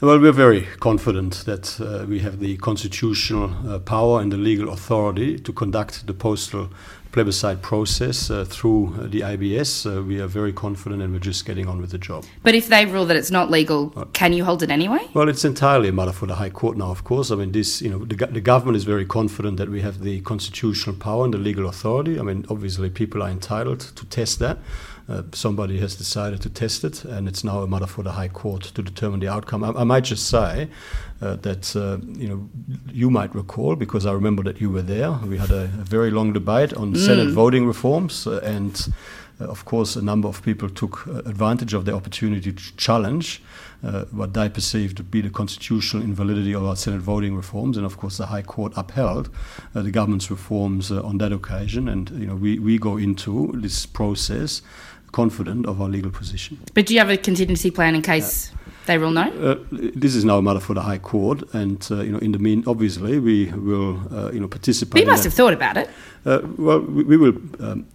Well, 0.00 0.18
we're 0.18 0.32
very 0.32 0.66
confident 0.80 1.44
that 1.44 1.80
uh, 1.80 2.06
we 2.06 2.20
have 2.20 2.40
the 2.40 2.56
constitutional 2.56 3.54
uh, 3.68 3.78
power 3.78 4.20
and 4.20 4.32
the 4.32 4.36
legal 4.36 4.70
authority 4.70 5.38
to 5.38 5.52
conduct 5.52 6.06
the 6.06 6.14
postal 6.14 6.70
plebiscite 7.14 7.62
process 7.62 8.28
uh, 8.28 8.44
through 8.44 8.92
uh, 8.98 9.06
the 9.06 9.22
ABS. 9.22 9.86
Uh, 9.86 10.02
we 10.02 10.20
are 10.20 10.26
very 10.26 10.52
confident 10.52 11.00
and 11.00 11.12
we're 11.12 11.20
just 11.20 11.46
getting 11.46 11.68
on 11.68 11.80
with 11.80 11.92
the 11.92 11.98
job. 11.98 12.24
But 12.42 12.56
if 12.56 12.66
they 12.66 12.86
rule 12.86 13.06
that 13.06 13.16
it's 13.16 13.30
not 13.30 13.52
legal, 13.52 13.90
can 14.12 14.32
you 14.32 14.44
hold 14.44 14.64
it 14.64 14.70
anyway? 14.70 14.98
Well, 15.14 15.28
it's 15.28 15.44
entirely 15.44 15.90
a 15.90 15.92
matter 15.92 16.10
for 16.10 16.26
the 16.26 16.34
High 16.34 16.50
Court 16.50 16.76
now, 16.76 16.90
of 16.90 17.04
course. 17.04 17.30
I 17.30 17.36
mean, 17.36 17.52
this, 17.52 17.80
you 17.80 17.88
know, 17.88 18.04
the, 18.04 18.16
the 18.26 18.40
government 18.40 18.76
is 18.76 18.82
very 18.82 19.06
confident 19.06 19.58
that 19.58 19.70
we 19.70 19.80
have 19.80 20.00
the 20.00 20.22
constitutional 20.22 20.96
power 20.96 21.24
and 21.24 21.32
the 21.32 21.38
legal 21.38 21.68
authority. 21.68 22.18
I 22.18 22.22
mean, 22.22 22.46
obviously, 22.50 22.90
people 22.90 23.22
are 23.22 23.30
entitled 23.30 23.78
to 23.80 24.04
test 24.06 24.40
that. 24.40 24.58
Uh, 25.06 25.22
somebody 25.32 25.78
has 25.78 25.94
decided 25.94 26.40
to 26.40 26.48
test 26.48 26.82
it, 26.82 27.04
and 27.04 27.28
it's 27.28 27.44
now 27.44 27.60
a 27.60 27.66
matter 27.66 27.86
for 27.86 28.02
the 28.02 28.12
High 28.12 28.28
Court 28.28 28.62
to 28.62 28.82
determine 28.82 29.20
the 29.20 29.28
outcome. 29.28 29.62
I, 29.62 29.80
I 29.80 29.84
might 29.84 30.04
just 30.04 30.28
say 30.28 30.68
uh, 31.20 31.36
that 31.36 31.76
uh, 31.76 31.98
you 32.18 32.28
know 32.28 32.48
you 32.90 33.10
might 33.10 33.34
recall 33.34 33.76
because 33.76 34.06
I 34.06 34.12
remember 34.12 34.42
that 34.44 34.60
you 34.60 34.70
were 34.70 34.82
there. 34.82 35.12
We 35.12 35.36
had 35.36 35.50
a, 35.50 35.64
a 35.64 35.84
very 35.84 36.10
long 36.10 36.32
debate 36.32 36.72
on 36.72 36.94
Mm. 36.94 37.06
Senate 37.06 37.30
voting 37.30 37.66
reforms, 37.66 38.26
uh, 38.26 38.40
and 38.42 38.92
uh, 39.40 39.46
of 39.46 39.64
course, 39.64 39.96
a 39.96 40.02
number 40.02 40.28
of 40.28 40.42
people 40.42 40.68
took 40.68 41.06
uh, 41.06 41.18
advantage 41.26 41.74
of 41.74 41.84
the 41.84 41.92
opportunity 41.92 42.52
to 42.52 42.76
challenge 42.76 43.42
uh, 43.82 44.04
what 44.12 44.32
they 44.32 44.48
perceived 44.48 44.96
to 44.96 45.02
be 45.02 45.20
the 45.20 45.30
constitutional 45.30 46.02
invalidity 46.02 46.54
of 46.54 46.64
our 46.64 46.76
Senate 46.76 47.00
voting 47.00 47.34
reforms, 47.36 47.76
and 47.76 47.84
of 47.84 47.96
course, 47.96 48.16
the 48.16 48.26
High 48.26 48.42
Court 48.42 48.72
upheld 48.76 49.28
uh, 49.74 49.82
the 49.82 49.90
government's 49.90 50.30
reforms 50.30 50.92
uh, 50.92 51.02
on 51.02 51.18
that 51.18 51.32
occasion. 51.32 51.88
And 51.88 52.10
you 52.10 52.26
know, 52.26 52.36
we, 52.36 52.58
we 52.58 52.78
go 52.78 52.96
into 52.96 53.52
this 53.56 53.86
process 53.86 54.62
confident 55.14 55.66
of 55.66 55.80
our 55.80 55.88
legal 55.88 56.10
position. 56.10 56.58
But 56.74 56.86
do 56.86 56.94
you 56.94 57.00
have 57.00 57.10
a 57.10 57.16
contingency 57.16 57.70
plan 57.70 57.94
in 57.94 58.02
case 58.02 58.50
they 58.86 58.98
rule 58.98 59.12
no? 59.12 59.22
Uh, 59.22 59.54
this 59.70 60.14
is 60.14 60.24
now 60.24 60.38
a 60.38 60.42
matter 60.42 60.60
for 60.60 60.74
the 60.74 60.82
High 60.82 60.98
Court, 60.98 61.42
and 61.54 61.86
uh, 61.90 62.02
you 62.02 62.12
know, 62.12 62.18
in 62.18 62.32
the 62.32 62.38
mean, 62.38 62.64
obviously, 62.66 63.18
we 63.18 63.46
will 63.52 64.00
uh, 64.12 64.32
you 64.32 64.40
know 64.40 64.48
participate. 64.48 65.02
You 65.02 65.10
must 65.10 65.24
have 65.24 65.34
thought 65.34 65.54
about 65.54 65.76
it. 65.76 65.88
Uh, 66.26 66.40
well, 66.58 66.80
we, 66.80 67.04
we 67.04 67.16
will 67.16 67.36
um, 67.60 67.86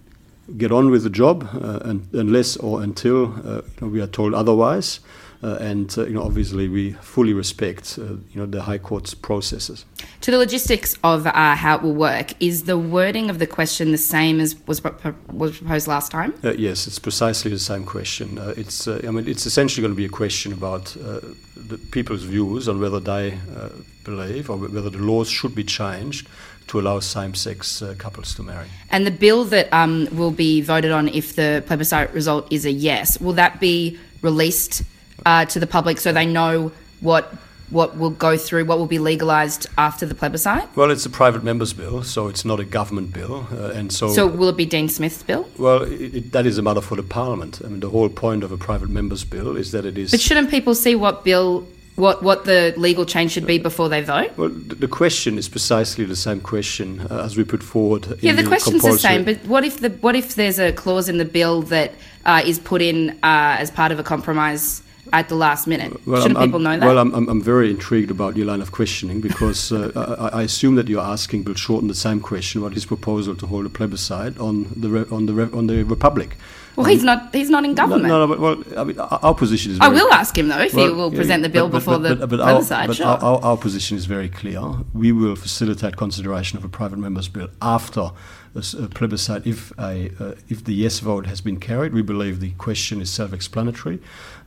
get 0.58 0.72
on 0.72 0.90
with 0.92 1.04
the 1.04 1.10
job, 1.10 1.48
uh, 1.54 1.90
and 1.90 2.08
unless 2.14 2.58
or 2.58 2.82
until 2.82 3.34
uh, 3.46 3.62
you 3.62 3.82
know, 3.82 3.88
we 3.88 4.02
are 4.02 4.08
told 4.08 4.34
otherwise. 4.34 5.00
Uh, 5.42 5.56
and 5.62 5.98
uh, 5.98 6.06
you 6.06 6.14
know, 6.14 6.24
obviously, 6.24 6.68
we 6.68 6.92
fully 6.94 7.32
respect 7.34 7.98
uh, 7.98 8.04
you 8.04 8.36
know 8.36 8.46
the 8.46 8.64
High 8.64 8.78
Court's 8.78 9.14
processes. 9.14 9.86
To 10.22 10.32
the 10.32 10.38
logistics 10.38 10.98
of 11.02 11.26
uh, 11.26 11.56
how 11.56 11.78
it 11.78 11.82
will 11.82 11.94
work, 11.94 12.34
is 12.42 12.64
the 12.64 12.78
wording 12.78 13.30
of 13.30 13.40
the 13.40 13.48
question 13.48 13.92
the 13.92 13.98
same 13.98 14.42
as 14.42 14.56
was 14.68 14.82
pro- 14.82 15.16
was 15.32 15.58
proposed 15.58 15.88
last 15.88 16.12
time? 16.12 16.34
Uh, 16.44 16.52
yes, 16.52 16.88
it's 16.88 17.00
precisely 17.00 17.52
the 17.52 17.60
same 17.60 17.86
question. 17.86 18.38
Uh, 18.38 18.54
it's, 18.58 18.86
uh, 18.86 19.00
I 19.08 19.12
mean, 19.12 19.30
it's 19.30 19.46
essentially 19.46 19.82
going 19.82 19.94
to 19.94 19.98
be 19.98 20.06
a 20.06 20.10
question 20.10 20.52
about 20.52 20.98
uh, 20.98 21.22
the 21.56 21.78
people's 21.92 22.24
views 22.24 22.68
on 22.68 22.82
whether 22.82 23.00
they 23.00 23.40
uh, 23.56 23.70
believe 24.04 24.50
or 24.50 24.58
whether 24.58 24.90
the 24.90 24.98
laws 24.98 25.30
should 25.30 25.56
be 25.56 25.64
changed 25.64 26.28
to 26.68 26.80
allow 26.80 27.00
same-sex 27.00 27.82
uh, 27.82 27.96
couples 27.98 28.36
to 28.36 28.44
marry. 28.44 28.68
And 28.92 29.08
the 29.08 29.12
bill 29.12 29.46
that 29.46 29.72
um, 29.74 30.08
will 30.12 30.32
be 30.32 30.62
voted 30.62 30.92
on 30.92 31.08
if 31.08 31.36
the 31.36 31.64
plebiscite 31.66 32.14
result 32.14 32.52
is 32.52 32.66
a 32.66 32.72
yes, 32.72 33.20
will 33.22 33.34
that 33.34 33.60
be 33.60 33.98
released 34.22 34.84
uh, 35.26 35.46
to 35.46 35.60
the 35.60 35.68
public 35.68 36.00
so 36.00 36.12
they 36.12 36.26
know 36.26 36.72
what 37.02 37.34
what 37.70 37.98
will 37.98 38.10
go 38.10 38.38
through, 38.38 38.66
what 38.66 38.80
will 38.80 38.88
be 38.88 39.00
legalised 39.00 39.68
after 39.78 40.06
the 40.06 40.16
plebiscite? 40.16 40.76
Well, 40.76 40.90
it's 40.90 41.06
a 41.06 41.10
private 41.10 41.44
members 41.44 41.74
bill, 41.74 42.04
so 42.04 42.28
it's 42.28 42.44
not 42.44 42.60
a 42.60 42.66
government 42.66 43.14
bill, 43.14 43.48
uh, 43.52 43.72
and 43.72 43.92
so. 43.94 44.10
So 44.10 44.28
will 44.28 44.50
it 44.50 44.58
be 44.58 44.66
Dean 44.66 44.90
Smith's 44.90 45.24
bill? 45.24 45.48
well, 45.58 45.84
it, 45.84 46.16
it, 46.16 46.32
that 46.32 46.46
is 46.46 46.58
a 46.58 46.62
matter 46.62 46.82
for 46.82 46.96
the 46.96 47.04
Parliament. 47.04 47.62
I 47.64 47.68
mean, 47.68 47.80
the 47.80 47.90
whole 47.90 48.10
point 48.10 48.44
of 48.44 48.52
a 48.52 48.58
private 48.58 48.90
members 48.90 49.24
bill 49.24 49.56
is 49.56 49.72
that 49.72 49.86
it 49.86 49.98
is. 49.98 50.12
But 50.12 50.20
shouldn't 50.20 50.50
people 50.50 50.74
see 50.74 50.96
what 50.96 51.24
bill, 51.24 51.68
what 51.96 52.24
what 52.24 52.46
the 52.46 52.74
legal 52.76 53.06
change 53.06 53.32
should 53.34 53.46
be 53.46 53.60
before 53.60 53.90
they 53.90 54.02
vote? 54.02 54.36
well, 54.38 54.50
the 54.50 54.88
question 54.88 55.38
is 55.38 55.48
precisely 55.48 56.06
the 56.06 56.16
same 56.16 56.42
question 56.42 57.02
uh, 57.02 57.24
as 57.24 57.38
we 57.38 57.44
put 57.44 57.62
forward. 57.62 58.18
Yeah, 58.22 58.32
in 58.32 58.36
the 58.36 58.46
question's 58.46 58.82
the 58.82 58.98
same. 58.98 59.26
But 59.26 59.46
what 59.46 59.64
if 59.64 59.80
the 59.80 59.90
what 59.90 60.16
if 60.16 60.36
there's 60.36 60.60
a 60.60 60.72
clause 60.72 61.08
in 61.08 61.18
the 61.18 61.26
bill 61.26 61.62
that 61.64 61.92
uh, 62.26 62.42
is 62.44 62.58
put 62.58 62.82
in 62.82 63.12
uh, 63.22 63.58
as 63.60 63.70
part 63.70 63.92
of 63.92 64.00
a 64.00 64.04
compromise 64.04 64.82
at 65.14 65.30
the 65.30 65.36
last 65.36 65.68
minute? 65.68 65.92
Well, 66.06 66.22
Shouldn't 66.22 66.38
I'm- 66.40 66.48
people 66.50 66.60
know 66.60 66.78
that? 66.80 66.86
Well, 66.86 66.98
I'm, 66.98 67.14
I'm, 67.14 67.42
very 67.42 67.70
intrigued 67.70 68.12
about 68.12 68.36
your 68.38 68.46
line 68.46 68.62
of 68.62 68.72
questioning 68.72 69.22
because 69.22 69.72
uh, 69.72 70.30
I, 70.34 70.40
I 70.40 70.44
assume 70.44 70.76
that 70.76 70.88
you're 70.88 71.02
asking 71.02 71.44
Bill 71.44 71.56
Shorten 71.56 71.88
the 71.88 71.96
same 71.96 72.20
question 72.20 72.62
about 72.62 72.74
his 72.74 72.86
proposal 72.86 73.36
to 73.36 73.48
hold 73.48 73.66
a 73.66 73.70
plebiscite 73.70 74.38
on 74.40 74.68
the 74.76 74.90
re- 74.90 75.06
on 75.12 75.26
the 75.26 75.34
on 75.54 75.68
the 75.68 75.84
Republic. 75.84 76.38
well, 76.76 76.86
he's 76.86 77.04
not. 77.04 77.34
He's 77.36 77.50
not 77.50 77.66
in 77.66 77.74
government. 77.76 78.08
No, 78.08 78.26
no, 78.26 78.28
but 78.28 78.40
well, 78.40 78.64
I 78.80 78.84
mean, 78.86 79.00
our 79.00 79.34
position 79.36 79.72
is. 79.74 79.80
I 79.82 79.90
will 79.90 80.12
ask 80.14 80.38
him 80.38 80.48
though 80.50 80.60
if 80.60 80.72
he 80.72 80.78
Well, 80.78 80.96
will 80.96 81.12
yeah, 81.12 81.18
present 81.20 81.44
the 81.44 81.50
bill 81.50 81.68
but- 81.68 81.80
before 81.80 82.00
but- 82.00 82.20
the 82.20 82.28
but 82.28 82.40
our- 82.40 82.52
plebiscite. 82.52 82.88
But 82.88 82.96
sure. 82.98 83.08
our, 83.08 83.20
our, 83.24 83.40
our 83.44 83.58
position 83.58 83.98
is 83.98 84.06
very 84.06 84.30
clear. 84.30 84.62
We 84.94 85.12
will 85.12 85.36
facilitate 85.36 85.98
consideration 85.98 86.58
of 86.58 86.64
a 86.64 86.70
private 86.70 87.00
member's 87.00 87.28
bill 87.28 87.50
after 87.62 88.12
a, 88.56 88.88
plebiscite 88.88 89.46
if 89.46 89.72
a 89.78 90.12
uh, 90.20 90.36
if 90.50 90.64
the 90.64 90.74
yes 90.74 91.00
vote 91.00 91.26
has 91.28 91.42
been 91.42 91.60
carried. 91.60 91.94
We 91.94 92.02
believe 92.02 92.40
the 92.40 92.52
question 92.52 93.02
is 93.02 93.10
self-explanatory. 93.10 94.00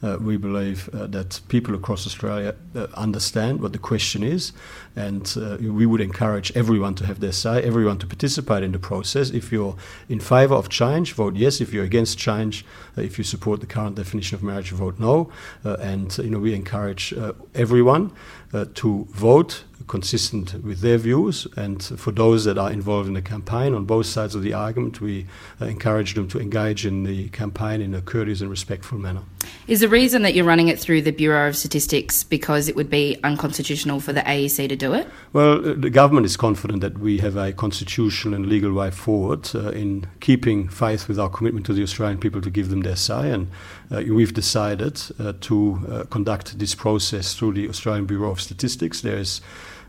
Uh, 0.02 0.18
we 0.20 0.36
believe 0.36 0.88
uh, 0.92 1.06
that 1.06 1.40
people 1.48 1.74
across 1.74 2.06
Australia 2.06 2.54
uh, 2.74 2.86
understand 2.94 3.60
what 3.60 3.72
the 3.72 3.78
question 3.78 4.22
is, 4.22 4.52
and 4.96 5.32
uh, 5.36 5.56
we 5.60 5.86
would 5.86 6.00
encourage 6.00 6.50
everyone 6.56 6.94
to 6.96 7.06
have 7.06 7.20
their 7.20 7.32
say, 7.32 7.62
everyone 7.62 7.98
to 7.98 8.06
participate 8.06 8.64
in 8.64 8.72
the 8.72 8.78
process. 8.78 9.30
If 9.30 9.52
you're 9.52 9.76
in 10.08 10.18
favour 10.18 10.56
of 10.56 10.68
change, 10.68 11.12
vote 11.12 11.36
yes. 11.36 11.60
If 11.60 11.72
you're 11.72 11.84
against 11.84 12.18
change, 12.18 12.64
uh, 12.98 13.02
if 13.02 13.16
you 13.16 13.24
support 13.24 13.60
the 13.60 13.66
current 13.66 13.94
definition 13.94 14.34
of 14.34 14.42
marriage, 14.42 14.70
vote 14.70 14.98
no. 14.98 15.30
And 15.64 16.16
you 16.18 16.30
know 16.30 16.40
we 16.40 16.54
encourage 16.54 17.14
everyone 17.54 18.10
to 18.74 19.06
vote 19.10 19.64
consistent 19.92 20.54
with 20.64 20.80
their 20.80 20.96
views. 20.96 21.46
And 21.54 21.82
for 21.82 22.12
those 22.12 22.46
that 22.46 22.56
are 22.56 22.72
involved 22.72 23.08
in 23.08 23.12
the 23.12 23.20
campaign 23.20 23.74
on 23.74 23.84
both 23.84 24.06
sides 24.06 24.34
of 24.34 24.42
the 24.42 24.54
argument, 24.54 25.02
we 25.02 25.26
uh, 25.60 25.66
encourage 25.66 26.14
them 26.14 26.26
to 26.28 26.40
engage 26.40 26.86
in 26.86 27.04
the 27.04 27.28
campaign 27.28 27.82
in 27.82 27.94
a 27.94 28.00
courteous 28.00 28.40
and 28.40 28.48
respectful 28.48 28.96
manner. 28.96 29.20
Is 29.68 29.80
the 29.80 29.90
reason 29.90 30.22
that 30.22 30.32
you're 30.34 30.46
running 30.46 30.68
it 30.68 30.78
through 30.80 31.02
the 31.02 31.10
Bureau 31.10 31.46
of 31.46 31.56
Statistics 31.58 32.24
because 32.24 32.68
it 32.70 32.74
would 32.74 32.88
be 32.88 33.18
unconstitutional 33.22 34.00
for 34.00 34.14
the 34.14 34.22
AEC 34.22 34.66
to 34.70 34.76
do 34.76 34.94
it? 34.94 35.06
Well, 35.34 35.58
uh, 35.58 35.74
the 35.74 35.90
government 35.90 36.24
is 36.24 36.38
confident 36.38 36.80
that 36.80 36.96
we 36.98 37.18
have 37.18 37.36
a 37.36 37.52
constitutional 37.52 38.32
and 38.34 38.46
legal 38.46 38.72
way 38.72 38.90
forward 38.90 39.50
uh, 39.54 39.72
in 39.72 40.06
keeping 40.20 40.68
faith 40.70 41.06
with 41.06 41.18
our 41.20 41.28
commitment 41.28 41.66
to 41.66 41.74
the 41.74 41.82
Australian 41.82 42.18
people 42.18 42.40
to 42.40 42.50
give 42.50 42.70
them 42.70 42.80
their 42.80 42.96
say. 42.96 43.30
And 43.30 43.50
uh, 43.90 44.02
we've 44.08 44.32
decided 44.32 45.02
uh, 45.18 45.34
to 45.48 45.56
uh, 45.90 46.04
conduct 46.04 46.58
this 46.58 46.74
process 46.74 47.34
through 47.34 47.52
the 47.52 47.68
Australian 47.68 48.06
Bureau 48.06 48.30
of 48.30 48.40
Statistics. 48.40 49.02
There 49.02 49.18
is 49.18 49.42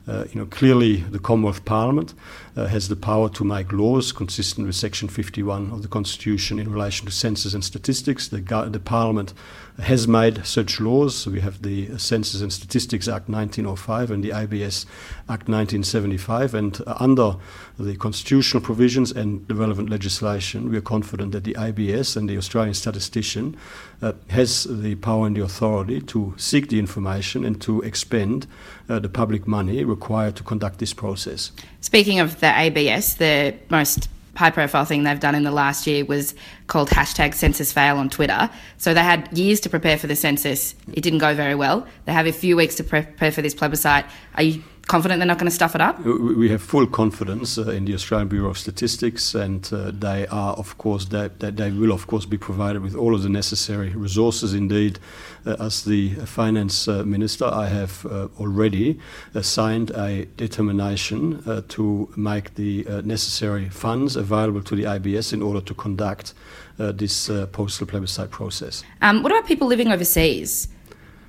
uh, 0.08 0.26
you 0.32 0.40
know, 0.40 0.46
clearly, 0.46 0.98
the 0.98 1.20
Commonwealth 1.20 1.64
Parliament 1.64 2.14
uh, 2.58 2.68
has 2.68 2.90
the 2.90 2.96
power 2.96 3.30
to 3.30 3.44
make 3.44 3.72
laws 3.72 4.12
consistent 4.12 4.68
with 4.68 4.76
Section 4.76 5.08
51 5.08 5.72
of 5.72 5.82
the 5.82 5.88
Constitution 5.88 6.60
in 6.60 6.72
relation 6.72 7.06
to 7.06 7.12
census 7.12 7.54
and 7.54 7.64
statistics. 7.64 8.28
The, 8.28 8.42
the 8.70 8.82
Parliament 8.82 9.34
has 9.82 10.08
made 10.08 10.46
such 10.46 10.80
laws. 10.80 11.26
We 11.28 11.42
have 11.42 11.62
the 11.62 11.98
Census 11.98 12.42
and 12.42 12.54
Statistics 12.54 13.08
Act 13.08 13.28
1905 13.28 14.12
and 14.12 14.24
the 14.24 14.32
ABS 14.32 14.86
Act 15.30 15.50
1975. 15.50 16.54
And 16.54 16.80
under 16.88 17.36
the 17.80 17.96
constitutional 17.96 18.62
provisions 18.62 19.12
and 19.12 19.48
the 19.48 19.56
relevant 19.56 19.90
legislation, 19.90 20.70
we 20.70 20.78
are 20.78 20.82
confident 20.82 21.32
that 21.32 21.44
the 21.44 21.56
ABS 21.58 22.16
and 22.16 22.30
the 22.30 22.38
Australian 22.38 22.76
statistician 22.76 23.58
uh, 24.02 24.14
has 24.30 24.66
the 24.66 24.96
power 24.96 25.26
and 25.26 25.36
the 25.36 25.44
authority 25.44 26.02
to 26.02 26.34
seek 26.38 26.70
the 26.70 26.78
information 26.78 27.44
and 27.44 27.62
to 27.62 27.82
expend 27.82 28.46
uh, 28.90 29.00
the 29.00 29.10
public 29.10 29.48
money 29.48 29.84
required 29.84 30.36
to 30.36 30.44
conduct 30.44 30.80
this 30.80 30.94
process. 30.94 31.52
Speaking 31.82 32.20
of 32.20 32.40
the 32.40 32.54
ABS, 32.60 33.16
the 33.16 33.56
most 33.70 34.08
high 34.36 34.50
profile 34.50 34.86
thing 34.86 35.04
they've 35.04 35.20
done 35.20 35.36
in 35.36 35.44
the 35.44 35.52
last 35.52 35.86
year 35.86 36.04
was 36.06 36.34
called 36.68 36.90
hashtag 36.90 37.34
census 37.34 37.72
fail 37.72 37.98
on 37.98 38.10
Twitter. 38.10 38.50
So 38.78 38.94
they 38.94 39.04
had 39.04 39.38
years 39.38 39.60
to 39.62 39.70
prepare 39.70 39.98
for 39.98 40.08
the 40.08 40.16
census. 40.16 40.76
It 40.92 41.02
didn't 41.02 41.20
go 41.20 41.36
very 41.36 41.56
well. 41.56 41.88
They 42.06 42.14
have 42.14 42.26
a 42.26 42.32
few 42.32 42.56
weeks 42.56 42.76
to 42.76 42.84
prepare 42.84 43.32
for 43.32 43.42
this 43.42 43.54
plebiscite. 43.54 44.06
Are 44.36 44.44
you 44.44 44.64
confident 44.88 45.20
they're 45.20 45.28
not 45.28 45.40
going 45.40 45.50
to 45.50 45.56
stuff 45.56 45.76
it 45.76 45.82
up? 45.82 46.00
We 46.02 46.50
have 46.50 46.62
full 46.62 46.88
confidence 46.88 47.58
uh, 47.58 47.72
in 47.72 47.86
the 47.86 47.94
Australian 47.94 48.28
Bureau 48.28 48.50
of 48.50 48.58
Statistics, 48.58 49.34
and 49.34 49.68
uh, 49.72 49.92
they 49.92 50.28
are, 50.28 50.54
of 50.54 50.78
course, 50.78 51.06
they, 51.06 51.30
they, 51.40 51.52
they, 51.52 51.72
will, 51.72 51.92
of 51.92 52.08
course, 52.08 52.26
be 52.26 52.38
provided 52.38 52.82
with 52.82 52.96
all 52.96 53.16
of 53.16 53.24
the 53.24 53.30
necessary 53.30 53.90
resources. 53.90 54.54
Indeed, 54.54 55.00
uh, 55.46 55.56
as 55.60 55.84
the 55.84 56.10
finance 56.26 56.88
uh, 56.88 57.04
minister, 57.04 57.46
I 57.46 57.68
have 57.68 58.06
uh, 58.06 58.28
already 58.40 59.00
uh, 59.34 59.42
signed 59.42 59.92
a 59.92 60.26
determination 60.38 61.44
to 61.70 62.14
make 62.16 62.56
the 62.56 62.86
necessary 63.04 63.70
funds 63.70 64.16
available 64.16 64.62
to 64.64 64.76
the 64.76 64.86
ABS 64.86 65.34
in 65.34 65.42
order 65.42 65.62
to 65.62 65.74
conduct 65.74 66.34
this 66.78 67.30
postal 67.52 67.88
plebiscite 67.88 68.32
process. 68.32 68.84
Um, 69.02 69.24
what 69.24 69.32
about 69.32 69.48
people 69.48 69.68
living 69.68 69.92
overseas? 69.92 70.68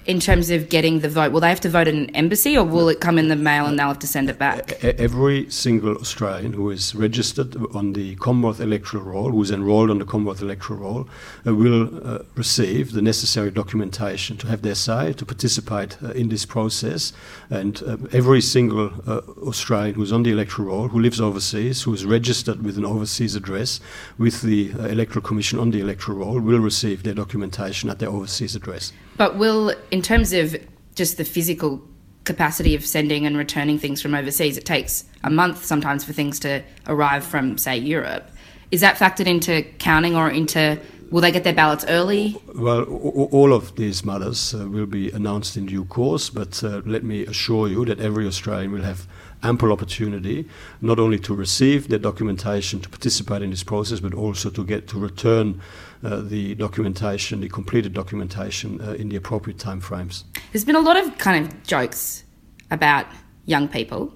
In 0.06 0.20
terms 0.20 0.50
of 0.50 0.68
getting 0.68 1.00
the 1.00 1.08
vote? 1.08 1.32
Will 1.32 1.40
they 1.40 1.48
have 1.48 1.60
to 1.60 1.68
vote 1.68 1.88
in 1.88 1.96
an 1.96 2.10
embassy 2.16 2.56
or 2.56 2.64
will 2.64 2.88
it 2.88 3.00
come 3.00 3.18
in 3.18 3.28
the 3.28 3.36
mail 3.36 3.66
and 3.66 3.78
they'll 3.78 3.88
have 3.88 3.98
to 4.00 4.06
send 4.06 4.28
it 4.28 4.38
back? 4.38 4.82
Every 4.84 5.50
single 5.50 5.96
Australian 5.96 6.52
who 6.52 6.70
is 6.70 6.94
registered 6.94 7.56
on 7.74 7.94
the 7.94 8.16
Commonwealth 8.16 8.60
electoral 8.60 9.04
roll, 9.04 9.30
who 9.30 9.42
is 9.42 9.50
enrolled 9.50 9.90
on 9.90 9.98
the 9.98 10.04
Commonwealth 10.04 10.42
electoral 10.42 10.78
roll, 10.80 11.08
uh, 11.46 11.54
will 11.54 12.06
uh, 12.06 12.18
receive 12.34 12.92
the 12.92 13.02
necessary 13.02 13.50
documentation 13.50 14.36
to 14.38 14.46
have 14.46 14.62
their 14.62 14.74
say, 14.74 15.12
to 15.14 15.24
participate 15.24 15.96
uh, 16.02 16.10
in 16.10 16.28
this 16.28 16.44
process. 16.44 17.12
And 17.50 17.82
uh, 17.82 17.96
every 18.12 18.40
single 18.40 18.92
uh, 19.06 19.20
Australian 19.46 19.94
who 19.94 20.02
is 20.02 20.12
on 20.12 20.22
the 20.22 20.32
electoral 20.32 20.68
roll, 20.68 20.88
who 20.88 21.00
lives 21.00 21.20
overseas, 21.20 21.82
who 21.82 21.94
is 21.94 22.04
registered 22.04 22.62
with 22.62 22.76
an 22.76 22.84
overseas 22.84 23.34
address 23.34 23.80
with 24.18 24.42
the 24.42 24.72
uh, 24.74 24.84
Electoral 24.84 25.22
Commission 25.22 25.58
on 25.58 25.70
the 25.70 25.80
electoral 25.80 26.18
roll, 26.18 26.40
will 26.40 26.60
receive 26.60 27.02
their 27.02 27.14
documentation 27.14 27.90
at 27.90 27.98
their 27.98 28.10
overseas 28.10 28.54
address. 28.54 28.92
But 29.16 29.36
will, 29.36 29.74
in 29.90 30.02
terms 30.02 30.32
of 30.32 30.56
just 30.94 31.16
the 31.16 31.24
physical 31.24 31.82
capacity 32.24 32.74
of 32.74 32.84
sending 32.84 33.26
and 33.26 33.36
returning 33.36 33.78
things 33.78 34.00
from 34.00 34.14
overseas, 34.14 34.56
it 34.56 34.64
takes 34.64 35.04
a 35.22 35.30
month 35.30 35.64
sometimes 35.64 36.04
for 36.04 36.12
things 36.12 36.40
to 36.40 36.62
arrive 36.86 37.24
from, 37.24 37.58
say, 37.58 37.76
Europe. 37.76 38.30
Is 38.70 38.80
that 38.80 38.96
factored 38.96 39.26
into 39.26 39.62
counting 39.78 40.16
or 40.16 40.30
into 40.30 40.80
will 41.10 41.20
they 41.20 41.30
get 41.30 41.44
their 41.44 41.54
ballots 41.54 41.84
early? 41.88 42.36
Well, 42.54 42.82
all 42.84 43.52
of 43.52 43.76
these 43.76 44.04
matters 44.04 44.54
uh, 44.54 44.68
will 44.68 44.86
be 44.86 45.10
announced 45.12 45.56
in 45.56 45.66
due 45.66 45.84
course, 45.84 46.28
but 46.30 46.64
uh, 46.64 46.82
let 46.84 47.04
me 47.04 47.24
assure 47.24 47.68
you 47.68 47.84
that 47.84 48.00
every 48.00 48.26
Australian 48.26 48.72
will 48.72 48.82
have 48.82 49.06
ample 49.42 49.70
opportunity 49.70 50.48
not 50.80 50.98
only 50.98 51.18
to 51.20 51.34
receive 51.34 51.88
their 51.88 51.98
documentation 51.98 52.80
to 52.80 52.88
participate 52.88 53.42
in 53.42 53.50
this 53.50 53.62
process, 53.62 54.00
but 54.00 54.14
also 54.14 54.50
to 54.50 54.64
get 54.64 54.88
to 54.88 54.98
return 54.98 55.60
the 56.04 56.54
documentation, 56.54 57.40
the 57.40 57.48
completed 57.48 57.92
documentation, 57.92 58.80
uh, 58.80 58.92
in 58.92 59.08
the 59.08 59.16
appropriate 59.16 59.58
timeframes. 59.58 60.24
There's 60.52 60.64
been 60.64 60.76
a 60.76 60.80
lot 60.80 60.96
of 60.96 61.16
kind 61.18 61.44
of 61.44 61.62
jokes 61.64 62.24
about 62.70 63.06
young 63.46 63.68
people. 63.68 64.12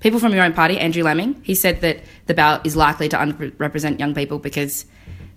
People 0.00 0.18
from 0.18 0.32
your 0.32 0.44
own 0.44 0.54
party, 0.54 0.78
Andrew 0.78 1.02
Laming, 1.02 1.40
he 1.42 1.54
said 1.54 1.82
that 1.82 2.02
the 2.26 2.34
ballot 2.34 2.62
is 2.64 2.74
likely 2.74 3.08
to 3.10 3.16
underrepresent 3.16 3.98
young 3.98 4.14
people 4.14 4.38
because 4.38 4.86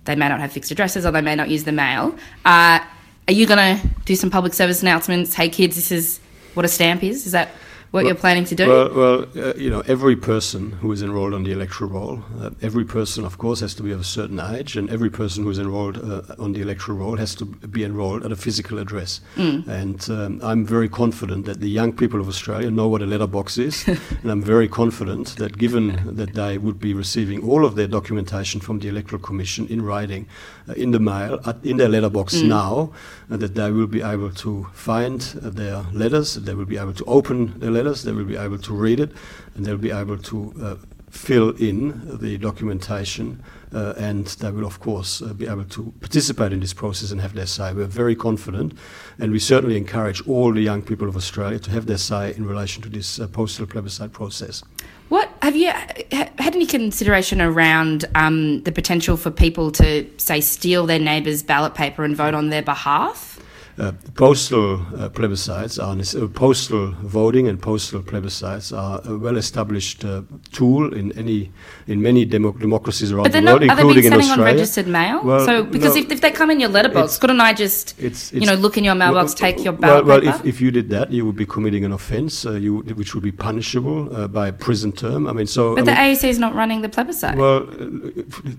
they 0.04 0.16
may 0.16 0.28
not 0.28 0.40
have 0.40 0.52
fixed 0.52 0.70
addresses 0.70 1.04
or 1.04 1.10
they 1.10 1.20
may 1.20 1.34
not 1.34 1.50
use 1.50 1.64
the 1.64 1.72
mail. 1.72 2.16
Uh, 2.44 2.80
are 3.28 3.32
you 3.32 3.46
going 3.46 3.78
to 3.78 3.88
do 4.04 4.16
some 4.16 4.30
public 4.30 4.54
service 4.54 4.82
announcements? 4.82 5.34
Hey, 5.34 5.48
kids, 5.48 5.76
this 5.76 5.92
is 5.92 6.20
what 6.54 6.64
a 6.64 6.68
stamp 6.68 7.02
is. 7.02 7.26
Is 7.26 7.32
that 7.32 7.50
what 7.94 8.02
well, 8.02 8.06
you're 8.08 8.20
planning 8.20 8.44
to 8.44 8.56
do? 8.56 8.68
Well, 8.68 8.92
well 8.92 9.26
uh, 9.36 9.54
you 9.54 9.70
know, 9.70 9.84
every 9.86 10.16
person 10.16 10.72
who 10.72 10.90
is 10.90 11.00
enrolled 11.00 11.32
on 11.32 11.44
the 11.44 11.52
electoral 11.52 11.90
roll, 11.90 12.24
uh, 12.40 12.50
every 12.60 12.84
person, 12.84 13.24
of 13.24 13.38
course, 13.38 13.60
has 13.60 13.72
to 13.76 13.84
be 13.84 13.92
of 13.92 14.00
a 14.00 14.04
certain 14.18 14.40
age, 14.40 14.76
and 14.76 14.90
every 14.90 15.10
person 15.10 15.44
who 15.44 15.50
is 15.50 15.60
enrolled 15.60 15.98
uh, 15.98 16.22
on 16.40 16.54
the 16.54 16.60
electoral 16.60 16.98
roll 16.98 17.16
has 17.16 17.36
to 17.36 17.44
be 17.44 17.84
enrolled 17.84 18.24
at 18.24 18.32
a 18.32 18.36
physical 18.36 18.80
address. 18.80 19.20
Mm. 19.36 19.68
And 19.68 20.10
um, 20.10 20.40
I'm 20.42 20.66
very 20.66 20.88
confident 20.88 21.46
that 21.46 21.60
the 21.60 21.70
young 21.70 21.92
people 21.92 22.20
of 22.20 22.26
Australia 22.26 22.68
know 22.68 22.88
what 22.88 23.00
a 23.00 23.06
letterbox 23.06 23.58
is, 23.58 23.86
and 24.22 24.28
I'm 24.28 24.42
very 24.42 24.66
confident 24.66 25.36
that 25.36 25.56
given 25.56 26.16
that 26.16 26.34
they 26.34 26.58
would 26.58 26.80
be 26.80 26.94
receiving 26.94 27.48
all 27.48 27.64
of 27.64 27.76
their 27.76 27.86
documentation 27.86 28.60
from 28.60 28.80
the 28.80 28.88
Electoral 28.88 29.22
Commission 29.22 29.68
in 29.68 29.82
writing, 29.82 30.26
uh, 30.68 30.72
in 30.72 30.90
the 30.90 30.98
mail, 30.98 31.38
in 31.62 31.76
their 31.76 31.88
letterbox 31.88 32.34
mm. 32.34 32.48
now, 32.48 32.92
uh, 33.30 33.36
that 33.36 33.54
they 33.54 33.70
will 33.70 33.86
be 33.86 34.02
able 34.02 34.32
to 34.32 34.66
find 34.72 35.20
their 35.60 35.84
letters, 35.92 36.34
they 36.34 36.54
will 36.54 36.64
be 36.64 36.76
able 36.76 36.92
to 36.92 37.04
open 37.04 37.56
their 37.60 37.70
letters 37.70 37.83
letters, 37.84 38.02
they 38.02 38.12
will 38.12 38.24
be 38.24 38.36
able 38.36 38.58
to 38.58 38.74
read 38.74 39.00
it, 39.00 39.12
and 39.54 39.64
they'll 39.64 39.76
be 39.76 39.90
able 39.90 40.18
to 40.18 40.54
uh, 40.60 40.76
fill 41.10 41.50
in 41.50 42.18
the 42.18 42.36
documentation, 42.38 43.42
uh, 43.72 43.94
and 43.96 44.26
they 44.26 44.50
will, 44.50 44.66
of 44.66 44.80
course, 44.80 45.22
uh, 45.22 45.32
be 45.32 45.46
able 45.46 45.64
to 45.64 45.92
participate 46.00 46.52
in 46.52 46.60
this 46.60 46.74
process 46.74 47.12
and 47.12 47.20
have 47.20 47.34
their 47.34 47.46
say. 47.46 47.72
We're 47.72 47.86
very 47.86 48.16
confident, 48.16 48.76
and 49.18 49.30
we 49.30 49.38
certainly 49.38 49.76
encourage 49.76 50.26
all 50.26 50.52
the 50.52 50.60
young 50.60 50.82
people 50.82 51.08
of 51.08 51.16
Australia 51.16 51.58
to 51.60 51.70
have 51.70 51.86
their 51.86 51.98
say 51.98 52.34
in 52.34 52.46
relation 52.46 52.82
to 52.82 52.88
this 52.88 53.20
uh, 53.20 53.28
postal 53.28 53.66
plebiscite 53.66 54.12
process. 54.12 54.62
What 55.08 55.30
have 55.42 55.54
you 55.54 55.70
ha- 55.70 56.30
had 56.38 56.56
any 56.56 56.66
consideration 56.66 57.40
around 57.40 58.06
um, 58.14 58.62
the 58.62 58.72
potential 58.72 59.16
for 59.16 59.30
people 59.30 59.70
to, 59.72 60.10
say, 60.18 60.40
steal 60.40 60.86
their 60.86 60.98
neighbour's 60.98 61.42
ballot 61.42 61.74
paper 61.74 62.04
and 62.04 62.16
vote 62.16 62.34
on 62.34 62.50
their 62.50 62.62
behalf? 62.62 63.33
Uh, 63.76 63.90
postal 64.14 64.74
uh, 64.74 65.08
plebiscites 65.08 65.82
are 65.82 65.98
uh, 65.98 66.28
postal 66.28 66.92
voting 67.02 67.48
and 67.48 67.60
postal 67.60 68.00
plebiscites 68.00 68.76
are 68.76 69.00
a 69.04 69.18
well-established 69.18 70.04
uh, 70.04 70.22
tool 70.52 70.94
in 70.94 71.10
any 71.18 71.50
in 71.88 72.00
many 72.00 72.24
demo- 72.24 72.52
democracies 72.52 73.10
around 73.10 73.32
the 73.32 73.42
world, 73.42 73.62
not, 73.62 73.78
including 73.78 74.04
in 74.04 74.12
Australia. 74.12 74.42
on 74.42 74.54
registered 74.54 74.86
mail? 74.86 75.24
Well, 75.24 75.44
so 75.44 75.64
because 75.64 75.96
no, 75.96 76.02
if, 76.02 76.12
if 76.12 76.20
they 76.20 76.30
come 76.30 76.52
in 76.52 76.60
your 76.60 76.68
letterbox, 76.68 77.18
couldn't 77.18 77.40
I 77.40 77.52
just 77.52 77.98
it's, 77.98 78.32
it's, 78.32 78.40
you 78.40 78.46
know 78.46 78.54
look 78.54 78.78
in 78.78 78.84
your 78.84 78.94
mailbox, 78.94 79.32
well, 79.32 79.52
take 79.52 79.64
your 79.64 79.72
ballot 79.72 80.06
well, 80.06 80.20
well 80.20 80.36
if, 80.36 80.44
if 80.44 80.60
you 80.60 80.70
did 80.70 80.88
that, 80.90 81.10
you 81.10 81.26
would 81.26 81.34
be 81.34 81.46
committing 81.46 81.84
an 81.84 81.90
offence, 81.90 82.46
uh, 82.46 82.52
you 82.52 82.78
which 82.94 83.12
would 83.14 83.24
be 83.24 83.32
punishable 83.32 84.14
uh, 84.14 84.28
by 84.28 84.46
a 84.46 84.52
prison 84.52 84.92
term. 84.92 85.26
I 85.26 85.32
mean, 85.32 85.48
so 85.48 85.74
but 85.74 85.80
I 85.80 85.84
the 85.84 85.90
mean, 85.90 86.14
AEC 86.14 86.28
is 86.28 86.38
not 86.38 86.54
running 86.54 86.82
the 86.82 86.88
plebiscite. 86.88 87.36
Well, 87.36 87.66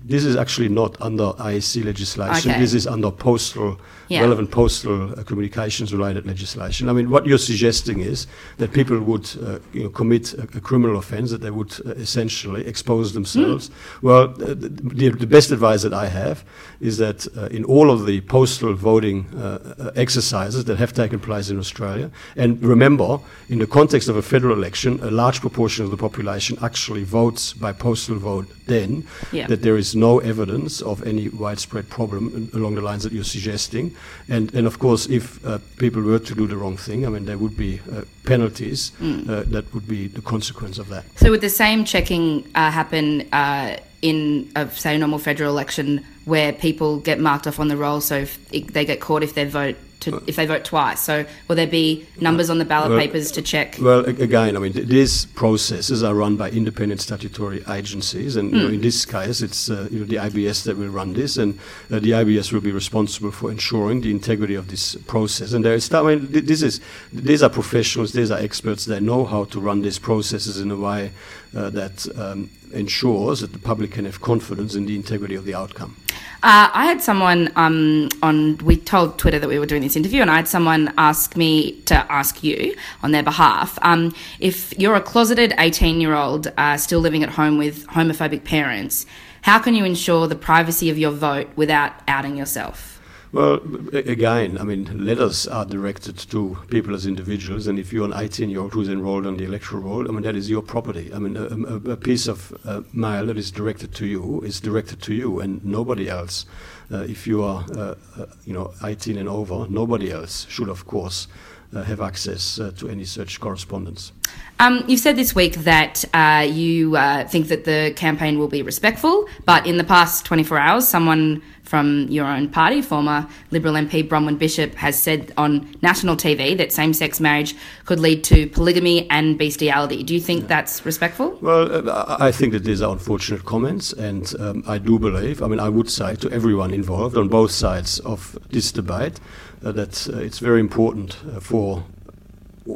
this 0.04 0.26
is 0.26 0.36
actually 0.36 0.68
not 0.68 1.00
under 1.00 1.32
AEC 1.38 1.86
legislation. 1.86 2.50
Okay. 2.50 2.60
This 2.60 2.74
is 2.74 2.86
under 2.86 3.10
postal 3.10 3.80
yeah. 4.08 4.20
relevant 4.20 4.50
postal 4.50 5.12
communications 5.24 5.92
related 5.92 6.26
legislation. 6.26 6.88
I 6.88 6.92
mean, 6.92 7.10
what 7.10 7.26
you're 7.26 7.38
suggesting 7.38 8.00
is 8.00 8.26
that 8.58 8.72
people 8.72 9.00
would 9.00 9.30
uh, 9.42 9.58
you 9.72 9.84
know, 9.84 9.88
commit 9.90 10.34
a, 10.34 10.42
a, 10.42 10.60
criminal 10.60 10.96
offence, 10.96 11.30
that 11.30 11.40
they 11.40 11.50
would 11.50 11.72
uh, 11.86 11.90
essentially 11.92 12.66
expose 12.66 13.12
themselves. 13.12 13.68
Mm. 13.68 14.02
Well, 14.02 14.22
uh, 14.22 14.54
the, 14.54 15.10
the, 15.10 15.26
best 15.26 15.50
advice 15.50 15.82
that 15.82 15.92
I 15.92 16.06
have 16.06 16.44
is 16.80 16.98
that 16.98 17.26
uh, 17.36 17.46
in 17.46 17.64
all 17.64 17.90
of 17.90 18.06
the 18.06 18.20
postal 18.22 18.74
voting 18.74 19.26
uh, 19.34 19.74
uh, 19.78 19.90
exercises 19.96 20.64
that 20.64 20.78
have 20.78 20.92
taken 20.92 21.18
place 21.18 21.50
in 21.50 21.58
Australia, 21.58 22.10
and 22.36 22.62
remember, 22.62 23.18
in 23.48 23.58
the 23.58 23.66
context 23.66 24.08
of 24.08 24.16
a 24.16 24.22
federal 24.22 24.56
election, 24.56 25.00
a 25.02 25.10
large 25.10 25.40
proportion 25.40 25.84
of 25.84 25.90
the 25.90 25.96
population 25.96 26.56
actually 26.62 27.04
votes 27.04 27.52
by 27.52 27.72
postal 27.72 28.16
vote 28.16 28.46
then, 28.66 29.06
yeah. 29.32 29.46
that 29.46 29.62
there 29.62 29.76
is 29.76 29.94
no 29.94 30.18
evidence 30.20 30.80
of 30.82 31.02
any 31.06 31.28
widespread 31.28 31.88
problem 31.88 32.50
along 32.54 32.74
the 32.74 32.80
lines 32.80 33.02
that 33.02 33.12
you're 33.12 33.24
suggesting. 33.24 33.95
And, 34.28 34.52
and 34.54 34.66
of 34.66 34.78
course, 34.78 35.06
if 35.06 35.40
people 35.76 36.02
were 36.02 36.18
to 36.18 36.34
do 36.34 36.46
the 36.46 36.56
wrong 36.56 36.76
thing, 36.76 37.06
I 37.06 37.10
mean, 37.10 37.24
there 37.26 37.38
would 37.38 37.56
be 37.56 37.80
uh, 37.92 38.02
penalties. 38.24 38.92
Mm. 39.00 39.28
Uh, 39.28 39.42
that 39.46 39.72
would 39.74 39.88
be 39.88 40.08
the 40.08 40.22
consequence 40.22 40.78
of 40.78 40.88
that. 40.88 41.04
So, 41.16 41.30
would 41.30 41.40
the 41.40 41.48
same 41.48 41.84
checking 41.84 42.50
uh, 42.54 42.70
happen 42.70 43.28
uh, 43.32 43.78
in, 44.02 44.50
a, 44.56 44.70
say, 44.70 44.94
a 44.94 44.98
normal 44.98 45.18
federal 45.18 45.50
election 45.50 46.04
where 46.24 46.52
people 46.52 46.98
get 46.98 47.20
marked 47.20 47.46
off 47.46 47.58
on 47.60 47.68
the 47.68 47.76
roll? 47.76 48.00
So, 48.00 48.16
if 48.18 48.72
they 48.72 48.84
get 48.84 49.00
caught 49.00 49.22
if 49.22 49.34
their 49.34 49.46
vote 49.46 49.76
to, 50.00 50.22
if 50.26 50.36
they 50.36 50.46
vote 50.46 50.64
twice. 50.64 51.00
So 51.00 51.24
will 51.48 51.56
there 51.56 51.66
be 51.66 52.06
numbers 52.20 52.50
on 52.50 52.58
the 52.58 52.64
ballot 52.64 52.90
well, 52.90 52.98
papers 52.98 53.30
to 53.32 53.42
check? 53.42 53.76
Well, 53.80 54.04
again, 54.04 54.56
I 54.56 54.60
mean, 54.60 54.72
these 54.72 55.26
processes 55.26 56.02
are 56.02 56.14
run 56.14 56.36
by 56.36 56.50
independent 56.50 57.00
statutory 57.00 57.62
agencies, 57.68 58.36
and 58.36 58.52
mm. 58.52 58.54
you 58.54 58.62
know, 58.62 58.68
hmm. 58.68 58.74
in 58.74 58.80
this 58.80 59.04
case, 59.04 59.42
it's 59.42 59.70
uh, 59.70 59.88
you 59.90 60.00
know, 60.00 60.04
the 60.04 60.18
ABS 60.18 60.64
that 60.64 60.76
will 60.76 60.88
run 60.88 61.12
this, 61.12 61.36
and 61.36 61.58
uh, 61.90 61.98
the 61.98 62.12
ABS 62.12 62.52
will 62.52 62.60
be 62.60 62.72
responsible 62.72 63.30
for 63.30 63.50
ensuring 63.50 64.00
the 64.00 64.10
integrity 64.10 64.54
of 64.54 64.68
this 64.68 64.94
process. 65.06 65.52
And 65.52 65.64
there 65.64 65.74
is, 65.74 65.92
I 65.92 66.02
mean, 66.02 66.28
this 66.30 66.62
is 66.62 66.80
these 67.12 67.42
are 67.42 67.50
professionals, 67.50 68.12
these 68.12 68.30
are 68.30 68.38
experts. 68.38 68.84
They 68.84 69.00
know 69.00 69.24
how 69.24 69.44
to 69.44 69.60
run 69.60 69.82
these 69.82 69.98
processes 69.98 70.60
in 70.60 70.70
a 70.70 70.76
way 70.76 71.12
uh, 71.54 71.70
that 71.70 72.06
um, 72.18 72.50
ensures 72.72 73.40
that 73.40 73.52
the 73.52 73.58
public 73.58 73.92
can 73.92 74.04
have 74.04 74.20
confidence 74.20 74.74
in 74.74 74.86
the 74.86 74.96
integrity 74.96 75.34
of 75.34 75.44
the 75.44 75.54
outcome. 75.54 75.96
Uh, 76.42 76.70
I 76.72 76.84
had 76.84 77.02
someone 77.02 77.50
um, 77.56 78.08
on. 78.22 78.58
We 78.58 78.76
told 78.76 79.18
Twitter 79.18 79.38
that 79.38 79.48
we 79.48 79.58
were 79.58 79.66
doing 79.66 79.82
this 79.82 79.96
interview, 79.96 80.20
and 80.20 80.30
I 80.30 80.36
had 80.36 80.46
someone 80.46 80.92
ask 80.98 81.36
me 81.36 81.80
to 81.82 81.94
ask 82.12 82.44
you 82.44 82.76
on 83.02 83.12
their 83.12 83.22
behalf 83.22 83.78
um, 83.82 84.14
if 84.38 84.78
you're 84.78 84.94
a 84.94 85.00
closeted 85.00 85.54
18 85.58 86.00
year 86.00 86.14
old 86.14 86.52
uh, 86.56 86.76
still 86.76 87.00
living 87.00 87.22
at 87.22 87.30
home 87.30 87.58
with 87.58 87.86
homophobic 87.88 88.44
parents. 88.44 89.06
How 89.42 89.58
can 89.58 89.74
you 89.74 89.84
ensure 89.84 90.26
the 90.26 90.36
privacy 90.36 90.90
of 90.90 90.98
your 90.98 91.12
vote 91.12 91.48
without 91.56 91.92
outing 92.06 92.36
yourself? 92.36 92.95
Well, 93.36 93.60
again, 93.92 94.56
I 94.56 94.64
mean, 94.64 95.04
letters 95.04 95.46
are 95.46 95.66
directed 95.66 96.16
to 96.30 96.56
people 96.70 96.94
as 96.94 97.04
individuals, 97.04 97.66
and 97.66 97.78
if 97.78 97.92
you're 97.92 98.06
an 98.06 98.14
18 98.14 98.48
year 98.48 98.60
old 98.60 98.72
who's 98.72 98.88
enrolled 98.88 99.26
on 99.26 99.36
the 99.36 99.44
electoral 99.44 99.82
roll, 99.82 100.08
I 100.08 100.10
mean, 100.10 100.22
that 100.22 100.36
is 100.36 100.48
your 100.48 100.62
property. 100.62 101.12
I 101.12 101.18
mean, 101.18 101.36
a, 101.36 101.92
a, 101.92 101.98
piece 101.98 102.28
of 102.28 102.58
uh, 102.64 102.80
mail 102.94 103.26
that 103.26 103.36
is 103.36 103.50
directed 103.50 103.94
to 103.96 104.06
you 104.06 104.40
is 104.40 104.58
directed 104.58 105.02
to 105.02 105.12
you 105.14 105.40
and 105.40 105.62
nobody 105.62 106.08
else. 106.08 106.46
Uh, 106.90 107.00
if 107.02 107.26
you 107.26 107.42
are, 107.42 107.66
uh, 107.74 107.96
uh, 108.18 108.24
you 108.46 108.54
know, 108.54 108.72
18 108.82 109.18
and 109.18 109.28
over, 109.28 109.66
nobody 109.68 110.10
else 110.10 110.46
should, 110.48 110.70
of 110.70 110.86
course, 110.86 111.28
have 111.72 112.00
access 112.00 112.58
uh, 112.58 112.70
to 112.76 112.88
any 112.88 113.04
such 113.04 113.40
correspondence. 113.40 114.12
Um, 114.58 114.84
you've 114.88 115.00
said 115.00 115.16
this 115.16 115.34
week 115.34 115.54
that 115.56 116.04
uh, 116.14 116.46
you 116.48 116.96
uh, 116.96 117.28
think 117.28 117.48
that 117.48 117.64
the 117.64 117.92
campaign 117.94 118.38
will 118.38 118.48
be 118.48 118.62
respectful, 118.62 119.28
but 119.44 119.66
in 119.66 119.76
the 119.76 119.84
past 119.84 120.24
24 120.24 120.58
hours, 120.58 120.88
someone 120.88 121.42
from 121.62 122.06
your 122.08 122.26
own 122.26 122.48
party, 122.48 122.80
former 122.80 123.28
Liberal 123.50 123.74
MP 123.74 124.08
Bronwyn 124.08 124.38
Bishop, 124.38 124.74
has 124.76 125.00
said 125.00 125.32
on 125.36 125.68
national 125.82 126.16
TV 126.16 126.56
that 126.56 126.72
same 126.72 126.94
sex 126.94 127.20
marriage 127.20 127.54
could 127.84 128.00
lead 128.00 128.22
to 128.24 128.46
polygamy 128.46 129.10
and 129.10 129.36
bestiality. 129.36 130.02
Do 130.02 130.14
you 130.14 130.20
think 130.20 130.46
that's 130.46 130.86
respectful? 130.86 131.36
Well, 131.42 131.88
uh, 131.88 132.16
I 132.20 132.26
I 132.28 132.32
think 132.32 132.52
that 132.52 132.64
these 132.64 132.82
are 132.82 132.92
unfortunate 132.92 133.44
comments, 133.44 133.92
and 133.92 134.32
um, 134.38 134.62
I 134.66 134.78
do 134.78 134.98
believe, 134.98 135.42
I 135.42 135.48
mean, 135.48 135.60
I 135.60 135.68
would 135.68 135.90
say 135.90 136.16
to 136.16 136.30
everyone 136.30 136.72
involved 136.72 137.16
on 137.16 137.28
both 137.28 137.50
sides 137.50 138.00
of 138.00 138.38
this 138.50 138.72
debate 138.72 139.20
uh, 139.64 139.72
that 139.72 140.08
uh, 140.08 140.18
it's 140.18 140.38
very 140.38 140.60
important 140.60 141.16
uh, 141.34 141.40
for 141.40 141.84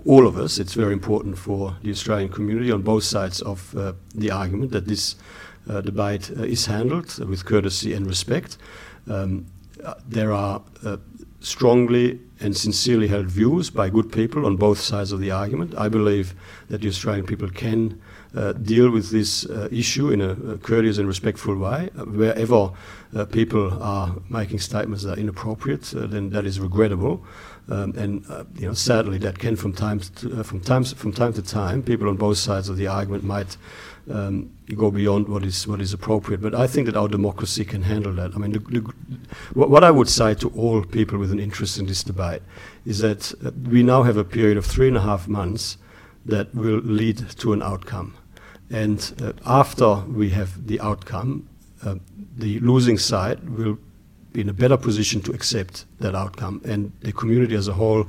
all 0.06 0.26
of 0.26 0.36
us, 0.36 0.58
it's 0.58 0.74
very 0.74 0.92
important 0.92 1.36
for 1.36 1.76
the 1.82 1.90
Australian 1.90 2.28
community 2.28 2.70
on 2.70 2.82
both 2.82 3.02
sides 3.02 3.42
of 3.42 3.74
the 4.14 4.30
argument 4.30 4.70
that 4.70 4.86
this 4.86 5.16
debate 5.66 6.30
is 6.30 6.66
handled 6.66 7.18
with 7.28 7.44
courtesy 7.44 7.92
and 7.92 8.06
respect. 8.06 8.56
Um, 9.08 9.46
there 10.06 10.32
are 10.32 10.62
strongly 11.40 12.20
and 12.40 12.56
sincerely 12.56 13.08
held 13.08 13.26
views 13.26 13.70
by 13.70 13.90
good 13.90 14.12
people 14.12 14.46
on 14.46 14.56
both 14.56 14.80
sides 14.80 15.12
of 15.12 15.20
the 15.20 15.30
argument. 15.30 15.74
I 15.76 15.88
believe 15.88 16.34
that 16.68 16.80
the 16.80 16.88
Australian 16.88 17.26
people 17.26 17.48
can 17.48 18.00
uh, 18.34 18.52
deal 18.52 18.90
with 18.90 19.10
this 19.10 19.44
uh, 19.46 19.68
issue 19.70 20.10
in 20.10 20.20
a, 20.20 20.30
a 20.30 20.58
courteous 20.58 20.98
and 20.98 21.08
respectful 21.08 21.56
way. 21.56 21.90
Wherever 21.96 22.70
people 23.25 23.83
are 23.83 24.14
making 24.29 24.61
statements 24.61 25.03
that 25.05 25.18
are 25.18 25.20
inappropriate, 25.20 25.94
uh, 25.94 26.07
then 26.07 26.31
that 26.31 26.46
is 26.46 26.61
regrettable. 26.61 27.25
Um, 27.68 27.92
and 27.96 28.25
uh, 28.29 28.44
you 28.57 28.66
know, 28.66 28.75
sadly, 28.75 29.18
that 29.18 29.38
can 29.38 29.57
from 29.57 29.73
time 29.73 30.01
to, 30.01 30.40
uh, 30.40 30.42
from 30.42 30.61
times 30.61 30.92
from 30.92 31.12
time 31.12 31.33
to 31.35 31.42
time, 31.42 31.83
people 31.83 32.09
on 32.09 32.16
both 32.16 32.38
sides 32.38 32.68
of 32.68 32.77
the 32.77 32.87
argument 32.87 33.23
might 33.23 33.57
um, 34.11 34.51
go 34.75 34.90
beyond 34.90 35.29
what 35.29 35.44
is 35.44 35.66
what 35.66 35.81
is 35.81 35.92
appropriate. 35.92 36.40
But 36.40 36.55
I 36.55 36.66
think 36.66 36.87
that 36.87 36.96
our 36.96 37.09
democracy 37.09 37.64
can 37.64 37.83
handle 37.83 38.12
that. 38.14 38.33
I 38.35 38.38
mean, 38.38 38.53
the, 38.53 38.59
the, 38.59 38.81
what, 39.55 39.85
I 39.85 39.90
would 39.90 40.09
say 40.09 40.35
to 40.35 40.49
all 40.51 40.83
people 40.83 41.18
with 41.18 41.31
an 41.31 41.38
interest 41.38 41.79
in 41.79 41.87
this 41.87 42.03
debate 42.03 42.42
is 42.85 42.99
that 42.99 43.33
uh, 43.44 43.51
we 43.68 43.83
now 43.83 44.03
have 44.03 44.16
a 44.16 44.25
period 44.25 44.57
of 44.57 44.66
three 44.66 44.88
and 44.88 44.96
a 44.96 45.03
half 45.03 45.29
months 45.29 45.77
that 46.27 46.55
will 46.55 46.79
lead 46.79 47.18
to 47.38 47.53
an 47.53 47.62
outcome. 47.62 48.14
And 48.70 49.12
uh, 49.23 49.33
after 49.46 49.96
we 50.07 50.31
have 50.31 50.66
the 50.66 50.81
outcome, 50.81 51.49
uh, 51.85 51.96
the 52.40 52.61
losing 52.61 52.98
side 52.98 53.38
will 53.48 53.79
be 54.33 54.40
in 54.40 54.48
a 54.48 54.53
better 54.53 54.76
position 54.76 55.20
to 55.22 55.33
accept 55.33 55.87
that 55.98 56.14
outcome, 56.14 56.61
and 56.64 56.92
the 57.00 57.12
community 57.12 57.55
as 57.55 57.68
a 57.68 57.72
whole 57.72 58.03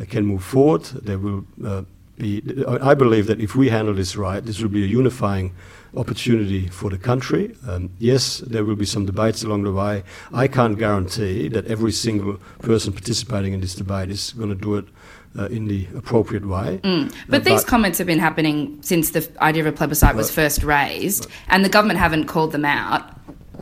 uh, 0.00 0.04
can 0.08 0.24
move 0.24 0.42
forward. 0.42 0.84
There 0.84 1.18
will 1.18 1.44
uh, 1.64 1.82
be. 2.16 2.42
I 2.66 2.94
believe 2.94 3.26
that 3.26 3.40
if 3.40 3.54
we 3.54 3.68
handle 3.68 3.94
this 3.94 4.16
right, 4.16 4.44
this 4.44 4.60
will 4.60 4.70
be 4.70 4.84
a 4.84 4.86
unifying 4.86 5.54
opportunity 5.96 6.68
for 6.68 6.90
the 6.90 6.98
country. 6.98 7.54
Um, 7.68 7.90
yes, 7.98 8.38
there 8.38 8.64
will 8.64 8.76
be 8.76 8.86
some 8.86 9.06
debates 9.06 9.42
along 9.42 9.62
the 9.64 9.72
way. 9.72 10.02
I 10.32 10.48
can't 10.48 10.78
guarantee 10.78 11.48
that 11.48 11.66
every 11.66 11.92
single 11.92 12.38
person 12.60 12.92
participating 12.92 13.52
in 13.52 13.60
this 13.60 13.74
debate 13.74 14.10
is 14.10 14.32
going 14.32 14.50
to 14.50 14.54
do 14.54 14.76
it 14.76 14.86
uh, 15.38 15.46
in 15.46 15.66
the 15.66 15.86
appropriate 15.96 16.46
way. 16.46 16.80
Mm. 16.82 17.14
But 17.28 17.44
these 17.44 17.64
comments 17.64 17.98
have 17.98 18.06
been 18.06 18.18
happening 18.18 18.78
since 18.82 19.10
the 19.10 19.28
idea 19.40 19.62
of 19.62 19.66
a 19.66 19.72
plebiscite 19.72 20.14
was 20.14 20.30
first 20.30 20.62
raised, 20.62 21.28
and 21.48 21.64
the 21.64 21.68
government 21.68 21.98
haven't 21.98 22.24
called 22.24 22.52
them 22.52 22.64
out. 22.64 23.12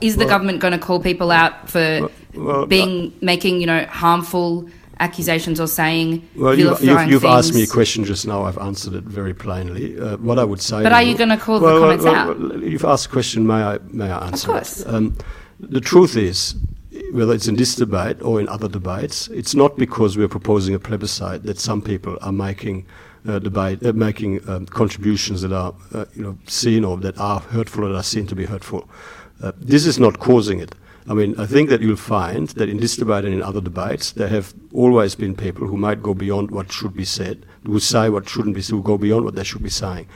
Is 0.00 0.16
the 0.16 0.20
Well- 0.20 0.28
government 0.28 0.60
going 0.60 0.72
to 0.72 0.78
call 0.78 1.00
people 1.00 1.30
out 1.30 1.70
for 1.70 2.10
well, 2.34 2.66
being 2.66 3.12
making 3.20 3.60
you 3.60 3.66
know 3.66 3.86
harmful 3.88 4.68
accusations 5.00 5.60
or 5.60 5.66
saying 5.66 6.26
Well, 6.36 6.58
you've, 6.58 6.80
you've, 6.82 7.08
you've 7.08 7.24
asked 7.24 7.54
me 7.54 7.62
a 7.62 7.66
question 7.66 8.04
just 8.04 8.26
now. 8.26 8.44
I've 8.44 8.58
answered 8.58 8.94
it 8.94 9.04
very 9.04 9.34
plainly. 9.34 9.98
Uh, 9.98 10.16
what 10.18 10.38
I 10.38 10.44
would 10.44 10.60
say. 10.60 10.82
But 10.82 10.92
are 10.92 11.02
you 11.02 11.16
gonna 11.16 11.36
call 11.36 11.58
the 11.58 11.66
well, 11.66 11.80
well, 11.80 11.98
comments 11.98 12.06
out? 12.06 12.38
well, 12.38 12.62
you've 12.62 12.84
asked 12.84 13.06
a 13.06 13.08
question. 13.08 13.46
May 13.46 13.62
I? 13.62 13.78
May 13.90 14.10
I 14.10 14.26
answer? 14.26 14.48
of 14.48 14.54
course. 14.54 14.86
Um, 14.86 15.16
the 15.60 15.80
truth 15.80 16.16
is, 16.16 16.56
whether 17.12 17.32
it's 17.32 17.48
in 17.48 17.56
this 17.56 17.74
debate 17.74 18.20
or 18.22 18.40
in 18.40 18.48
other 18.48 18.68
debates, 18.68 19.28
it's 19.28 19.54
not 19.54 19.76
because 19.76 20.16
we're 20.16 20.28
proposing 20.28 20.74
a 20.74 20.78
plebiscite 20.78 21.42
that 21.44 21.58
some 21.58 21.82
people 21.82 22.18
are 22.20 22.32
making. 22.32 22.86
Uh, 23.26 23.38
debate, 23.38 23.82
uh, 23.86 23.90
making 23.94 24.46
um, 24.50 24.66
contributions 24.66 25.40
that 25.40 25.50
are, 25.50 25.74
uh, 25.94 26.04
you 26.14 26.22
know, 26.22 26.36
seen 26.46 26.84
or 26.84 26.98
that 26.98 27.18
are 27.18 27.40
hurtful 27.40 27.82
or 27.86 27.88
that 27.88 27.96
are 27.96 28.02
seen 28.02 28.26
to 28.26 28.34
be 28.34 28.44
hurtful. 28.44 28.86
Uh, 29.44 29.52
this 29.58 29.84
is 29.84 29.98
not 29.98 30.18
causing 30.18 30.58
it. 30.58 30.74
I 31.06 31.12
mean, 31.12 31.38
I 31.38 31.44
think 31.44 31.68
that 31.68 31.82
you'll 31.82 31.96
find 31.96 32.48
that 32.48 32.70
in 32.70 32.78
this 32.78 32.96
debate 32.96 33.26
and 33.26 33.34
in 33.34 33.42
other 33.42 33.60
debates, 33.60 34.12
there 34.12 34.28
have 34.28 34.54
always 34.72 35.14
been 35.14 35.36
people 35.36 35.66
who 35.66 35.76
might 35.76 36.02
go 36.02 36.14
beyond 36.14 36.50
what 36.50 36.72
should 36.72 36.96
be 36.96 37.04
said, 37.04 37.44
who 37.66 37.78
say 37.78 38.08
what 38.08 38.26
shouldn't 38.26 38.54
be 38.54 38.62
said, 38.62 38.70
who 38.76 38.82
go 38.82 38.96
beyond 38.96 39.26
what 39.26 39.34
they 39.34 39.44
should 39.44 39.62
be 39.62 39.68
saying. 39.68 40.08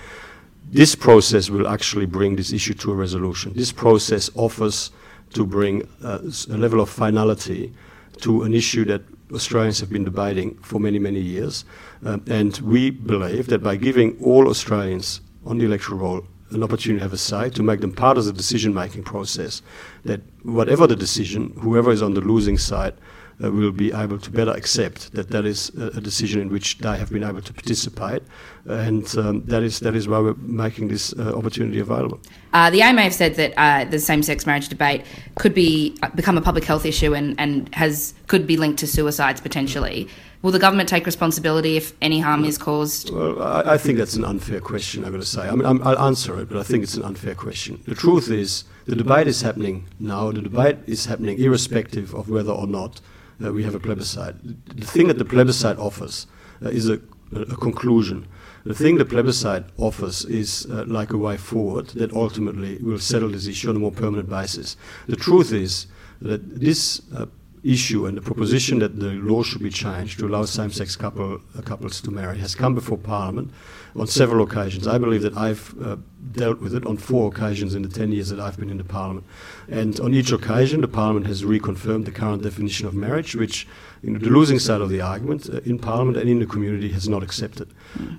This 0.70 0.94
process 0.94 1.50
will 1.50 1.68
actually 1.68 2.06
bring 2.06 2.36
this 2.36 2.54
issue 2.54 2.72
to 2.74 2.92
a 2.92 2.94
resolution. 2.94 3.52
This 3.54 3.70
process 3.70 4.30
offers 4.34 4.92
to 5.34 5.44
bring 5.44 5.86
uh, 6.02 6.20
a 6.50 6.56
level 6.56 6.80
of 6.80 6.88
finality 6.88 7.74
to 8.22 8.44
an 8.44 8.54
issue 8.54 8.86
that 8.86 9.02
Australians 9.30 9.78
have 9.80 9.90
been 9.90 10.04
debating 10.04 10.54
for 10.62 10.80
many, 10.80 10.98
many 10.98 11.20
years. 11.20 11.66
Um, 12.02 12.22
and 12.28 12.56
we 12.60 12.88
believe 12.90 13.48
that 13.48 13.62
by 13.62 13.76
giving 13.76 14.16
all 14.22 14.48
Australians 14.48 15.20
on 15.44 15.58
the 15.58 15.66
electoral 15.66 15.98
roll 15.98 16.26
an 16.50 16.62
opportunity 16.62 16.98
to 16.98 17.04
have 17.04 17.12
a 17.12 17.18
say, 17.18 17.50
to 17.50 17.62
make 17.62 17.80
them 17.80 17.92
part 17.92 18.18
of 18.18 18.24
the 18.24 18.32
decision 18.32 18.74
making 18.74 19.02
process, 19.02 19.62
that 20.04 20.20
whatever 20.42 20.86
the 20.86 20.96
decision, 20.96 21.52
whoever 21.60 21.90
is 21.90 22.02
on 22.02 22.14
the 22.14 22.20
losing 22.20 22.58
side 22.58 22.94
uh, 23.42 23.50
will 23.50 23.72
be 23.72 23.92
able 23.92 24.18
to 24.18 24.30
better 24.30 24.50
accept 24.52 25.12
that 25.12 25.30
that 25.30 25.44
is 25.44 25.70
a, 25.78 25.98
a 25.98 26.00
decision 26.00 26.40
in 26.40 26.48
which 26.48 26.78
they 26.78 26.96
have 26.96 27.10
been 27.10 27.24
able 27.24 27.42
to 27.42 27.52
participate. 27.52 28.22
And 28.66 29.16
um, 29.16 29.44
that, 29.46 29.62
is, 29.62 29.80
that 29.80 29.94
is 29.94 30.08
why 30.08 30.18
we're 30.18 30.34
making 30.34 30.88
this 30.88 31.12
uh, 31.14 31.36
opportunity 31.36 31.80
available. 31.80 32.20
Uh, 32.52 32.70
the 32.70 32.82
AMA 32.82 33.02
have 33.02 33.14
said 33.14 33.34
that 33.36 33.54
uh, 33.56 33.84
the 33.84 33.98
same-sex 33.98 34.46
marriage 34.46 34.68
debate 34.68 35.04
could 35.36 35.54
be 35.54 35.96
uh, 36.02 36.08
become 36.10 36.36
a 36.36 36.40
public 36.40 36.64
health 36.64 36.84
issue 36.84 37.14
and, 37.14 37.38
and 37.38 37.74
has 37.74 38.14
could 38.26 38.46
be 38.46 38.56
linked 38.56 38.78
to 38.80 38.86
suicides 38.86 39.40
potentially. 39.40 40.08
Will 40.40 40.52
the 40.52 40.58
government 40.58 40.88
take 40.88 41.04
responsibility 41.04 41.76
if 41.76 41.94
any 42.00 42.20
harm 42.20 42.44
is 42.44 42.58
caused? 42.58 43.12
Well, 43.12 43.42
I, 43.42 43.74
I 43.74 43.78
think 43.78 43.98
that's 43.98 44.14
an 44.14 44.24
unfair 44.24 44.60
question, 44.60 45.04
I've 45.04 45.10
got 45.10 45.20
to 45.20 45.26
say. 45.26 45.48
I 45.48 45.50
mean, 45.50 45.66
I'm, 45.66 45.82
I'll 45.82 45.98
answer 45.98 46.38
it, 46.40 46.48
but 46.48 46.58
I 46.58 46.62
think 46.62 46.84
it's 46.84 46.94
an 46.94 47.02
unfair 47.02 47.34
question. 47.34 47.82
The 47.86 47.94
truth 47.96 48.30
is, 48.30 48.64
the 48.86 48.94
debate 48.94 49.26
is 49.26 49.42
happening 49.42 49.88
now. 49.98 50.30
The 50.30 50.42
debate 50.42 50.78
is 50.86 51.06
happening 51.06 51.38
irrespective 51.38 52.14
of 52.14 52.30
whether 52.30 52.52
or 52.52 52.68
not 52.68 53.00
uh, 53.44 53.52
we 53.52 53.64
have 53.64 53.74
a 53.74 53.80
plebiscite. 53.80 54.36
The 54.76 54.86
thing 54.86 55.08
that 55.08 55.18
the 55.18 55.24
plebiscite 55.24 55.78
offers 55.78 56.28
uh, 56.64 56.68
is 56.68 56.88
a, 56.88 57.00
a 57.32 57.56
conclusion. 57.56 58.28
The 58.68 58.74
thing 58.74 58.98
the 58.98 59.06
plebiscite 59.06 59.64
offers 59.78 60.26
is 60.26 60.66
uh, 60.66 60.84
like 60.86 61.14
a 61.14 61.16
way 61.16 61.38
forward 61.38 61.86
that 61.96 62.12
ultimately 62.12 62.76
will 62.82 62.98
settle 62.98 63.30
this 63.30 63.46
issue 63.46 63.70
on 63.70 63.76
a 63.76 63.78
more 63.78 63.90
permanent 63.90 64.28
basis. 64.28 64.76
The 65.06 65.16
truth 65.16 65.54
is 65.54 65.86
that 66.20 66.60
this 66.60 67.00
uh, 67.16 67.24
issue 67.64 68.04
and 68.04 68.18
the 68.18 68.20
proposition 68.20 68.80
that 68.80 69.00
the 69.00 69.12
law 69.12 69.42
should 69.42 69.62
be 69.62 69.70
changed 69.70 70.18
to 70.18 70.26
allow 70.26 70.44
same-sex 70.44 70.96
couple, 70.96 71.40
uh, 71.56 71.62
couples 71.62 72.02
to 72.02 72.10
marry 72.10 72.36
has 72.40 72.54
come 72.54 72.74
before 72.74 72.98
Parliament 72.98 73.50
on 73.96 74.06
several 74.06 74.44
occasions. 74.44 74.86
I 74.86 74.98
believe 74.98 75.22
that 75.22 75.34
I've 75.34 75.74
uh, 75.82 75.96
dealt 76.32 76.60
with 76.60 76.74
it 76.74 76.84
on 76.84 76.98
four 76.98 77.28
occasions 77.32 77.74
in 77.74 77.80
the 77.80 77.88
10 77.88 78.12
years 78.12 78.28
that 78.28 78.38
I've 78.38 78.58
been 78.58 78.68
in 78.68 78.76
the 78.76 78.84
Parliament. 78.84 79.26
And 79.70 79.98
on 80.00 80.12
each 80.12 80.30
occasion, 80.30 80.82
the 80.82 80.88
Parliament 80.88 81.26
has 81.26 81.42
reconfirmed 81.42 82.04
the 82.04 82.12
current 82.12 82.42
definition 82.42 82.86
of 82.86 82.92
marriage, 82.92 83.34
which 83.34 83.66
you 84.02 84.10
know, 84.10 84.18
the 84.18 84.30
losing 84.30 84.58
side 84.58 84.80
of 84.80 84.90
the 84.90 85.00
argument 85.00 85.48
uh, 85.52 85.60
in 85.64 85.78
Parliament 85.78 86.16
and 86.16 86.28
in 86.28 86.38
the 86.38 86.46
community 86.46 86.90
has 86.90 87.08
not 87.08 87.22
accepted. 87.22 87.68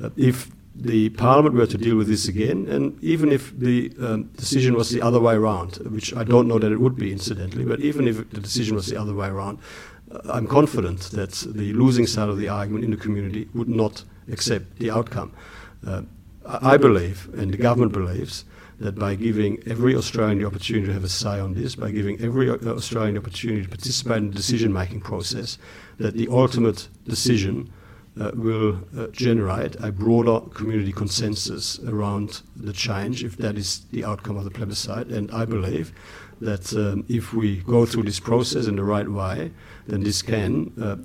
Uh, 0.03 0.09
if 0.17 0.49
the 0.75 1.09
Parliament 1.09 1.55
were 1.55 1.67
to 1.67 1.77
deal 1.77 1.97
with 1.97 2.07
this 2.07 2.27
again, 2.27 2.67
and 2.67 3.01
even 3.03 3.31
if 3.31 3.57
the 3.57 3.91
um, 4.01 4.23
decision 4.35 4.75
was 4.75 4.89
the 4.89 5.01
other 5.01 5.19
way 5.19 5.35
around, 5.35 5.75
which 5.89 6.15
I 6.15 6.23
don't 6.23 6.47
know 6.47 6.59
that 6.59 6.71
it 6.71 6.79
would 6.79 6.95
be, 6.95 7.11
incidentally, 7.11 7.65
but 7.65 7.79
even 7.81 8.07
if 8.07 8.29
the 8.29 8.39
decision 8.39 8.75
was 8.75 8.87
the 8.87 8.97
other 8.97 9.13
way 9.13 9.27
around, 9.27 9.59
uh, 10.11 10.19
I'm 10.31 10.47
confident 10.47 11.11
that 11.11 11.31
the 11.31 11.73
losing 11.73 12.07
side 12.07 12.29
of 12.29 12.37
the 12.37 12.47
argument 12.47 12.85
in 12.85 12.91
the 12.91 12.97
community 12.97 13.49
would 13.53 13.69
not 13.69 14.03
accept 14.31 14.79
the 14.79 14.89
outcome. 14.91 15.33
Uh, 15.85 16.03
I 16.45 16.73
I 16.73 16.77
believe, 16.77 17.29
and 17.37 17.53
the 17.53 17.57
government 17.57 17.91
believes, 17.91 18.45
that 18.79 18.95
by 18.95 19.13
giving 19.15 19.61
every 19.67 19.95
Australian 19.95 20.39
the 20.39 20.45
opportunity 20.45 20.87
to 20.87 20.93
have 20.93 21.03
a 21.03 21.09
say 21.09 21.39
on 21.39 21.53
this, 21.53 21.75
by 21.75 21.91
giving 21.91 22.19
every 22.21 22.49
Australian 22.49 23.15
the 23.15 23.19
opportunity 23.19 23.63
to 23.63 23.69
participate 23.69 24.17
in 24.17 24.29
the 24.29 24.35
decision 24.35 24.71
making 24.71 25.01
process, 25.01 25.57
that 25.97 26.15
the 26.15 26.27
ultimate 26.29 26.87
decision 27.05 27.71
uh, 28.19 28.31
will 28.33 28.79
uh, 28.97 29.07
generate 29.07 29.75
a 29.81 29.91
broader 29.91 30.39
community 30.51 30.91
consensus 30.91 31.79
around 31.87 32.41
the 32.55 32.73
change 32.73 33.23
if 33.23 33.37
that 33.37 33.57
is 33.57 33.81
the 33.91 34.03
outcome 34.03 34.37
of 34.37 34.45
the 34.45 34.51
plebiscite. 34.51 35.07
And 35.07 35.29
I 35.31 35.45
believe 35.45 35.93
that 36.41 36.73
um, 36.73 37.05
if 37.09 37.33
we 37.33 37.57
go 37.57 37.85
through 37.85 38.03
this 38.03 38.19
process 38.19 38.67
in 38.67 38.77
the 38.77 38.83
right 38.83 39.07
way, 39.07 39.51
then 39.87 40.03
this 40.03 40.21
can 40.21 40.71
uh, 40.81 40.95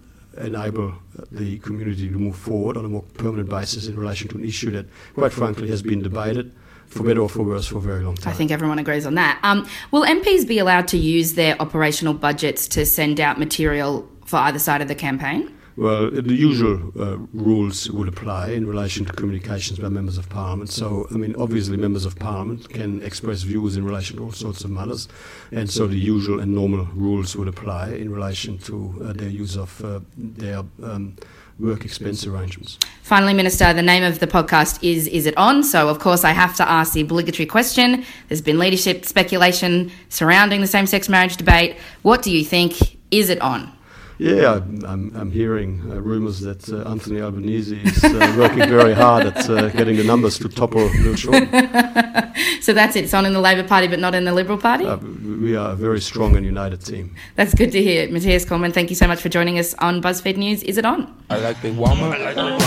enable 0.40 0.94
the 1.32 1.58
community 1.58 2.08
to 2.08 2.18
move 2.18 2.36
forward 2.36 2.76
on 2.76 2.84
a 2.84 2.88
more 2.88 3.02
permanent 3.14 3.48
basis 3.48 3.86
in 3.86 3.96
relation 3.96 4.28
to 4.28 4.36
an 4.36 4.44
issue 4.44 4.70
that, 4.70 4.86
quite 5.14 5.32
frankly, 5.32 5.68
has 5.68 5.82
been 5.82 6.02
debated 6.02 6.52
for 6.94 7.02
better 7.02 7.20
or 7.20 7.28
for 7.28 7.42
worse 7.42 7.66
for 7.66 7.78
a 7.78 7.80
very 7.80 8.04
long 8.04 8.14
time. 8.14 8.32
I 8.32 8.36
think 8.36 8.50
everyone 8.50 8.78
agrees 8.78 9.06
on 9.06 9.14
that. 9.16 9.38
Um, 9.42 9.68
will 9.90 10.04
MPs 10.04 10.46
be 10.46 10.58
allowed 10.58 10.88
to 10.88 10.98
use 10.98 11.34
their 11.34 11.60
operational 11.60 12.14
budgets 12.14 12.68
to 12.68 12.86
send 12.86 13.20
out 13.20 13.38
material 13.38 14.08
for 14.24 14.36
either 14.36 14.58
side 14.58 14.80
of 14.80 14.88
the 14.88 14.94
campaign? 14.94 15.54
Well, 15.76 16.08
the 16.08 16.34
usual 16.34 16.92
uh, 16.96 17.18
rules 17.32 17.90
would 17.90 18.06
apply 18.06 18.50
in 18.50 18.64
relation 18.64 19.04
to 19.06 19.12
communications 19.12 19.80
by 19.80 19.88
members 19.88 20.18
of 20.18 20.28
parliament. 20.28 20.70
So, 20.70 21.08
I 21.10 21.14
mean, 21.14 21.34
obviously, 21.36 21.76
members 21.76 22.04
of 22.04 22.16
parliament 22.16 22.68
can 22.68 23.02
express 23.02 23.42
views 23.42 23.76
in 23.76 23.84
relation 23.84 24.18
to 24.18 24.22
all 24.22 24.30
sorts 24.30 24.62
of 24.62 24.70
matters, 24.70 25.08
and 25.50 25.68
so 25.68 25.88
the 25.88 25.98
usual 25.98 26.38
and 26.38 26.54
normal 26.54 26.84
rules 26.94 27.34
would 27.34 27.48
apply 27.48 27.88
in 27.88 28.12
relation 28.12 28.56
to 28.58 28.94
uh, 29.04 29.12
their 29.14 29.28
use 29.28 29.56
of 29.56 29.84
uh, 29.84 29.98
their 30.16 30.62
um, 30.80 31.16
work 31.58 31.84
expense 31.84 32.26
arrangements. 32.26 32.78
Finally, 33.02 33.34
Minister, 33.34 33.72
the 33.72 33.82
name 33.82 34.02
of 34.02 34.18
the 34.18 34.26
podcast 34.26 34.82
is 34.82 35.06
Is 35.06 35.26
It 35.26 35.36
On? 35.36 35.62
So, 35.62 35.88
of 35.88 35.98
course, 35.98 36.24
I 36.24 36.30
have 36.30 36.56
to 36.56 36.68
ask 36.68 36.92
the 36.94 37.02
obligatory 37.02 37.46
question. 37.46 38.04
There's 38.28 38.42
been 38.42 38.58
leadership 38.58 39.04
speculation 39.04 39.90
surrounding 40.08 40.60
the 40.60 40.66
same 40.66 40.86
sex 40.86 41.08
marriage 41.08 41.36
debate. 41.36 41.76
What 42.02 42.22
do 42.22 42.30
you 42.30 42.44
think? 42.44 42.98
Is 43.10 43.30
it 43.30 43.40
on? 43.40 43.72
Yeah, 44.18 44.60
I'm, 44.86 45.12
I'm 45.16 45.32
hearing 45.32 45.82
uh, 45.90 46.00
rumours 46.00 46.40
that 46.40 46.68
uh, 46.68 46.88
Anthony 46.88 47.20
Albanese 47.20 47.80
is 47.82 48.04
uh, 48.04 48.34
working 48.38 48.60
very 48.68 48.94
hard 48.94 49.26
at 49.26 49.50
uh, 49.50 49.70
getting 49.70 49.96
the 49.96 50.04
numbers 50.04 50.38
to 50.38 50.48
topple 50.48 50.88
Bill 51.02 51.16
Shorten. 51.16 51.48
so 52.60 52.72
that's 52.72 52.94
it. 52.94 53.04
It's 53.04 53.14
on 53.14 53.26
in 53.26 53.32
the 53.32 53.40
Labor 53.40 53.66
Party, 53.66 53.88
but 53.88 53.98
not 53.98 54.14
in 54.14 54.24
the 54.24 54.32
Liberal 54.32 54.56
Party. 54.58 54.84
Uh, 54.86 54.98
we 54.98 55.56
are 55.56 55.72
a 55.72 55.74
very 55.74 56.00
strong 56.00 56.36
and 56.36 56.46
united 56.46 56.84
team. 56.84 57.16
That's 57.34 57.54
good 57.54 57.72
to 57.72 57.82
hear, 57.82 58.08
Matthias 58.08 58.44
Cormann. 58.44 58.70
Thank 58.70 58.90
you 58.90 58.96
so 58.96 59.08
much 59.08 59.20
for 59.20 59.28
joining 59.28 59.58
us 59.58 59.74
on 59.74 60.00
BuzzFeed 60.00 60.36
News. 60.36 60.62
Is 60.62 60.78
it 60.78 60.84
on? 60.84 61.12
I 61.28 61.38
like 61.38 61.60
the 61.60 61.72
woman. 61.72 62.12
I 62.12 62.18
like 62.18 62.36
the 62.36 62.42
woman. 62.42 62.62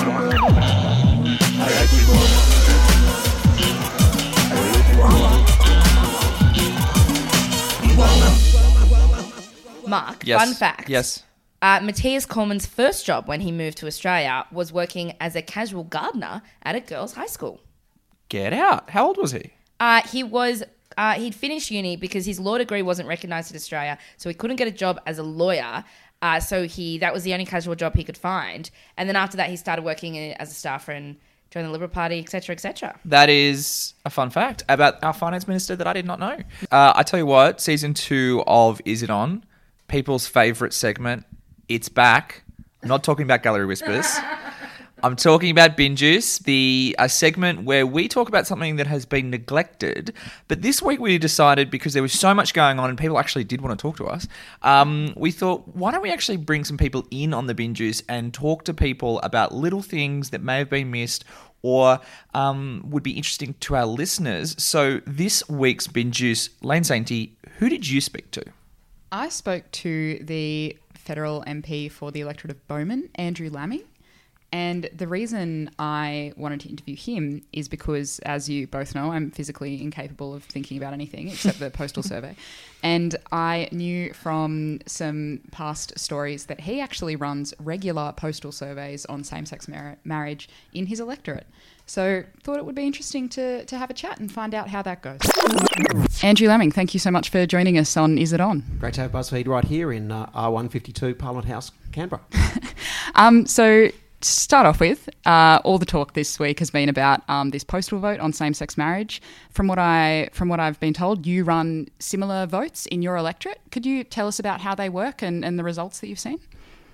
I 1.60 1.70
like 1.80 1.90
the 1.90 2.06
woman. 2.10 2.48
Mark, 9.88 10.26
yes. 10.26 10.44
fun 10.44 10.54
fact. 10.54 10.90
Yes. 10.90 11.24
Uh, 11.62 11.80
Matthias 11.82 12.26
Cormann's 12.26 12.66
first 12.66 13.06
job 13.06 13.28
when 13.28 13.42
he 13.42 13.52
moved 13.52 13.78
to 13.80 13.88
Australia 13.88 14.46
was 14.52 14.72
working 14.72 15.14
as 15.20 15.36
a 15.36 15.42
casual 15.42 15.84
gardener 15.84 16.44
at 16.64 16.76
a 16.76 16.80
girls' 16.80 17.14
high 17.14 17.26
school. 17.26 17.62
Get 18.30 18.54
out. 18.54 18.90
How 18.92 19.08
old 19.08 19.18
was 19.18 19.32
he? 19.32 19.52
Uh, 19.80 20.02
he 20.02 20.24
was. 20.24 20.64
Uh, 20.98 21.14
he'd 21.14 21.36
finished 21.36 21.70
uni 21.70 21.96
because 21.96 22.26
his 22.26 22.40
law 22.40 22.58
degree 22.58 22.82
wasn't 22.82 23.08
recognised 23.08 23.52
in 23.52 23.56
Australia, 23.56 23.98
so 24.18 24.30
he 24.30 24.34
couldn't 24.34 24.56
get 24.56 24.68
a 24.68 24.72
job 24.72 25.00
as 25.06 25.20
a 25.20 25.24
lawyer. 25.24 25.84
Uh, 26.22 26.40
so 26.40 26.68
he 26.68 26.98
that 26.98 27.14
was 27.14 27.24
the 27.24 27.34
only 27.34 27.46
casual 27.46 27.76
job 27.76 27.96
he 27.96 28.04
could 28.04 28.18
find, 28.18 28.72
and 28.98 29.08
then 29.08 29.16
after 29.16 29.38
that 29.38 29.50
he 29.50 29.56
started 29.56 29.84
working 29.84 30.18
as 30.18 30.52
a 30.52 30.56
staffer 30.56 30.92
and 30.92 31.18
joined 31.52 31.68
the 31.68 31.72
Liberal 31.72 31.90
Party, 31.90 32.20
etc., 32.20 32.54
etc. 32.54 33.00
That 33.06 33.30
is 33.30 33.94
a 34.04 34.10
fun 34.10 34.32
fact 34.32 34.64
about 34.68 35.04
our 35.04 35.14
finance 35.14 35.48
minister 35.48 35.76
that 35.76 35.88
I 35.88 35.94
did 35.94 36.06
not 36.06 36.20
know. 36.20 36.38
Uh, 36.72 36.94
I 36.96 37.04
tell 37.04 37.20
you 37.20 37.26
what, 37.28 37.62
season 37.62 37.94
two 37.94 38.44
of 38.48 38.82
Is 38.84 39.04
It 39.04 39.12
On, 39.12 39.46
people's 39.88 40.28
favourite 40.28 40.74
segment, 40.74 41.26
it's 41.70 41.90
back. 41.90 42.44
I'm 42.82 42.90
not 42.90 43.04
talking 43.04 43.24
about 43.24 43.44
Gallery 43.44 43.66
Whispers. 43.66 44.08
I'm 45.04 45.16
talking 45.16 45.52
about 45.52 45.78
Bin 45.78 45.96
Juice, 45.96 46.40
the 46.40 46.96
a 46.98 47.08
segment 47.08 47.64
where 47.64 47.86
we 47.86 48.08
talk 48.08 48.30
about 48.30 48.48
something 48.48 48.78
that 48.78 48.88
has 48.88 49.06
been 49.06 49.30
neglected. 49.30 50.14
But 50.48 50.64
this 50.64 50.82
week 50.82 51.00
we 51.00 51.20
decided 51.20 51.70
because 51.70 51.94
there 51.94 52.02
was 52.02 52.14
so 52.14 52.34
much 52.34 52.54
going 52.56 52.80
on 52.80 52.90
and 52.90 52.98
people 52.98 53.20
actually 53.20 53.44
did 53.44 53.62
want 53.62 53.78
to 53.78 53.82
talk 53.82 53.98
to 53.98 54.08
us. 54.08 54.28
Um, 54.64 55.14
we 55.16 55.32
thought, 55.32 55.68
why 55.76 55.92
don't 55.92 56.02
we 56.02 56.12
actually 56.12 56.38
bring 56.38 56.64
some 56.64 56.78
people 56.78 57.06
in 57.12 57.32
on 57.32 57.46
the 57.46 57.54
Bin 57.54 57.76
Juice 57.76 58.02
and 58.10 58.34
talk 58.34 58.64
to 58.64 58.74
people 58.74 59.20
about 59.22 59.54
little 59.54 59.84
things 59.84 60.32
that 60.32 60.42
may 60.42 60.58
have 60.58 60.70
been 60.70 60.90
missed 60.90 61.26
or 61.62 62.00
um, 62.34 62.84
would 62.90 63.04
be 63.04 63.12
interesting 63.12 63.54
to 63.60 63.76
our 63.76 63.86
listeners. 63.86 64.56
So 64.58 65.02
this 65.06 65.48
week's 65.48 65.86
Bin 65.86 66.12
Juice, 66.12 66.50
Lane 66.62 66.84
Sainty, 66.84 67.32
who 67.58 67.70
did 67.70 67.88
you 67.88 68.02
speak 68.02 68.32
to? 68.32 68.44
I 69.12 69.30
spoke 69.30 69.70
to 69.72 70.20
the 70.24 70.76
federal 71.08 71.42
MP 71.48 71.90
for 71.90 72.12
the 72.12 72.20
electorate 72.20 72.52
of 72.52 72.68
Bowman, 72.68 73.10
Andrew 73.16 73.50
Laming. 73.50 73.84
And 74.52 74.90
the 74.96 75.08
reason 75.08 75.72
I 75.78 76.32
wanted 76.38 76.62
to 76.62 76.70
interview 76.70 76.96
him 76.96 77.44
is 77.52 77.68
because, 77.68 78.20
as 78.20 78.48
you 78.48 78.66
both 78.66 78.96
know, 78.96 79.12
I'm 79.12 79.30
physically 79.30 79.82
incapable 79.82 80.34
of 80.34 80.44
thinking 80.44 80.78
about 80.78 80.94
anything 80.94 81.28
except 81.28 81.60
the 81.60 81.70
postal 81.70 82.02
survey. 82.14 82.36
And 82.82 83.16
I 83.32 83.68
knew 83.74 84.14
from 84.14 84.80
some 84.86 85.42
past 85.52 86.00
stories 86.00 86.46
that 86.46 86.62
he 86.62 86.80
actually 86.80 87.18
runs 87.18 87.54
regular 87.60 88.14
postal 88.14 88.54
surveys 88.54 89.06
on 89.08 89.26
same 89.26 89.46
sex 89.46 89.68
mar- 89.68 89.98
marriage 90.06 90.48
in 90.74 90.86
his 90.86 91.02
electorate. 91.02 91.48
So 91.86 92.24
thought 92.44 92.58
it 92.58 92.66
would 92.66 92.76
be 92.76 92.86
interesting 92.86 93.30
to, 93.30 93.66
to 93.66 93.78
have 93.78 93.90
a 93.90 93.94
chat 93.94 94.20
and 94.20 94.32
find 94.32 94.54
out 94.54 94.70
how 94.70 94.82
that 94.82 95.02
goes. 95.02 95.20
Andrew 96.22 96.48
Laming, 96.48 96.72
thank 96.72 96.94
you 96.94 97.00
so 97.00 97.12
much 97.12 97.30
for 97.30 97.46
joining 97.46 97.78
us 97.78 97.96
on 97.96 98.18
Is 98.18 98.34
It 98.34 98.42
On? 98.42 98.64
Great 98.80 98.94
to 98.96 99.02
have 99.02 99.12
BuzzFeed 99.12 99.48
right 99.48 99.64
here 99.64 99.92
in 99.92 100.12
uh, 100.12 100.26
R152 100.28 101.18
Parliament 101.18 101.48
House, 101.48 101.72
Canberra. 101.94 102.22
um, 103.16 103.46
so 103.46 103.90
to 104.20 104.30
start 104.30 104.66
off 104.66 104.80
with, 104.80 105.10
uh, 105.26 105.60
all 105.64 105.78
the 105.78 105.86
talk 105.86 106.14
this 106.14 106.40
week 106.40 106.60
has 106.60 106.72
been 106.72 106.90
about 106.90 107.22
um, 107.30 107.52
this 107.52 107.64
postal 107.64 108.00
vote 108.00 108.20
on 108.20 108.34
same-sex 108.34 108.78
marriage. 108.78 109.22
From 109.52 109.68
what 109.68 109.78
I 109.78 110.30
from 110.34 110.50
what 110.50 110.60
I've 110.60 110.80
been 110.80 110.94
told, 110.94 111.26
you 111.26 111.44
run 111.44 111.88
similar 112.00 112.46
votes 112.48 112.86
in 112.88 113.02
your 113.02 113.16
electorate. 113.16 113.60
Could 113.72 113.86
you 113.86 114.04
tell 114.04 114.28
us 114.28 114.40
about 114.40 114.62
how 114.62 114.74
they 114.74 114.90
work 114.90 115.22
and, 115.22 115.46
and 115.46 115.60
the 115.60 115.64
results 115.64 116.00
that 116.00 116.08
you've 116.08 116.20
seen? 116.20 116.40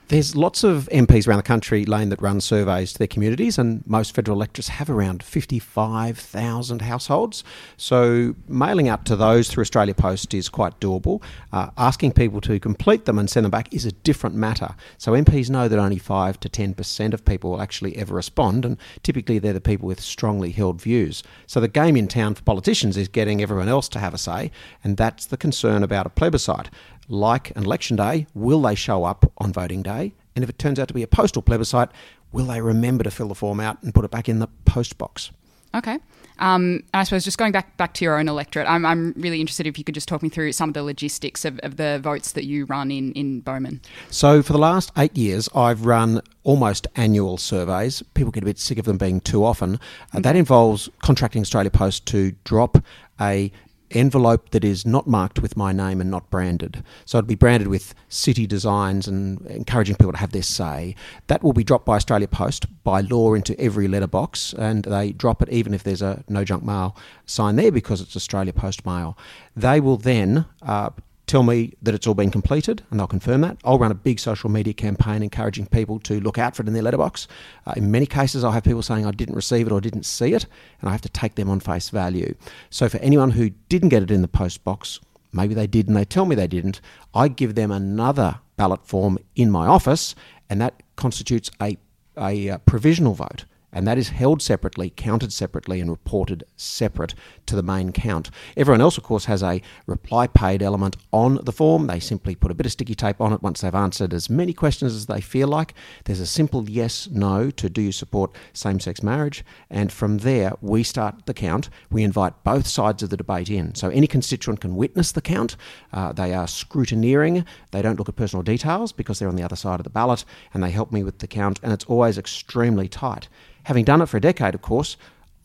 There's 0.10 0.36
lots 0.36 0.66
of 0.66 0.90
MPs 0.92 1.28
around 1.28 1.38
the 1.38 1.44
country, 1.44 1.86
Lane, 1.86 2.10
that 2.10 2.22
run 2.22 2.42
surveys 2.42 2.92
to 2.92 3.00
their 3.00 3.08
communities, 3.08 3.58
and 3.58 3.88
most 3.88 4.14
federal 4.14 4.38
electorates 4.38 4.68
have 4.68 4.90
around 4.90 5.24
55,000 5.24 6.82
households. 6.82 7.44
So 7.78 8.36
mailing 8.46 8.90
out 8.90 9.06
to 9.06 9.16
those 9.16 9.48
through 9.48 9.62
Australia 9.62 9.94
Post 9.96 10.34
is 10.34 10.50
quite 10.50 10.78
doable. 10.82 11.24
Uh, 11.54 11.70
asking 11.78 12.12
people 12.12 12.42
to 12.42 12.60
complete 12.60 13.06
them 13.06 13.18
and 13.18 13.30
send 13.30 13.46
them 13.46 13.52
back 13.52 13.74
is 13.74 13.86
a 13.86 13.94
different 13.94 14.36
matter. 14.36 14.76
So 14.98 15.14
MPs 15.14 15.50
know 15.50 15.70
that 15.70 15.80
only 15.80 16.00
5 16.00 16.38
to 16.42 16.50
10% 16.50 17.14
of 17.14 17.24
people 17.24 17.52
will 17.52 17.62
actually 17.62 17.96
ever 17.96 18.14
respond, 18.14 18.66
and 18.66 18.78
typically 19.04 19.40
they're 19.40 19.54
the 19.54 19.62
people 19.62 19.88
with 19.88 20.02
strongly 20.02 20.52
held 20.52 20.82
views. 20.82 21.24
So 21.48 21.62
the 21.62 21.70
game 21.70 21.96
in 21.96 22.10
town 22.10 22.36
for 22.36 22.44
politicians 22.44 22.98
is 22.98 23.08
getting 23.08 23.42
everyone 23.42 23.70
else 23.70 23.88
to 23.90 24.00
have 24.00 24.14
a 24.14 24.18
say, 24.18 24.52
and 24.84 24.98
that's 24.98 25.26
the 25.28 25.38
concern 25.38 25.82
about 25.82 26.06
a 26.06 26.10
plebiscite 26.10 26.70
like 27.08 27.56
an 27.56 27.64
election 27.64 27.98
day, 27.98 28.28
will 28.34 28.62
they 28.62 28.76
show 28.76 29.04
up 29.04 29.32
on 29.38 29.54
voting 29.54 29.84
day? 29.84 30.14
And 30.36 30.44
if 30.44 30.50
it 30.50 30.58
turns 30.58 30.80
out 30.80 30.88
to 30.88 30.94
be 30.94 31.04
a 31.04 31.08
postal 31.08 31.42
plebiscite, 31.42 31.90
will 32.32 32.46
they 32.46 32.62
remember 32.62 33.04
to 33.04 33.12
fill 33.12 33.28
the 33.28 33.36
form 33.36 33.60
out 33.60 33.82
and 33.84 33.94
put 33.94 34.06
it 34.06 34.12
back 34.12 34.28
in 34.28 34.40
the 34.40 34.48
post 34.66 34.98
box? 34.98 35.32
Okay. 35.76 36.00
Um, 36.40 36.84
I 36.94 37.04
suppose 37.04 37.24
just 37.24 37.38
going 37.38 37.52
back 37.52 37.78
back 37.78 37.94
to 37.96 38.06
your 38.06 38.18
own 38.18 38.28
electorate, 38.28 38.68
I'm, 38.68 38.86
I'm 38.86 39.14
really 39.18 39.40
interested 39.40 39.68
if 39.68 39.78
you 39.78 39.84
could 39.84 39.96
just 39.96 40.08
talk 40.08 40.22
me 40.22 40.30
through 40.30 40.52
some 40.52 40.70
of 40.70 40.74
the 40.74 40.84
logistics 40.84 41.46
of, 41.46 41.60
of 41.60 41.78
the 41.78 42.00
votes 42.02 42.32
that 42.34 42.46
you 42.46 42.66
run 42.66 42.92
in, 42.92 43.12
in 43.14 43.40
Bowman. 43.40 43.82
So, 44.10 44.42
for 44.42 44.54
the 44.54 44.60
last 44.60 44.92
eight 44.98 45.16
years, 45.16 45.48
I've 45.56 45.86
run 45.86 46.22
almost 46.44 46.88
annual 46.96 47.38
surveys. 47.38 48.04
People 48.14 48.32
get 48.32 48.44
a 48.44 48.46
bit 48.46 48.60
sick 48.60 48.78
of 48.78 48.86
them 48.86 48.98
being 48.98 49.22
too 49.22 49.44
often. 49.44 49.80
Uh, 50.12 50.20
that 50.22 50.36
involves 50.36 50.90
contracting 51.02 51.42
Australia 51.42 51.72
Post 51.72 52.06
to 52.08 52.34
drop 52.44 52.84
a 53.22 53.52
envelope 53.96 54.50
that 54.52 54.64
is 54.64 54.86
not 54.86 55.08
marked 55.08 55.40
with 55.40 55.58
my 55.58 55.72
name 55.72 56.02
and 56.02 56.10
not 56.10 56.30
branded. 56.30 56.84
So 57.06 57.18
it'll 57.18 57.28
be 57.28 57.36
branded 57.36 57.68
with 57.68 57.94
city 58.10 58.46
designs 58.46 59.08
and 59.08 59.46
encouraging 59.48 59.96
people 59.96 60.14
to 60.14 60.18
have 60.20 60.32
their 60.32 60.44
say. 60.44 60.96
That 61.28 61.44
will 61.44 61.54
be 61.54 61.64
dropped 61.64 61.86
by 61.86 61.96
Australia 61.96 62.28
Post 62.28 62.66
by 62.84 63.02
law 63.02 63.34
into 63.34 63.60
every 63.60 63.88
letterbox, 63.88 64.54
and 64.54 64.84
they 64.84 65.12
drop 65.12 65.42
it 65.42 65.50
even 65.50 65.74
if 65.74 65.84
there's 65.84 66.02
a 66.02 66.24
no 66.28 66.44
junk 66.44 66.64
mail 66.64 66.96
sign 67.26 67.56
there 67.56 67.72
because 67.72 68.02
it's 68.02 68.16
Australia 68.16 68.54
Post 68.54 68.86
mail. 68.86 69.18
They 69.56 69.80
will 69.80 69.98
then 69.98 70.46
uh, 70.62 70.90
tell 71.28 71.44
me 71.44 71.74
that 71.82 71.94
it's 71.94 72.06
all 72.06 72.14
been 72.14 72.32
completed, 72.32 72.84
and 72.90 73.00
they'll 73.00 73.08
confirm 73.08 73.42
that. 73.42 73.58
I'll 73.64 73.80
run 73.80 73.92
a 73.92 73.96
big 73.96 74.20
social 74.20 74.50
media 74.50 74.74
campaign 74.74 75.24
encouraging 75.24 75.68
people 75.68 76.00
to 76.02 76.20
look 76.20 76.38
out 76.38 76.56
for 76.56 76.64
it 76.64 76.68
in 76.68 76.74
their 76.74 76.84
letterbox. 76.84 77.28
Uh, 77.66 77.74
in 77.78 77.92
many 77.92 78.06
cases, 78.06 78.44
I'll 78.44 78.52
have 78.52 78.64
people 78.64 78.82
saying 78.82 79.06
I 79.06 79.12
didn't 79.12 79.36
receive 79.36 79.68
it 79.68 79.72
or 79.72 79.82
didn't 79.82 80.06
see 80.06 80.34
it, 80.34 80.46
and 80.80 80.90
I 80.90 80.92
have 80.92 81.02
to 81.02 81.10
take 81.10 81.36
them 81.36 81.50
on 81.50 81.60
face 81.60 81.90
value. 81.90 82.36
So 82.70 82.90
for 82.90 82.98
anyone 82.98 83.32
who 83.32 83.50
didn't 83.70 83.90
get 83.90 84.04
it 84.04 84.12
in 84.12 84.22
the 84.22 84.28
post 84.28 84.64
box, 84.64 85.00
maybe 85.32 85.54
they 85.54 85.68
did 85.68 85.88
and 85.88 85.96
they 85.96 86.06
tell 86.06 86.26
me 86.26 86.36
they 86.36 86.48
didn't, 86.48 86.82
I 87.14 87.28
give 87.28 87.56
them 87.56 87.72
another 87.72 88.40
ballot 88.58 88.86
form 88.86 89.18
in 89.36 89.50
my 89.50 89.68
office, 89.68 90.16
and 90.50 90.62
that 90.62 90.84
constitutes 90.96 91.50
a, 91.62 91.78
a, 92.18 92.50
uh, 92.50 92.58
provisional 92.60 93.14
vote 93.14 93.46
and 93.74 93.88
that 93.88 93.98
is 93.98 94.10
held 94.10 94.42
separately, 94.42 94.92
counted 94.96 95.34
separately, 95.34 95.82
and 95.82 95.90
reported 95.90 96.44
separate 96.56 97.14
to 97.48 97.56
the 97.56 97.64
main 97.64 97.92
count. 97.92 98.30
Everyone 98.56 98.82
else, 98.82 98.98
of 98.98 99.04
course, 99.04 99.26
has 99.26 99.44
a 99.44 99.62
reply 99.88 100.28
paid 100.28 100.62
element 100.62 100.96
on 101.12 101.40
the 101.44 101.52
form. 101.52 101.88
They 101.88 102.00
simply 102.00 102.36
put 102.36 102.52
a 102.52 102.54
bit 102.54 102.66
of 102.66 102.72
sticky 102.72 102.96
tape 102.96 103.20
on 103.20 103.34
it 103.34 103.42
once 103.42 103.62
they've 103.62 103.74
answered 103.74 104.14
as 104.14 104.30
many 104.30 104.54
questions 104.54 104.94
as 104.94 105.08
they 105.08 105.20
feel 105.20 105.48
like. 105.48 105.74
There's 106.06 106.20
a 106.20 106.26
simple 106.26 106.70
yes, 106.70 107.10
no 107.12 107.50
to 107.52 107.70
do 107.70 107.82
you 107.82 107.92
support 107.92 108.36
same 108.54 108.80
sex 108.80 109.02
marriage, 109.02 109.44
and 109.70 109.92
from 109.92 110.20
there 110.20 110.54
we 110.62 110.84
start 110.84 111.26
the 111.26 111.34
count. 111.34 111.70
We 111.90 112.04
invite 112.04 112.44
both 112.44 112.68
sides 112.68 113.04
of 113.04 113.10
the 113.10 113.18
debate 113.18 113.50
in. 113.50 113.76
So 113.76 113.90
any 113.90 114.08
constituent 114.08 114.62
can 114.62 114.76
witness 114.76 115.12
the 115.12 115.22
count. 115.22 115.56
Uh, 115.92 116.14
they 116.14 116.34
are 116.34 116.46
scrutineering. 116.46 117.46
They 117.72 117.82
don't 117.82 117.98
look 117.98 118.10
at 118.10 118.16
personal 118.16 118.44
details 118.44 118.92
because 118.92 119.20
they're 119.20 119.30
on 119.30 119.36
the 119.36 119.44
other 119.44 119.56
side 119.56 119.80
of 119.80 119.84
the 119.84 119.90
ballot, 119.90 120.26
and 120.54 120.64
they 120.64 120.72
help 120.72 120.92
me 120.92 121.04
with 121.04 121.20
the 121.20 121.28
count, 121.28 121.60
and 121.64 121.74
it's 121.74 121.86
always 121.86 122.18
extremely 122.18 122.88
tight. 122.88 123.28
Having 123.64 123.86
done 123.86 124.02
it 124.02 124.08
for 124.08 124.18
a 124.18 124.22
decade, 124.22 124.56
of 124.56 124.62
course, 124.62 124.98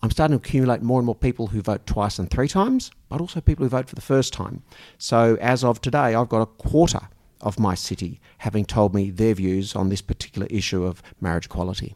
I'm 0.03 0.11
starting 0.11 0.39
to 0.39 0.45
accumulate 0.45 0.83
more 0.83 0.99
and 1.01 1.07
more 1.07 1.15
people 1.15 1.49
who 1.49 1.61
vote 1.61 1.87
twice 1.87 2.19
and 2.19 2.31
three 2.31 2.49
times, 2.49 2.91
but 3.09 3.21
also 3.21 3.41
people 3.41 3.65
who 3.65 3.69
vote 3.69 3.89
for 3.89 3.95
the 3.95 4.01
first 4.01 4.33
time. 4.33 4.63
So 4.97 5.37
as 5.41 5.65
of 5.65 5.81
today, 5.81 6.15
I've 6.15 6.29
got 6.29 6.43
a 6.43 6.47
quarter 6.47 7.09
of 7.41 7.59
my 7.59 7.75
city 7.75 8.21
having 8.39 8.65
told 8.65 8.95
me 8.95 9.11
their 9.11 9.35
views 9.35 9.77
on 9.77 9.89
this 9.89 10.01
particular 10.01 10.47
issue 10.51 10.85
of 10.85 11.03
marriage 11.21 11.47
equality. 11.47 11.95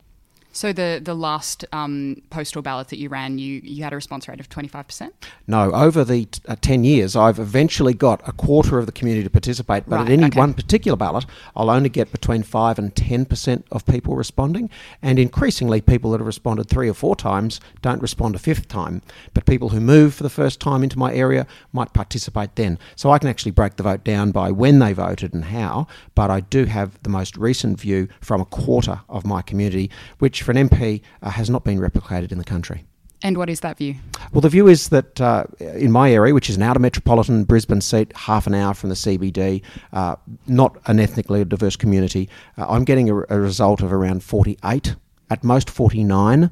So 0.52 0.72
the 0.72 1.00
the 1.02 1.14
last 1.14 1.64
um, 1.72 2.22
postal 2.30 2.62
ballot 2.62 2.88
that 2.88 2.98
you 2.98 3.08
ran, 3.08 3.38
you 3.38 3.60
you 3.64 3.82
had 3.84 3.92
a 3.92 3.96
response 3.96 4.28
rate 4.28 4.40
of 4.40 4.48
twenty 4.48 4.68
five 4.68 4.86
percent. 4.86 5.14
No, 5.46 5.72
over 5.72 6.04
the 6.04 6.26
t- 6.26 6.40
uh, 6.46 6.56
10 6.60 6.84
years, 6.84 7.16
I've 7.16 7.38
eventually 7.38 7.94
got 7.94 8.26
a 8.26 8.32
quarter 8.32 8.78
of 8.78 8.86
the 8.86 8.92
community 8.92 9.24
to 9.24 9.30
participate, 9.30 9.84
but 9.88 9.96
Right, 9.96 10.06
at 10.06 10.12
any 10.12 10.26
okay. 10.26 10.38
one 10.38 10.54
particular 10.54 10.96
ballot, 10.96 11.26
I'll 11.56 11.68
only 11.68 11.88
get 11.88 12.12
between 12.12 12.42
5 12.42 12.78
and 12.78 12.94
10% 12.94 13.64
of 13.72 13.84
people 13.86 14.14
responding. 14.14 14.70
And 15.02 15.18
increasingly, 15.18 15.80
people 15.80 16.12
that 16.12 16.20
have 16.20 16.26
responded 16.26 16.68
three 16.68 16.88
or 16.88 16.94
four 16.94 17.16
times 17.16 17.60
don't 17.82 18.00
respond 18.00 18.34
a 18.36 18.38
fifth 18.38 18.68
time. 18.68 19.02
But 19.34 19.44
people 19.46 19.70
who 19.70 19.80
move 19.80 20.14
for 20.14 20.22
the 20.22 20.30
first 20.30 20.60
time 20.60 20.82
into 20.82 20.98
my 20.98 21.12
area 21.12 21.46
might 21.72 21.92
participate 21.92 22.54
then. 22.56 22.78
So 22.94 23.10
I 23.10 23.18
can 23.18 23.28
actually 23.28 23.52
break 23.52 23.76
the 23.76 23.82
vote 23.82 24.04
down 24.04 24.30
by 24.30 24.50
when 24.52 24.78
they 24.78 24.92
voted 24.92 25.34
and 25.34 25.46
how, 25.46 25.86
but 26.14 26.30
I 26.30 26.40
do 26.40 26.66
have 26.66 27.02
the 27.02 27.10
most 27.10 27.36
recent 27.36 27.80
view 27.80 28.08
from 28.20 28.40
a 28.40 28.44
quarter 28.46 29.00
of 29.08 29.26
my 29.26 29.42
community, 29.42 29.90
which 30.18 30.41
for 30.42 30.52
an 30.52 30.68
MP 30.68 31.02
uh, 31.22 31.30
has 31.30 31.48
not 31.48 31.64
been 31.64 31.78
replicated 31.78 32.32
in 32.32 32.38
the 32.38 32.44
country. 32.44 32.84
And 33.24 33.38
what 33.38 33.48
is 33.48 33.60
that 33.60 33.78
view? 33.78 33.94
Well, 34.32 34.40
the 34.40 34.48
view 34.48 34.66
is 34.66 34.88
that 34.88 35.20
uh, 35.20 35.44
in 35.60 35.92
my 35.92 36.12
area, 36.12 36.34
which 36.34 36.50
is 36.50 36.56
an 36.56 36.62
outer 36.62 36.80
metropolitan 36.80 37.44
Brisbane 37.44 37.80
seat, 37.80 38.12
half 38.16 38.48
an 38.48 38.54
hour 38.54 38.74
from 38.74 38.88
the 38.88 38.96
CBD, 38.96 39.62
uh, 39.92 40.16
not 40.48 40.76
an 40.86 40.98
ethnically 40.98 41.44
diverse 41.44 41.76
community, 41.76 42.28
uh, 42.58 42.66
I'm 42.68 42.84
getting 42.84 43.08
a, 43.10 43.16
a 43.16 43.38
result 43.38 43.80
of 43.80 43.92
around 43.92 44.24
48, 44.24 44.96
at 45.32 45.42
most 45.42 45.68
49% 45.68 46.50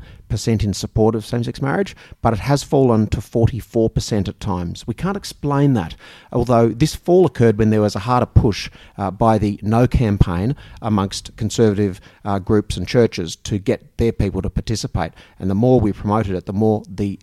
in 0.64 0.72
support 0.72 1.14
of 1.14 1.26
same 1.26 1.44
sex 1.44 1.60
marriage, 1.60 1.94
but 2.22 2.32
it 2.32 2.38
has 2.38 2.62
fallen 2.62 3.06
to 3.08 3.18
44% 3.18 4.26
at 4.26 4.40
times. 4.40 4.86
We 4.86 4.94
can't 4.94 5.18
explain 5.18 5.74
that, 5.74 5.94
although 6.32 6.70
this 6.70 6.94
fall 6.94 7.26
occurred 7.26 7.58
when 7.58 7.68
there 7.68 7.82
was 7.82 7.94
a 7.94 8.00
harder 8.00 8.24
push 8.24 8.70
uh, 8.96 9.10
by 9.10 9.36
the 9.36 9.60
No 9.62 9.86
campaign 9.86 10.56
amongst 10.80 11.36
conservative 11.36 12.00
uh, 12.24 12.38
groups 12.38 12.78
and 12.78 12.88
churches 12.88 13.36
to 13.36 13.58
get 13.58 13.98
their 13.98 14.12
people 14.12 14.40
to 14.40 14.48
participate. 14.48 15.12
And 15.38 15.50
the 15.50 15.54
more 15.54 15.78
we 15.78 15.92
promoted 15.92 16.34
it, 16.34 16.46
the 16.46 16.54
more 16.54 16.82
the 16.88 17.20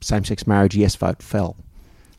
same 0.00 0.24
sex 0.24 0.44
marriage 0.44 0.74
yes 0.74 0.96
vote 0.96 1.22
fell. 1.22 1.56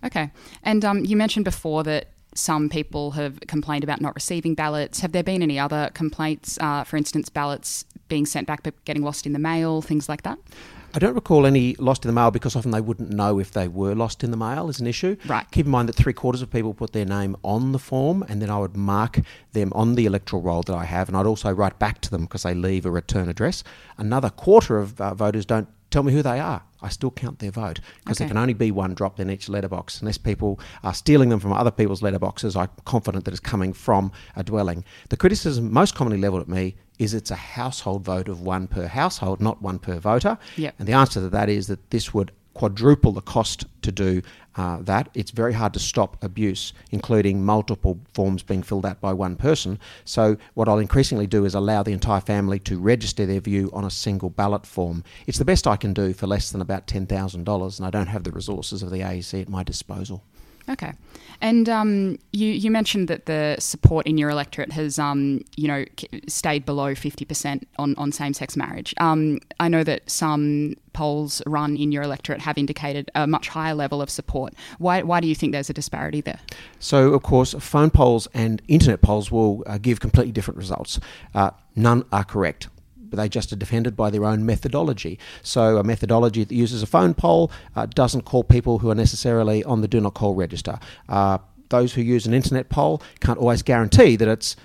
Okay. 0.05 0.31
And 0.63 0.85
um, 0.85 1.03
you 1.03 1.17
mentioned 1.17 1.43
before 1.43 1.83
that 1.83 2.07
some 2.37 2.69
people 2.69 3.11
have 3.11 3.39
complained 3.47 3.83
about 3.83 4.01
not 4.01 4.15
receiving 4.15 4.55
ballots. 4.55 4.99
Have 4.99 5.11
there 5.11 5.23
been 5.23 5.41
any 5.41 5.57
other 5.57 5.89
complaints? 5.93 6.57
Uh, 6.61 6.83
for 6.83 6.97
instance, 6.97 7.29
ballots 7.29 7.85
being 8.07 8.25
sent 8.25 8.47
back 8.47 8.63
but 8.63 8.73
getting 8.85 9.03
lost 9.03 9.25
in 9.25 9.33
the 9.33 9.39
mail, 9.39 9.81
things 9.81 10.07
like 10.07 10.23
that? 10.23 10.37
I 10.93 10.99
don't 10.99 11.13
recall 11.13 11.45
any 11.45 11.75
lost 11.75 12.05
in 12.05 12.09
the 12.09 12.13
mail 12.13 12.31
because 12.31 12.55
often 12.55 12.71
they 12.71 12.81
wouldn't 12.81 13.09
know 13.09 13.39
if 13.39 13.51
they 13.51 13.67
were 13.67 13.93
lost 13.93 14.23
in 14.23 14.31
the 14.31 14.37
mail 14.37 14.69
is 14.69 14.79
an 14.79 14.87
issue. 14.87 15.17
Right. 15.27 15.45
Keep 15.51 15.65
in 15.65 15.71
mind 15.71 15.89
that 15.89 15.95
three 15.95 16.13
quarters 16.13 16.41
of 16.41 16.49
people 16.49 16.73
put 16.73 16.93
their 16.93 17.05
name 17.05 17.35
on 17.43 17.71
the 17.71 17.79
form 17.79 18.23
and 18.29 18.41
then 18.41 18.49
I 18.49 18.57
would 18.57 18.75
mark 18.77 19.19
them 19.51 19.71
on 19.75 19.95
the 19.95 20.05
electoral 20.05 20.41
roll 20.41 20.63
that 20.63 20.73
I 20.75 20.85
have 20.85 21.07
and 21.07 21.17
I'd 21.17 21.25
also 21.25 21.51
write 21.51 21.77
back 21.77 22.01
to 22.01 22.09
them 22.09 22.21
because 22.21 22.43
they 22.43 22.53
leave 22.53 22.85
a 22.85 22.91
return 22.91 23.29
address. 23.29 23.63
Another 23.97 24.29
quarter 24.29 24.77
of 24.77 24.99
uh, 25.01 25.13
voters 25.13 25.45
don't 25.45 25.67
tell 25.91 26.03
me 26.03 26.13
who 26.13 26.21
they 26.21 26.39
are. 26.39 26.63
I 26.81 26.89
still 26.89 27.11
count 27.11 27.39
their 27.39 27.51
vote 27.51 27.79
because 27.99 28.17
there 28.17 28.27
can 28.27 28.37
only 28.37 28.53
be 28.53 28.71
one 28.71 28.93
dropped 28.93 29.19
in 29.19 29.29
each 29.29 29.49
letterbox. 29.49 30.01
Unless 30.01 30.19
people 30.19 30.59
are 30.83 30.93
stealing 30.93 31.29
them 31.29 31.39
from 31.39 31.53
other 31.53 31.71
people's 31.71 32.01
letterboxes, 32.01 32.55
I'm 32.55 32.69
confident 32.85 33.25
that 33.25 33.33
it's 33.33 33.39
coming 33.39 33.73
from 33.73 34.11
a 34.35 34.43
dwelling. 34.43 34.83
The 35.09 35.17
criticism 35.17 35.71
most 35.71 35.95
commonly 35.95 36.19
levelled 36.19 36.43
at 36.43 36.47
me 36.47 36.75
is 36.99 37.13
it's 37.13 37.31
a 37.31 37.35
household 37.35 38.03
vote 38.03 38.27
of 38.27 38.41
one 38.41 38.67
per 38.67 38.87
household, 38.87 39.39
not 39.41 39.61
one 39.61 39.79
per 39.79 39.99
voter. 39.99 40.37
Yep. 40.55 40.75
And 40.79 40.87
the 40.87 40.93
answer 40.93 41.19
to 41.19 41.29
that 41.29 41.49
is 41.49 41.67
that 41.67 41.89
this 41.89 42.13
would 42.13 42.31
quadruple 42.57 43.11
the 43.11 43.21
cost 43.21 43.65
to 43.83 43.91
do 43.91 44.21
uh, 44.55 44.77
that. 44.81 45.09
It's 45.13 45.29
very 45.29 45.53
hard 45.53 45.73
to 45.73 45.79
stop 45.79 46.21
abuse, 46.23 46.73
including 46.89 47.45
multiple 47.45 47.99
forms 48.13 48.41
being 48.41 48.63
filled 48.63 48.85
out 48.85 48.99
by 48.99 49.13
one 49.13 49.35
person. 49.35 49.77
So, 50.05 50.37
what 50.55 50.67
I'll 50.67 50.79
increasingly 50.79 51.27
do 51.27 51.45
is 51.45 51.53
allow 51.53 51.83
the 51.83 51.93
entire 51.93 52.19
family 52.19 52.57
to 52.61 52.79
register 52.79 53.27
their 53.27 53.39
view 53.39 53.69
on 53.73 53.85
a 53.85 53.91
single 53.91 54.31
ballot 54.31 54.65
form. 54.65 55.03
It's 55.27 55.37
the 55.37 55.45
best 55.45 55.67
I 55.67 55.75
can 55.75 55.93
do 55.93 56.13
for 56.13 56.25
less 56.25 56.51
than 56.51 56.59
about 56.59 56.87
$10,000, 56.87 57.77
and 57.77 57.87
I 57.87 57.91
don't 57.91 58.07
have 58.07 58.23
the 58.23 58.31
resources 58.31 58.81
of 58.81 58.89
the 58.89 59.01
AEC 59.01 59.43
at 59.43 59.49
my 59.49 59.61
disposal. 59.61 60.23
Okay. 60.69 60.93
And 61.39 61.69
um, 61.69 62.17
you, 62.31 62.47
you 62.47 62.71
mentioned 62.71 63.07
that 63.09 63.25
the 63.25 63.57
support 63.59 64.07
in 64.07 64.17
your 64.17 64.29
electorate 64.29 64.71
has, 64.71 64.97
um, 64.97 65.41
you 65.55 65.67
know, 65.67 65.85
stayed 66.27 66.65
below 66.65 66.93
50% 66.95 67.63
on, 67.77 67.93
on 67.95 68.11
same-sex 68.11 68.57
marriage. 68.57 68.93
Um, 68.99 69.39
I 69.59 69.67
know 69.67 69.83
that 69.83 70.09
some 70.09 70.73
polls 70.93 71.43
run 71.45 71.77
in 71.77 71.91
your 71.91 72.01
electorate 72.01 72.41
have 72.41 72.57
indicated 72.57 73.11
a 73.13 73.27
much 73.27 73.49
higher 73.49 73.75
level 73.75 74.01
of 74.01 74.09
support. 74.09 74.55
Why, 74.79 75.03
why 75.03 75.19
do 75.19 75.27
you 75.27 75.35
think 75.35 75.51
there's 75.51 75.69
a 75.69 75.73
disparity 75.73 76.21
there? 76.21 76.39
So, 76.79 77.13
of 77.13 77.21
course, 77.21 77.53
phone 77.59 77.91
polls 77.91 78.27
and 78.33 78.61
internet 78.67 79.01
polls 79.01 79.31
will 79.31 79.63
uh, 79.67 79.77
give 79.77 79.99
completely 79.99 80.31
different 80.31 80.57
results. 80.57 80.99
Uh, 81.35 81.51
none 81.75 82.03
are 82.11 82.23
correct. 82.23 82.67
They 83.11 83.29
just 83.29 83.51
are 83.51 83.55
defended 83.55 83.95
by 83.95 84.09
their 84.09 84.25
own 84.25 84.45
methodology. 84.45 85.19
So, 85.43 85.77
a 85.77 85.83
methodology 85.83 86.43
that 86.43 86.53
uses 86.53 86.83
a 86.83 86.87
phone 86.87 87.13
poll 87.13 87.51
uh, 87.75 87.85
doesn't 87.87 88.23
call 88.23 88.43
people 88.43 88.79
who 88.79 88.89
are 88.89 88.95
necessarily 88.95 89.63
on 89.63 89.81
the 89.81 89.87
do 89.87 90.01
not 90.01 90.13
call 90.13 90.35
register. 90.35 90.79
Uh, 91.07 91.39
those 91.69 91.93
who 91.93 92.01
use 92.01 92.25
an 92.25 92.33
internet 92.33 92.69
poll 92.69 93.01
can't 93.19 93.39
always 93.39 93.61
guarantee 93.61 94.15
that 94.15 94.27
it's 94.27 94.55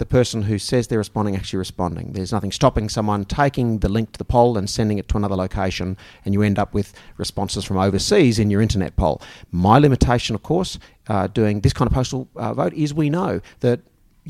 the 0.00 0.06
person 0.06 0.42
who 0.42 0.58
says 0.58 0.88
they're 0.88 0.98
responding 0.98 1.36
actually 1.36 1.58
responding. 1.58 2.12
There's 2.12 2.32
nothing 2.32 2.52
stopping 2.52 2.88
someone 2.88 3.26
taking 3.26 3.80
the 3.80 3.88
link 3.90 4.12
to 4.12 4.18
the 4.18 4.24
poll 4.24 4.56
and 4.56 4.68
sending 4.68 4.98
it 4.98 5.08
to 5.08 5.18
another 5.18 5.36
location, 5.36 5.96
and 6.24 6.32
you 6.32 6.40
end 6.42 6.58
up 6.58 6.72
with 6.72 6.94
responses 7.18 7.64
from 7.64 7.76
overseas 7.76 8.38
in 8.38 8.50
your 8.50 8.62
internet 8.62 8.96
poll. 8.96 9.20
My 9.52 9.78
limitation, 9.78 10.34
of 10.34 10.42
course, 10.42 10.78
uh, 11.08 11.26
doing 11.26 11.60
this 11.60 11.74
kind 11.74 11.86
of 11.86 11.92
postal 11.92 12.28
uh, 12.34 12.54
vote 12.54 12.72
is 12.72 12.94
we 12.94 13.10
know 13.10 13.42
that 13.60 13.80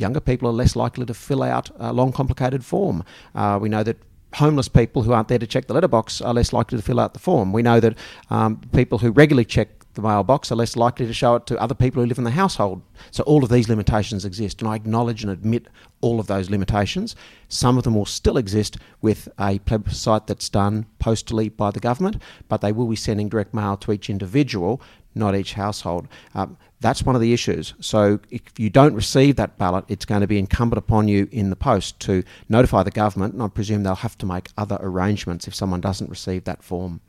younger 0.00 0.20
people 0.20 0.48
are 0.48 0.52
less 0.52 0.74
likely 0.74 1.06
to 1.06 1.14
fill 1.14 1.42
out 1.42 1.70
a 1.78 1.92
long, 1.92 2.12
complicated 2.12 2.64
form. 2.64 3.04
Uh, 3.34 3.58
we 3.60 3.68
know 3.68 3.82
that 3.82 3.98
homeless 4.34 4.68
people 4.68 5.02
who 5.02 5.12
aren't 5.12 5.28
there 5.28 5.38
to 5.38 5.46
check 5.46 5.66
the 5.66 5.74
letterbox 5.74 6.20
are 6.20 6.34
less 6.34 6.52
likely 6.52 6.78
to 6.78 6.82
fill 6.82 7.00
out 7.00 7.14
the 7.14 7.20
form. 7.20 7.52
We 7.52 7.62
know 7.62 7.80
that 7.80 7.96
um, 8.30 8.60
people 8.72 8.98
who 8.98 9.10
regularly 9.10 9.44
check 9.44 9.68
the 9.94 10.02
mailbox 10.02 10.52
are 10.52 10.56
less 10.56 10.76
likely 10.76 11.06
to 11.06 11.12
show 11.12 11.34
it 11.34 11.46
to 11.46 11.60
other 11.60 11.74
people 11.74 12.00
who 12.00 12.06
live 12.06 12.18
in 12.18 12.24
the 12.24 12.30
household. 12.30 12.80
So 13.10 13.24
all 13.24 13.42
of 13.42 13.50
these 13.50 13.68
limitations 13.68 14.24
exist, 14.24 14.62
and 14.62 14.70
I 14.70 14.76
acknowledge 14.76 15.24
and 15.24 15.32
admit 15.32 15.66
all 16.00 16.20
of 16.20 16.28
those 16.28 16.48
limitations. 16.48 17.16
Some 17.48 17.76
of 17.76 17.82
them 17.82 17.96
will 17.96 18.06
still 18.06 18.36
exist 18.36 18.78
with 19.02 19.28
a 19.38 19.58
plebiscite 19.60 20.28
that's 20.28 20.48
done 20.48 20.86
postally 21.00 21.48
by 21.48 21.72
the 21.72 21.80
government, 21.80 22.22
but 22.48 22.60
they 22.60 22.70
will 22.70 22.86
be 22.86 22.96
sending 22.96 23.28
direct 23.28 23.52
mail 23.52 23.76
to 23.78 23.92
each 23.92 24.08
individual, 24.08 24.80
not 25.16 25.34
each 25.34 25.54
household. 25.54 26.06
Um, 26.36 26.56
that's 26.80 27.02
one 27.02 27.14
of 27.14 27.20
the 27.20 27.32
issues. 27.32 27.74
So 27.80 28.20
if 28.30 28.42
you 28.58 28.70
don't 28.70 28.94
receive 28.94 29.36
that 29.36 29.58
ballot, 29.58 29.84
it's 29.88 30.04
going 30.04 30.22
to 30.22 30.26
be 30.26 30.38
incumbent 30.38 30.78
upon 30.78 31.08
you 31.08 31.28
in 31.30 31.50
the 31.50 31.56
post 31.56 32.00
to 32.00 32.22
notify 32.48 32.82
the 32.82 32.90
government, 32.90 33.34
and 33.34 33.42
I 33.42 33.48
presume 33.48 33.82
they'll 33.82 33.94
have 33.96 34.16
to 34.18 34.26
make 34.26 34.48
other 34.56 34.78
arrangements 34.80 35.46
if 35.46 35.54
someone 35.54 35.80
doesn't 35.80 36.08
receive 36.08 36.44
that 36.44 36.62
form. 36.62 37.00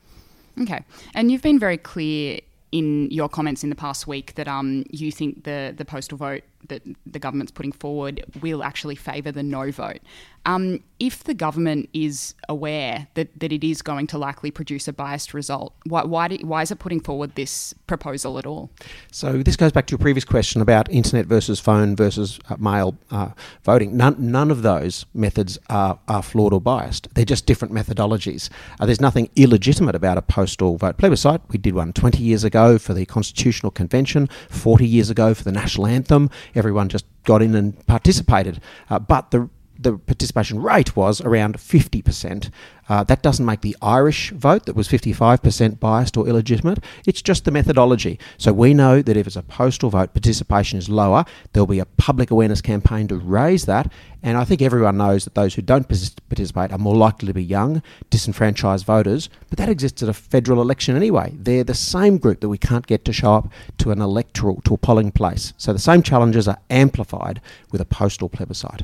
Okay. 0.60 0.84
And 1.14 1.32
you've 1.32 1.42
been 1.42 1.60
very 1.60 1.78
clear 1.78 2.40
in 2.72 3.10
your 3.12 3.30
comments 3.30 3.64
in 3.64 3.70
the 3.70 3.76
past 3.76 4.08
week 4.08 4.36
that 4.36 4.48
um, 4.48 4.84
you 4.90 5.12
think 5.12 5.44
the, 5.44 5.74
the 5.76 5.86
postal 5.86 6.18
vote 6.18 6.44
that 6.68 6.82
the 7.06 7.20
government's 7.20 7.52
putting 7.52 7.72
forward 7.72 8.24
will 8.42 8.64
actually 8.64 8.96
favour 8.96 9.32
the 9.32 9.44
no 9.44 9.72
vote. 9.72 10.00
Um, 10.46 10.84
if 11.00 11.24
the 11.24 11.34
government 11.34 11.90
is 11.94 12.34
aware 12.50 13.08
that, 13.14 13.40
that 13.40 13.52
it 13.52 13.64
is 13.64 13.82
going 13.82 14.08
to 14.08 14.18
likely 14.18 14.50
produce 14.50 14.88
a 14.88 14.94
biased 14.94 15.34
result, 15.34 15.74
why, 15.86 16.04
why, 16.04 16.28
do, 16.28 16.38
why 16.46 16.64
is 16.64 16.72
it 16.72 16.80
putting 16.80 17.00
forward 17.00 17.36
this 17.36 17.74
proposal 17.86 18.40
at 18.40 18.46
all? 18.46 18.72
So 19.12 19.44
this 19.44 19.56
goes 19.56 19.72
back 19.72 19.86
to 19.88 19.92
your 19.92 20.00
previous 20.00 20.26
question 20.26 20.62
about 20.62 20.92
internet 20.92 21.28
versus 21.28 21.60
phone 21.60 21.96
versus 21.96 22.40
uh, 22.50 22.56
mail 22.58 22.98
uh, 23.12 23.30
voting. 23.64 23.96
None, 23.96 24.16
none 24.20 24.50
of 24.50 24.64
those 24.64 25.06
methods 25.14 25.60
are, 25.70 26.00
are 26.08 26.24
flawed 26.24 26.54
or 26.54 26.62
biased. 26.62 27.14
They're 27.14 27.26
just 27.26 27.46
different 27.46 27.74
methodologies. 27.74 28.50
Uh, 28.80 28.86
there's 28.88 29.02
nothing 29.02 29.30
illegitimate 29.36 29.96
about 29.96 30.18
a 30.18 30.24
postal 30.24 30.78
vote 30.78 30.98
plebiscite. 30.98 31.42
We 31.50 31.60
did 31.60 31.76
one 31.76 31.94
20 31.94 32.24
years 32.24 32.44
ago 32.44 32.80
for 32.80 32.94
the 32.96 33.06
Constitutional 33.06 33.72
Convention, 33.72 34.28
40 34.50 34.88
years 34.88 35.10
ago 35.12 35.34
for 35.36 35.44
the 35.44 35.52
national 35.52 35.86
anthem. 35.88 36.32
Everyone 36.56 36.90
just 36.90 37.06
got 37.24 37.42
in 37.42 37.56
and 37.56 37.86
participated. 37.88 38.62
Uh, 38.90 39.00
but 39.00 39.32
the 39.32 39.50
the 39.82 39.98
participation 39.98 40.62
rate 40.62 40.96
was 40.96 41.22
around 41.22 41.58
50%. 41.58 42.50
Uh, 42.90 43.04
that 43.06 43.22
doesn't 43.22 43.46
make 43.46 43.62
the 43.62 43.76
Irish 43.82 44.32
vote 44.32 44.66
that 44.66 44.76
was 44.76 44.88
55% 44.88 45.80
biased 45.80 46.18
or 46.18 46.28
illegitimate. 46.28 46.84
It's 47.06 47.22
just 47.22 47.46
the 47.46 47.52
methodology. 47.52 48.20
So 48.38 48.52
we 48.52 48.74
know 48.74 49.02
that 49.02 49.16
if 49.16 49.28
it's 49.28 49.36
a 49.36 49.44
postal 49.44 49.90
vote, 49.90 50.14
participation 50.14 50.78
is 50.78 50.90
lower. 50.90 51.24
There'll 51.54 51.68
be 51.68 51.80
a 51.80 51.86
public 51.86 52.32
awareness 52.32 52.62
campaign 52.62 53.08
to 53.08 53.16
raise 53.16 53.66
that. 53.66 53.92
And 54.22 54.38
I 54.38 54.44
think 54.44 54.62
everyone 54.62 54.98
knows 54.98 55.24
that 55.24 55.36
those 55.36 55.56
who 55.56 55.62
don't 55.62 55.88
participate 55.88 56.72
are 56.72 56.78
more 56.78 56.96
likely 56.96 57.28
to 57.28 57.34
be 57.34 57.44
young, 57.44 57.82
disenfranchised 58.10 58.86
voters. 58.86 59.30
But 59.50 59.58
that 59.58 59.70
exists 59.70 60.04
at 60.04 60.10
a 60.10 60.14
federal 60.14 60.62
election 60.62 60.96
anyway. 60.96 61.34
They're 61.36 61.64
the 61.64 61.74
same 61.74 62.18
group 62.18 62.42
that 62.42 62.50
we 62.50 62.58
can't 62.58 62.88
get 62.88 63.06
to 63.06 63.14
show 63.14 63.36
up 63.36 63.52
to 63.78 63.92
an 63.92 64.02
electoral, 64.02 64.62
to 64.66 64.74
a 64.74 64.78
polling 64.78 65.12
place. 65.12 65.54
So 65.58 65.72
the 65.72 65.80
same 65.80 66.04
challenges 66.04 66.48
are 66.48 66.60
amplified 66.70 67.42
with 67.72 67.82
a 67.82 67.86
postal 67.86 68.30
plebiscite. 68.30 68.84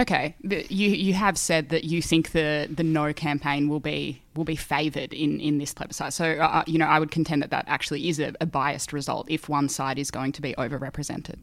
Okay, 0.00 0.36
you 0.42 0.90
you 0.90 1.12
have 1.14 1.36
said 1.36 1.70
that 1.70 1.82
you 1.82 2.00
think 2.00 2.30
the 2.30 2.68
the 2.72 2.84
no 2.84 3.12
campaign 3.12 3.68
will 3.68 3.80
be 3.80 4.22
will 4.36 4.44
be 4.44 4.54
favoured 4.54 5.12
in 5.12 5.40
in 5.40 5.58
this 5.58 5.74
plebiscite. 5.74 6.12
So 6.12 6.38
uh, 6.38 6.46
uh, 6.46 6.64
you 6.68 6.78
know, 6.78 6.86
I 6.86 7.00
would 7.00 7.10
contend 7.10 7.42
that 7.42 7.50
that 7.50 7.64
actually 7.66 8.08
is 8.08 8.20
a, 8.20 8.32
a, 8.40 8.46
biased 8.46 8.92
result 8.92 9.28
if 9.28 9.48
one 9.48 9.68
side 9.68 9.98
is 9.98 10.12
going 10.12 10.30
to 10.32 10.40
be 10.40 10.54
overrepresented. 10.54 11.36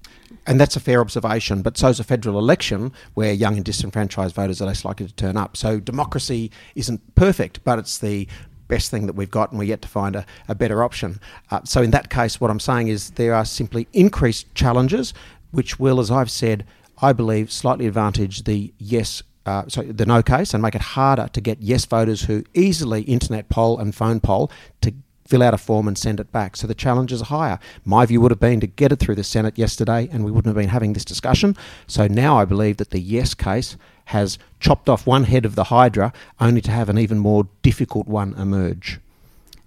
And 0.47 0.59
that's 0.59 0.77
a 0.77 0.79
fair 0.79 1.01
observation. 1.01 1.63
But 1.63 1.77
so 1.77 1.89
is 1.89 1.99
a 1.99 2.05
federal 2.05 2.39
election 2.39 2.93
where 3.13 3.33
young 3.33 3.57
and 3.57 3.65
disenfranchised 3.65 4.33
voters 4.33 4.61
are 4.61 4.67
less 4.67 4.85
likely 4.85 5.07
to 5.07 5.13
turn 5.13 5.35
up. 5.35 5.57
So 5.57 5.81
democracy 5.81 6.49
isn't 6.75 7.15
perfect, 7.15 7.61
but 7.65 7.77
it's 7.77 7.97
the 7.97 8.25
best 8.69 8.89
thing 8.89 9.05
that 9.05 9.15
we've 9.15 9.29
got, 9.29 9.51
and 9.51 9.59
we're 9.59 9.65
yet 9.65 9.81
to 9.81 9.87
find 9.89 10.15
a, 10.15 10.25
a 10.47 10.55
better 10.55 10.81
option. 10.81 11.19
Uh, 11.51 11.59
so 11.65 11.81
in 11.81 11.91
that 11.91 12.09
case, 12.09 12.39
what 12.39 12.49
I'm 12.49 12.61
saying 12.61 12.87
is 12.87 13.11
there 13.11 13.35
are 13.35 13.45
simply 13.45 13.87
increased 13.91 14.55
challenges, 14.55 15.13
which 15.51 15.77
will, 15.77 15.99
as 15.99 16.09
I've 16.09 16.31
said 16.31 16.65
I 17.01 17.13
believe, 17.13 17.51
slightly 17.51 17.87
advantage 17.87 18.43
the 18.43 18.73
yes, 18.77 19.23
uh, 19.45 19.67
sorry, 19.67 19.91
the 19.91 20.05
no 20.05 20.21
case 20.21 20.53
and 20.53 20.61
make 20.61 20.75
it 20.75 20.81
harder 20.81 21.29
to 21.33 21.41
get 21.41 21.61
yes 21.61 21.85
voters 21.85 22.23
who 22.23 22.43
easily 22.53 23.01
internet 23.03 23.49
poll 23.49 23.79
and 23.79 23.93
phone 23.93 24.19
poll 24.19 24.51
to 24.81 24.93
fill 25.27 25.41
out 25.41 25.53
a 25.53 25.57
form 25.57 25.87
and 25.87 25.97
send 25.97 26.19
it 26.19 26.31
back. 26.31 26.55
So 26.55 26.67
the 26.67 26.75
challenge 26.75 27.11
is 27.11 27.21
higher. 27.21 27.59
My 27.83 28.05
view 28.05 28.21
would 28.21 28.31
have 28.31 28.39
been 28.39 28.59
to 28.59 28.67
get 28.67 28.91
it 28.91 28.97
through 28.97 29.15
the 29.15 29.23
Senate 29.23 29.57
yesterday 29.57 30.07
and 30.11 30.23
we 30.23 30.31
wouldn't 30.31 30.55
have 30.55 30.61
been 30.61 30.69
having 30.69 30.93
this 30.93 31.05
discussion. 31.05 31.55
So 31.87 32.07
now 32.07 32.37
I 32.37 32.45
believe 32.45 32.77
that 32.77 32.91
the 32.91 32.99
yes 32.99 33.33
case 33.33 33.75
has 34.05 34.37
chopped 34.59 34.87
off 34.87 35.07
one 35.07 35.23
head 35.23 35.45
of 35.45 35.55
the 35.55 35.65
Hydra 35.65 36.13
only 36.39 36.61
to 36.61 36.71
have 36.71 36.89
an 36.89 36.99
even 36.99 37.17
more 37.17 37.47
difficult 37.63 38.07
one 38.07 38.35
emerge. 38.35 38.99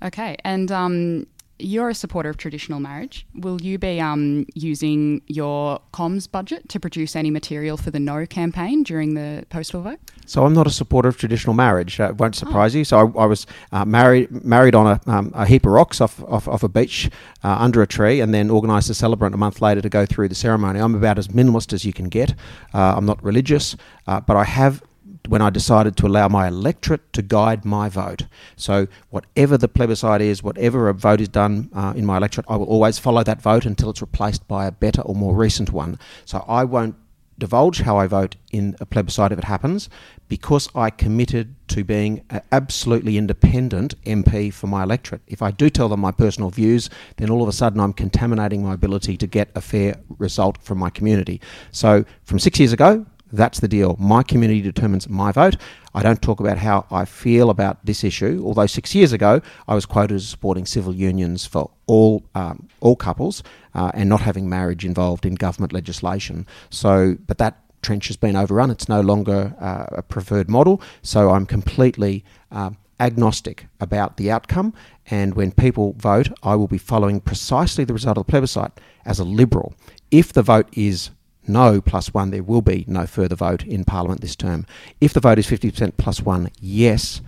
Okay, 0.00 0.36
and 0.44 0.70
um, 0.70 1.26
you're 1.58 1.88
a 1.88 1.94
supporter 1.94 2.28
of 2.28 2.36
traditional 2.36 2.80
marriage. 2.80 3.26
Will 3.34 3.60
you 3.60 3.78
be 3.78 4.00
um, 4.00 4.46
using 4.54 5.22
your 5.26 5.80
comms 5.92 6.30
budget 6.30 6.68
to 6.70 6.80
produce 6.80 7.16
any 7.16 7.30
material 7.30 7.76
for 7.76 7.90
the 7.90 8.00
No 8.00 8.26
campaign 8.26 8.82
during 8.82 9.14
the 9.14 9.44
postal 9.50 9.82
vote? 9.82 9.98
So 10.26 10.44
I'm 10.44 10.52
not 10.52 10.66
a 10.66 10.70
supporter 10.70 11.08
of 11.08 11.16
traditional 11.16 11.54
marriage. 11.54 11.98
Uh, 11.98 12.10
it 12.10 12.16
won't 12.16 12.34
surprise 12.34 12.74
oh. 12.74 12.78
you. 12.78 12.84
So 12.84 12.98
I, 12.98 13.22
I 13.22 13.26
was 13.26 13.46
uh, 13.72 13.84
married 13.84 14.44
married 14.44 14.74
on 14.74 14.86
a, 14.86 15.10
um, 15.10 15.32
a, 15.34 15.46
heap 15.46 15.64
of 15.66 15.72
rocks 15.72 16.00
off, 16.00 16.22
off, 16.24 16.46
off 16.46 16.62
a 16.62 16.68
beach 16.68 17.10
uh, 17.42 17.56
under 17.58 17.82
a 17.82 17.86
tree, 17.86 18.20
and 18.20 18.32
then 18.32 18.50
organised 18.50 18.90
a 18.90 18.94
celebrant 18.94 19.34
a 19.34 19.38
month 19.38 19.60
later 19.60 19.80
to 19.80 19.88
go 19.88 20.06
through 20.06 20.28
the 20.28 20.34
ceremony. 20.34 20.78
I'm 20.80 20.94
about 20.94 21.18
as 21.18 21.28
minimalist 21.28 21.72
as 21.72 21.84
you 21.84 21.92
can 21.92 22.08
get. 22.08 22.34
Uh, 22.74 22.94
I'm 22.96 23.06
not 23.06 23.22
religious, 23.22 23.76
uh, 24.06 24.20
but 24.20 24.36
I 24.36 24.44
have 24.44 24.82
when 25.26 25.42
I 25.42 25.50
decided 25.50 25.96
to 25.96 26.06
allow 26.06 26.28
my 26.28 26.48
electorate 26.48 27.12
to 27.14 27.22
guide 27.22 27.64
my 27.64 27.88
vote. 27.88 28.26
So, 28.56 28.86
whatever 29.10 29.58
the 29.58 29.68
plebiscite 29.68 30.20
is, 30.20 30.42
whatever 30.42 30.88
a 30.88 30.94
vote 30.94 31.20
is 31.20 31.28
done 31.28 31.70
uh, 31.74 31.92
in 31.96 32.06
my 32.06 32.16
electorate, 32.16 32.46
I 32.48 32.56
will 32.56 32.66
always 32.66 32.98
follow 32.98 33.22
that 33.24 33.42
vote 33.42 33.66
until 33.66 33.90
it's 33.90 34.00
replaced 34.00 34.46
by 34.48 34.66
a 34.66 34.72
better 34.72 35.02
or 35.02 35.14
more 35.14 35.34
recent 35.34 35.72
one. 35.72 35.98
So, 36.24 36.44
I 36.48 36.64
won't 36.64 36.96
divulge 37.38 37.80
how 37.80 37.96
I 37.96 38.06
vote 38.06 38.36
in 38.50 38.76
a 38.80 38.86
plebiscite 38.86 39.32
if 39.32 39.38
it 39.38 39.44
happens 39.44 39.88
because 40.26 40.68
I 40.74 40.90
committed 40.90 41.54
to 41.68 41.84
being 41.84 42.24
an 42.30 42.42
absolutely 42.50 43.16
independent 43.16 43.94
MP 44.04 44.52
for 44.52 44.66
my 44.66 44.82
electorate. 44.82 45.22
If 45.26 45.40
I 45.40 45.52
do 45.52 45.70
tell 45.70 45.88
them 45.88 46.00
my 46.00 46.10
personal 46.10 46.50
views, 46.50 46.90
then 47.16 47.30
all 47.30 47.42
of 47.42 47.48
a 47.48 47.52
sudden 47.52 47.80
I'm 47.80 47.92
contaminating 47.92 48.64
my 48.64 48.74
ability 48.74 49.16
to 49.18 49.26
get 49.26 49.50
a 49.54 49.60
fair 49.60 49.96
result 50.18 50.58
from 50.62 50.78
my 50.78 50.90
community. 50.90 51.40
So, 51.70 52.04
from 52.24 52.38
six 52.38 52.58
years 52.58 52.72
ago, 52.72 53.06
that's 53.32 53.60
the 53.60 53.68
deal. 53.68 53.96
My 53.98 54.22
community 54.22 54.62
determines 54.62 55.08
my 55.08 55.32
vote. 55.32 55.56
I 55.94 56.02
don't 56.02 56.20
talk 56.22 56.40
about 56.40 56.58
how 56.58 56.86
I 56.90 57.04
feel 57.04 57.50
about 57.50 57.84
this 57.84 58.04
issue, 58.04 58.42
although 58.44 58.66
six 58.66 58.94
years 58.94 59.12
ago 59.12 59.40
I 59.66 59.74
was 59.74 59.86
quoted 59.86 60.14
as 60.14 60.28
supporting 60.28 60.66
civil 60.66 60.94
unions 60.94 61.46
for 61.46 61.70
all 61.86 62.24
um, 62.34 62.68
all 62.80 62.96
couples 62.96 63.42
uh, 63.74 63.90
and 63.94 64.08
not 64.08 64.20
having 64.20 64.48
marriage 64.48 64.84
involved 64.84 65.26
in 65.26 65.34
government 65.34 65.72
legislation. 65.72 66.46
So, 66.70 67.16
but 67.26 67.38
that 67.38 67.58
trench 67.82 68.08
has 68.08 68.16
been 68.16 68.36
overrun. 68.36 68.70
It's 68.70 68.88
no 68.88 69.00
longer 69.00 69.54
uh, 69.60 69.86
a 69.90 70.02
preferred 70.02 70.48
model. 70.48 70.82
So 71.02 71.30
I'm 71.30 71.46
completely 71.46 72.24
uh, 72.50 72.70
agnostic 73.00 73.66
about 73.80 74.16
the 74.16 74.30
outcome. 74.30 74.74
And 75.10 75.34
when 75.34 75.52
people 75.52 75.94
vote, 75.98 76.28
I 76.42 76.54
will 76.54 76.66
be 76.68 76.78
following 76.78 77.20
precisely 77.20 77.84
the 77.84 77.94
result 77.94 78.18
of 78.18 78.26
the 78.26 78.30
plebiscite 78.30 78.72
as 79.04 79.18
a 79.18 79.24
liberal. 79.24 79.74
If 80.10 80.32
the 80.32 80.42
vote 80.42 80.68
is 80.72 81.10
no 81.48 81.80
plus 81.80 82.12
one, 82.12 82.30
there 82.30 82.42
will 82.42 82.62
be 82.62 82.84
no 82.86 83.06
further 83.06 83.36
vote 83.36 83.64
in 83.64 83.84
Parliament 83.84 84.20
this 84.20 84.36
term. 84.36 84.66
If 85.00 85.12
the 85.12 85.20
vote 85.20 85.38
is 85.38 85.46
50% 85.46 85.96
plus 85.96 86.22
one, 86.22 86.50
yes, 86.60 87.20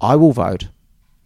I 0.00 0.16
will 0.16 0.32
vote. 0.32 0.68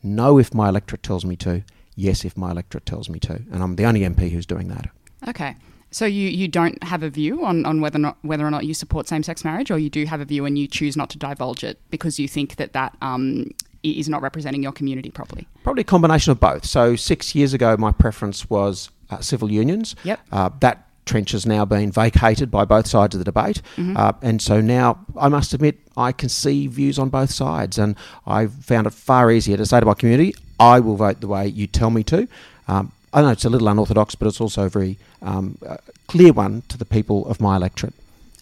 No, 0.03 0.38
if 0.38 0.55
my 0.55 0.68
electorate 0.68 1.03
tells 1.03 1.24
me 1.24 1.36
to. 1.36 1.64
Yes, 1.97 2.24
if 2.24 2.36
my 2.36 2.51
electorate 2.51 2.86
tells 2.86 3.09
me 3.09 3.18
to. 3.20 3.34
And 3.51 3.62
I'm 3.62 3.76
the 3.76 3.84
only 3.84 4.01
MP 4.01 4.30
who's 4.30 4.47
doing 4.47 4.68
that. 4.68 4.90
Okay. 5.28 5.57
So 5.90 6.07
you, 6.07 6.28
you 6.28 6.49
don't 6.49 6.82
have 6.82 7.05
a 7.05 7.09
view 7.09 7.45
on, 7.45 7.64
on 7.64 7.80
whether 7.80 7.99
or 7.99 8.01
not 8.01 8.18
whether 8.22 8.45
or 8.45 8.51
not 8.51 8.66
you 8.66 8.74
support 8.74 9.07
same 9.07 9.22
sex 9.22 9.45
marriage, 9.45 9.70
or 9.70 9.78
you 9.78 9.88
do 9.88 10.05
have 10.07 10.20
a 10.20 10.24
view 10.24 10.45
and 10.45 10.59
you 10.59 10.66
choose 10.66 10.97
not 10.97 11.09
to 11.11 11.18
divulge 11.18 11.62
it 11.62 11.78
because 11.90 12.18
you 12.18 12.26
think 12.26 12.57
that 12.57 12.72
that 12.72 12.97
um, 13.01 13.51
is 13.84 14.09
not 14.09 14.20
representing 14.20 14.62
your 14.62 14.72
community 14.72 15.11
properly. 15.11 15.47
Probably 15.62 15.82
a 15.82 15.84
combination 15.84 16.32
of 16.32 16.40
both. 16.40 16.64
So 16.64 16.97
six 16.97 17.34
years 17.34 17.55
ago, 17.55 17.76
my 17.76 17.92
preference 17.92 18.51
was 18.51 18.90
uh, 19.11 19.20
civil 19.20 19.53
unions. 19.53 19.95
Yep. 20.03 20.20
Uh, 20.32 20.51
that 20.61 20.88
trench 21.05 21.33
has 21.33 21.47
now 21.47 21.65
been 21.65 21.91
vacated 21.91 22.51
by 22.51 22.65
both 22.65 22.87
sides 22.87 23.15
of 23.15 23.19
the 23.19 23.25
debate. 23.25 23.61
Mm-hmm. 23.77 23.97
Uh, 23.97 24.13
and 24.23 24.41
so 24.41 24.61
now 24.61 25.05
I 25.19 25.29
must 25.29 25.53
admit 25.53 25.79
I 25.97 26.13
can 26.13 26.29
see 26.29 26.67
views 26.67 26.99
on 26.99 27.09
both 27.09 27.31
sides. 27.31 27.79
And 27.79 27.97
I 28.27 28.47
found 28.47 28.87
it 28.87 28.93
far 28.93 29.31
easier 29.31 29.57
to 29.57 29.67
say 29.67 29.81
to 29.81 29.87
my 29.87 29.95
community, 29.95 30.35
I 30.59 30.81
will 30.81 30.97
vote 30.97 31.21
the 31.21 31.29
way 31.29 31.47
you 31.47 31.67
tell 31.67 31.91
me 31.91 32.03
to. 32.05 32.29
Um, 32.69 32.93
I 33.13 33.23
know 33.23 33.29
it's 33.29 33.45
a 33.45 33.51
little 33.51 33.69
unorthodox, 33.69 34.15
but 34.15 34.27
it's 34.27 34.41
also 34.41 34.65
a 34.65 34.69
very 34.69 34.99
um, 35.23 35.59
uh, 35.67 35.77
clear 36.09 36.33
one 36.33 36.63
to 36.69 36.77
the 36.77 36.85
people 36.85 37.27
of 37.27 37.41
my 37.41 37.57
electorate. 37.57 37.95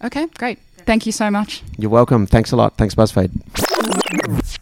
Okay, 0.02 0.26
great. 0.38 0.58
Thank 0.84 1.06
you 1.06 1.12
so 1.12 1.30
much. 1.30 1.62
You're 1.78 1.90
welcome. 1.90 2.26
Thanks 2.26 2.52
a 2.52 2.56
lot. 2.56 2.76
Thanks, 2.76 2.94
BuzzFeed. 2.94 3.68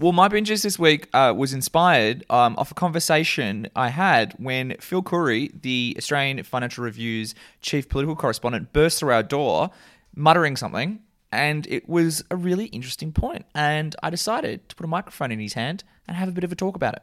Well, 0.01 0.13
my 0.13 0.29
Bin 0.29 0.47
Juice 0.47 0.63
this 0.63 0.79
week 0.79 1.09
uh, 1.13 1.35
was 1.37 1.53
inspired 1.53 2.25
um, 2.31 2.57
off 2.57 2.71
a 2.71 2.75
conversation 2.75 3.69
I 3.77 3.89
had 3.89 4.33
when 4.39 4.77
Phil 4.81 5.03
Coorey, 5.03 5.51
the 5.61 5.95
Australian 5.99 6.43
Financial 6.43 6.83
Review's 6.83 7.35
chief 7.61 7.89
political 7.89 8.17
correspondent, 8.17 8.73
burst 8.73 9.01
through 9.01 9.13
our 9.13 9.23
door 9.23 9.71
muttering 10.15 10.57
something. 10.57 11.01
And 11.33 11.67
it 11.69 11.89
was 11.89 12.25
a 12.31 12.37
really 12.37 12.67
interesting 12.67 13.13
point. 13.13 13.47
And 13.55 13.95
I 14.03 14.11
decided 14.11 14.69
to 14.71 14.75
put 14.75 14.85
a 14.85 14.89
microphone 14.89 15.31
in 15.31 15.39
his 15.39 15.53
hand 15.53 15.85
and 16.09 16.17
have 16.17 16.29
a 16.29 16.33
bit 16.33 16.43
of 16.43 16.51
a 16.51 16.57
talk 16.57 16.75
about 16.75 16.95
it. 16.95 17.03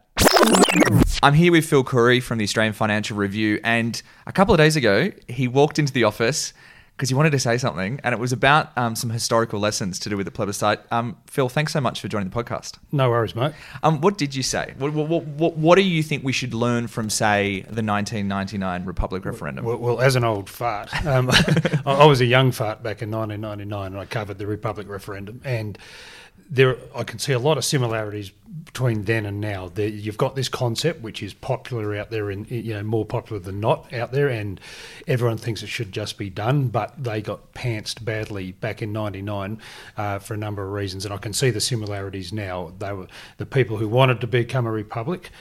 I'm 1.24 1.34
here 1.34 1.51
with 1.51 1.65
Phil 1.65 1.84
Coorey 1.84 2.20
from 2.20 2.38
the 2.38 2.43
Australian 2.43 2.74
Financial 2.74 3.15
Review. 3.15 3.59
And 3.63 4.01
a 4.26 4.34
couple 4.34 4.53
of 4.53 4.57
days 4.57 4.76
ago, 4.76 5.11
he 5.28 5.47
walked 5.47 5.80
into 5.80 5.93
the 5.93 6.03
office 6.03 6.51
because 6.98 7.12
you 7.12 7.16
wanted 7.16 7.30
to 7.30 7.38
say 7.38 7.60
something, 7.60 8.00
and 8.04 8.12
it 8.12 8.18
was 8.18 8.32
about 8.32 8.76
um, 8.76 8.95
some 8.95 9.12
historical 9.12 9.60
lessons 9.60 10.00
to 10.00 10.10
do 10.10 10.18
with 10.18 10.26
the 10.26 10.32
plebiscite. 10.32 10.80
Um, 10.91 11.16
Phil, 11.28 11.48
thanks 11.48 11.72
so 11.72 11.80
much 11.80 12.02
for 12.02 12.08
joining 12.08 12.28
the 12.30 12.36
podcast. 12.36 12.80
No 12.91 13.12
worries, 13.12 13.36
mate. 13.36 13.54
Um, 13.84 14.02
what 14.02 14.18
did 14.18 14.34
you 14.34 14.41
say? 14.41 14.74
What, 14.80 14.93
what, 14.93 15.24
what, 15.24 15.58
what, 15.58 15.76
do 15.76 15.84
you 15.84 16.02
think 16.02 16.24
we 16.24 16.34
should 16.34 16.56
learn 16.56 16.88
from, 16.88 17.12
say, 17.12 17.62
the 17.62 17.84
1999 17.84 18.86
Republic 18.86 19.26
referendum? 19.26 19.64
Well, 19.64 19.78
well 19.78 20.02
as 20.02 20.16
an 20.16 20.24
old 20.24 20.50
fart, 20.50 20.89
um, 21.06 21.30
I 21.86 22.06
was 22.08 22.20
a 22.20 22.26
young 22.26 22.52
fart 22.52 22.82
back 22.82 23.04
in 23.04 23.12
1999, 23.12 23.93
and 23.93 24.00
I 24.00 24.06
covered 24.06 24.39
the 24.39 24.48
Republic 24.48 24.89
referendum, 24.89 25.39
and 25.43 25.78
there 26.50 26.78
I 26.95 27.04
can 27.04 27.20
see 27.20 27.34
a 27.34 27.39
lot 27.39 27.58
of 27.58 27.66
similarities 27.66 28.32
between 28.66 29.04
then 29.04 29.26
and 29.26 29.41
now. 29.41 29.70
There, 29.70 29.88
you've 29.88 30.18
got 30.18 30.36
this 30.36 30.50
concept 30.50 31.02
which 31.02 31.22
is 31.22 31.34
popular 31.34 31.95
out 31.95 32.12
there, 32.12 32.30
and 32.30 32.50
you 32.50 32.74
know 32.74 32.84
more 32.84 33.06
popular 33.06 33.39
than 33.39 33.60
not 33.60 33.91
out 33.93 34.12
there, 34.12 34.28
and 34.28 34.60
everyone 35.08 35.38
thinks 35.38 35.64
it 35.64 35.68
should 35.68 35.91
just 35.91 36.18
be 36.18 36.30
done. 36.30 36.68
But 36.68 37.04
they 37.04 37.22
got 37.22 37.54
pantsed 37.54 38.04
badly 38.04 38.52
back 38.54 38.82
in 38.82 38.93
'99 38.93 39.60
uh, 39.98 40.20
for 40.20 40.34
a 40.34 40.38
number 40.38 40.64
of 40.64 40.72
reasons, 40.72 41.06
and 41.06 41.14
I 41.14 41.18
can 41.18 41.34
see 41.34 41.50
the 41.50 41.62
similarities 41.62 42.32
now. 42.32 42.74
They 42.78 42.93
were 42.93 43.08
the 43.38 43.45
people 43.45 43.78
who 43.78 43.88
wanted 43.88 44.22
to 44.22 44.28
become 44.28 44.66
a 44.66 44.72
republic 44.72 45.32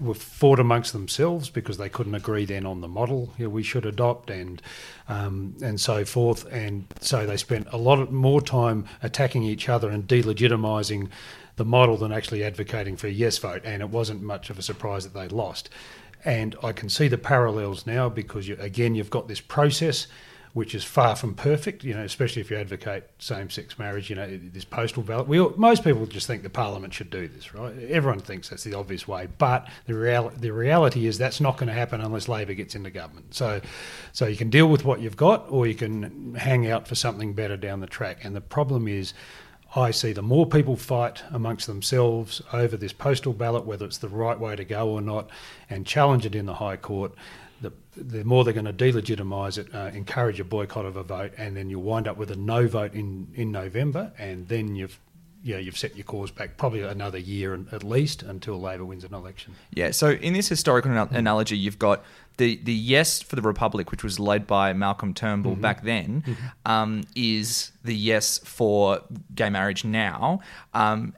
were 0.00 0.14
fought 0.14 0.58
amongst 0.58 0.92
themselves 0.92 1.50
because 1.50 1.78
they 1.78 1.88
couldn't 1.88 2.14
agree 2.14 2.44
then 2.44 2.66
on 2.66 2.80
the 2.80 2.88
model 2.88 3.32
you 3.38 3.44
know, 3.44 3.50
we 3.50 3.62
should 3.62 3.86
adopt 3.86 4.30
and 4.30 4.62
um, 5.08 5.54
and 5.62 5.80
so 5.80 6.04
forth. 6.04 6.46
And 6.52 6.86
so 7.00 7.26
they 7.26 7.36
spent 7.36 7.68
a 7.72 7.76
lot 7.76 8.10
more 8.12 8.40
time 8.40 8.86
attacking 9.02 9.42
each 9.42 9.68
other 9.68 9.88
and 9.88 10.06
delegitimising 10.06 11.08
the 11.56 11.64
model 11.64 11.96
than 11.96 12.12
actually 12.12 12.44
advocating 12.44 12.96
for 12.96 13.06
a 13.06 13.10
yes 13.10 13.38
vote. 13.38 13.62
And 13.64 13.82
it 13.82 13.88
wasn't 13.88 14.22
much 14.22 14.50
of 14.50 14.58
a 14.58 14.62
surprise 14.62 15.04
that 15.04 15.14
they 15.14 15.28
lost. 15.28 15.70
And 16.24 16.56
I 16.62 16.72
can 16.72 16.88
see 16.88 17.08
the 17.08 17.18
parallels 17.18 17.86
now 17.86 18.08
because 18.08 18.48
you, 18.48 18.56
again 18.58 18.94
you've 18.94 19.10
got 19.10 19.28
this 19.28 19.40
process 19.40 20.06
which 20.56 20.74
is 20.74 20.82
far 20.82 21.14
from 21.14 21.34
perfect. 21.34 21.84
You 21.84 21.92
know, 21.92 22.02
especially 22.02 22.40
if 22.40 22.50
you 22.50 22.56
advocate 22.56 23.04
same-sex 23.18 23.78
marriage. 23.78 24.08
You 24.08 24.16
know, 24.16 24.40
this 24.42 24.64
postal 24.64 25.02
ballot. 25.02 25.28
We 25.28 25.38
all, 25.38 25.52
most 25.58 25.84
people 25.84 26.06
just 26.06 26.26
think 26.26 26.42
the 26.42 26.48
parliament 26.48 26.94
should 26.94 27.10
do 27.10 27.28
this, 27.28 27.52
right? 27.52 27.76
Everyone 27.90 28.20
thinks 28.20 28.48
that's 28.48 28.64
the 28.64 28.72
obvious 28.72 29.06
way, 29.06 29.28
but 29.36 29.68
the 29.84 29.92
real 29.92 30.30
the 30.30 30.50
reality 30.52 31.06
is 31.06 31.18
that's 31.18 31.42
not 31.42 31.58
going 31.58 31.66
to 31.66 31.74
happen 31.74 32.00
unless 32.00 32.26
Labor 32.26 32.54
gets 32.54 32.74
into 32.74 32.88
government. 32.88 33.34
So, 33.34 33.60
so 34.14 34.26
you 34.26 34.36
can 34.38 34.48
deal 34.48 34.66
with 34.66 34.82
what 34.82 35.00
you've 35.00 35.18
got, 35.18 35.44
or 35.50 35.66
you 35.66 35.74
can 35.74 36.34
hang 36.36 36.66
out 36.70 36.88
for 36.88 36.94
something 36.94 37.34
better 37.34 37.58
down 37.58 37.80
the 37.80 37.86
track. 37.86 38.24
And 38.24 38.34
the 38.34 38.40
problem 38.40 38.88
is. 38.88 39.12
I 39.74 39.90
see 39.90 40.12
the 40.12 40.22
more 40.22 40.46
people 40.46 40.76
fight 40.76 41.22
amongst 41.32 41.66
themselves 41.66 42.40
over 42.50 42.78
this 42.78 42.94
postal 42.94 43.34
ballot, 43.34 43.66
whether 43.66 43.84
it's 43.84 43.98
the 43.98 44.08
right 44.08 44.38
way 44.38 44.56
to 44.56 44.64
go 44.64 44.88
or 44.88 45.02
not, 45.02 45.28
and 45.68 45.84
challenge 45.84 46.24
it 46.24 46.34
in 46.34 46.46
the 46.46 46.54
High 46.54 46.76
Court, 46.78 47.12
the, 47.60 47.72
the 47.96 48.24
more 48.24 48.44
they're 48.44 48.52
going 48.52 48.66
to 48.66 48.72
delegitimise 48.72 49.58
it, 49.58 49.74
uh, 49.74 49.90
encourage 49.94 50.38
a 50.40 50.44
boycott 50.44 50.84
of 50.84 50.96
a 50.96 51.02
vote, 51.02 51.32
and 51.38 51.56
then 51.56 51.70
you'll 51.70 51.82
wind 51.82 52.06
up 52.08 52.16
with 52.16 52.30
a 52.30 52.36
no 52.36 52.66
vote 52.68 52.94
in, 52.94 53.28
in 53.34 53.50
November, 53.52 54.12
and 54.18 54.48
then 54.48 54.74
you've 54.76 54.98
yeah, 55.42 55.58
you've 55.58 55.78
set 55.78 55.94
your 55.94 56.02
cause 56.02 56.32
back 56.32 56.56
probably 56.56 56.82
another 56.82 57.18
year 57.18 57.54
at 57.70 57.84
least 57.84 58.24
until 58.24 58.60
Labor 58.60 58.84
wins 58.84 59.04
an 59.04 59.14
election. 59.14 59.54
Yeah. 59.70 59.92
So 59.92 60.10
in 60.10 60.32
this 60.32 60.48
historical 60.48 60.90
anal- 60.90 61.06
analogy, 61.12 61.56
you've 61.56 61.78
got 61.78 62.02
the 62.36 62.56
the 62.64 62.72
yes 62.72 63.22
for 63.22 63.36
the 63.36 63.42
Republic, 63.42 63.92
which 63.92 64.02
was 64.02 64.18
led 64.18 64.48
by 64.48 64.72
Malcolm 64.72 65.14
Turnbull 65.14 65.54
Mhm. 65.54 65.60
back 65.60 65.84
then, 65.84 66.22
Mhm. 66.26 66.36
um, 66.68 67.04
is 67.14 67.70
the 67.84 67.94
yes 67.94 68.38
for 68.38 69.02
gay 69.36 69.48
marriage 69.48 69.84
now. 69.84 70.40
Um, 70.74 71.14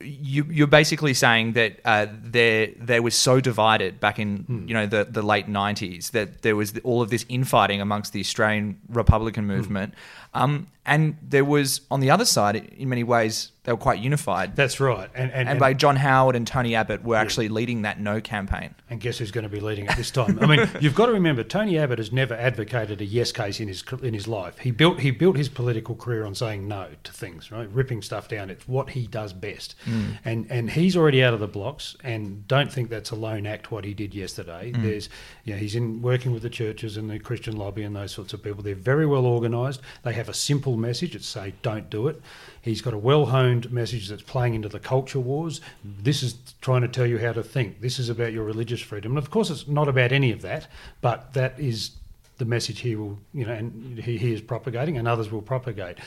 you, 0.00 0.44
you're 0.48 0.68
basically 0.68 1.12
saying 1.12 1.54
that 1.54 1.80
uh, 1.84 2.06
there 2.22 2.68
there 2.76 3.02
was 3.02 3.14
so 3.16 3.40
divided 3.40 3.98
back 3.98 4.18
in 4.18 4.38
Hmm. 4.46 4.68
you 4.68 4.74
know 4.74 4.86
the, 4.86 5.04
the 5.04 5.22
late 5.22 5.48
90s 5.48 6.12
that 6.12 6.42
there 6.42 6.54
was 6.54 6.72
all 6.84 7.02
of 7.02 7.10
this 7.10 7.26
infighting 7.28 7.80
amongst 7.80 8.12
the 8.12 8.20
Australian 8.20 8.78
Republican 8.88 9.44
Hmm. 9.44 9.56
movement, 9.56 9.94
um, 10.38 10.68
and 10.86 11.16
there 11.22 11.44
was 11.44 11.82
on 11.90 12.00
the 12.00 12.10
other 12.10 12.24
side 12.24 12.56
in 12.56 12.88
many 12.88 13.04
ways 13.04 13.52
they 13.64 13.72
were 13.72 13.76
quite 13.76 13.98
unified. 13.98 14.56
That's 14.56 14.80
right, 14.80 15.10
and 15.14 15.30
and, 15.30 15.46
and, 15.46 15.60
by 15.60 15.74
John 15.74 15.96
Howard 15.96 16.34
and 16.34 16.46
Tony 16.46 16.74
Abbott 16.74 17.04
were 17.04 17.16
actually 17.16 17.50
leading 17.50 17.82
that 17.82 18.00
no 18.00 18.18
campaign. 18.18 18.74
And 18.88 18.98
guess 18.98 19.18
who's 19.18 19.30
going 19.30 19.42
to 19.42 19.50
be 19.50 19.60
leading 19.60 19.84
it 19.84 19.94
this 19.94 20.10
time? 20.10 20.38
I 20.40 20.46
mean, 20.46 20.66
you've 20.80 20.94
got 20.94 21.06
to 21.06 21.12
remember 21.12 21.44
Tony 21.44 21.76
Abbott 21.78 21.98
has 21.98 22.10
never 22.10 22.32
advocated 22.32 23.02
a 23.02 23.04
yes 23.04 23.30
case 23.30 23.60
in 23.60 23.68
his 23.68 23.84
in 24.02 24.14
his 24.14 24.26
life. 24.26 24.58
He 24.58 24.70
built 24.70 25.00
he 25.00 25.10
built 25.10 25.36
his 25.36 25.50
political 25.50 25.94
career 25.94 26.24
on 26.24 26.34
saying 26.34 26.66
no 26.66 26.88
to 27.04 27.12
things, 27.12 27.52
right? 27.52 27.68
Ripping 27.70 28.00
stuff 28.00 28.28
down. 28.28 28.48
It's 28.48 28.66
what 28.66 28.90
he 28.90 29.06
does 29.06 29.34
best. 29.34 29.74
Mm. 29.84 30.18
And 30.24 30.46
and 30.48 30.70
he's 30.70 30.96
already 30.96 31.22
out 31.22 31.34
of 31.34 31.40
the 31.40 31.48
blocks. 31.48 31.94
And 32.02 32.48
don't 32.48 32.72
think 32.72 32.88
that's 32.88 33.10
a 33.10 33.16
lone 33.16 33.46
act 33.46 33.70
what 33.70 33.84
he 33.84 33.92
did 33.92 34.14
yesterday. 34.14 34.72
Mm. 34.72 34.82
There's 34.82 35.10
know, 35.52 35.56
he's 35.56 35.74
in 35.74 36.00
working 36.02 36.32
with 36.32 36.42
the 36.42 36.50
churches 36.50 36.96
and 36.96 37.10
the 37.10 37.18
Christian 37.18 37.56
lobby 37.56 37.82
and 37.82 37.94
those 37.94 38.12
sorts 38.12 38.32
of 38.32 38.42
people. 38.42 38.62
They're 38.62 38.74
very 38.74 39.06
well 39.06 39.26
organised. 39.26 39.80
They 40.02 40.12
have 40.12 40.27
a 40.28 40.34
simple 40.34 40.76
message. 40.76 41.14
It's 41.14 41.26
say 41.26 41.54
don't 41.62 41.88
do 41.90 42.08
it. 42.08 42.20
He's 42.62 42.82
got 42.82 42.94
a 42.94 42.98
well 42.98 43.26
honed 43.26 43.70
message 43.72 44.08
that's 44.08 44.22
playing 44.22 44.54
into 44.54 44.68
the 44.68 44.78
culture 44.80 45.20
wars. 45.20 45.60
This 45.84 46.22
is 46.22 46.36
trying 46.60 46.82
to 46.82 46.88
tell 46.88 47.06
you 47.06 47.18
how 47.18 47.32
to 47.32 47.42
think. 47.42 47.80
This 47.80 47.98
is 47.98 48.08
about 48.08 48.32
your 48.32 48.44
religious 48.44 48.80
freedom. 48.80 49.12
And 49.12 49.18
of 49.18 49.30
course, 49.30 49.50
it's 49.50 49.66
not 49.68 49.88
about 49.88 50.12
any 50.12 50.32
of 50.32 50.42
that, 50.42 50.66
but 51.00 51.32
that 51.34 51.58
is 51.58 51.92
the 52.38 52.44
message 52.44 52.80
he 52.80 52.94
will, 52.94 53.18
you 53.34 53.44
know, 53.44 53.52
and 53.52 53.98
he, 53.98 54.16
he 54.16 54.32
is 54.32 54.40
propagating, 54.40 54.96
and 54.96 55.08
others 55.08 55.30
will 55.30 55.42
propagate. 55.42 55.98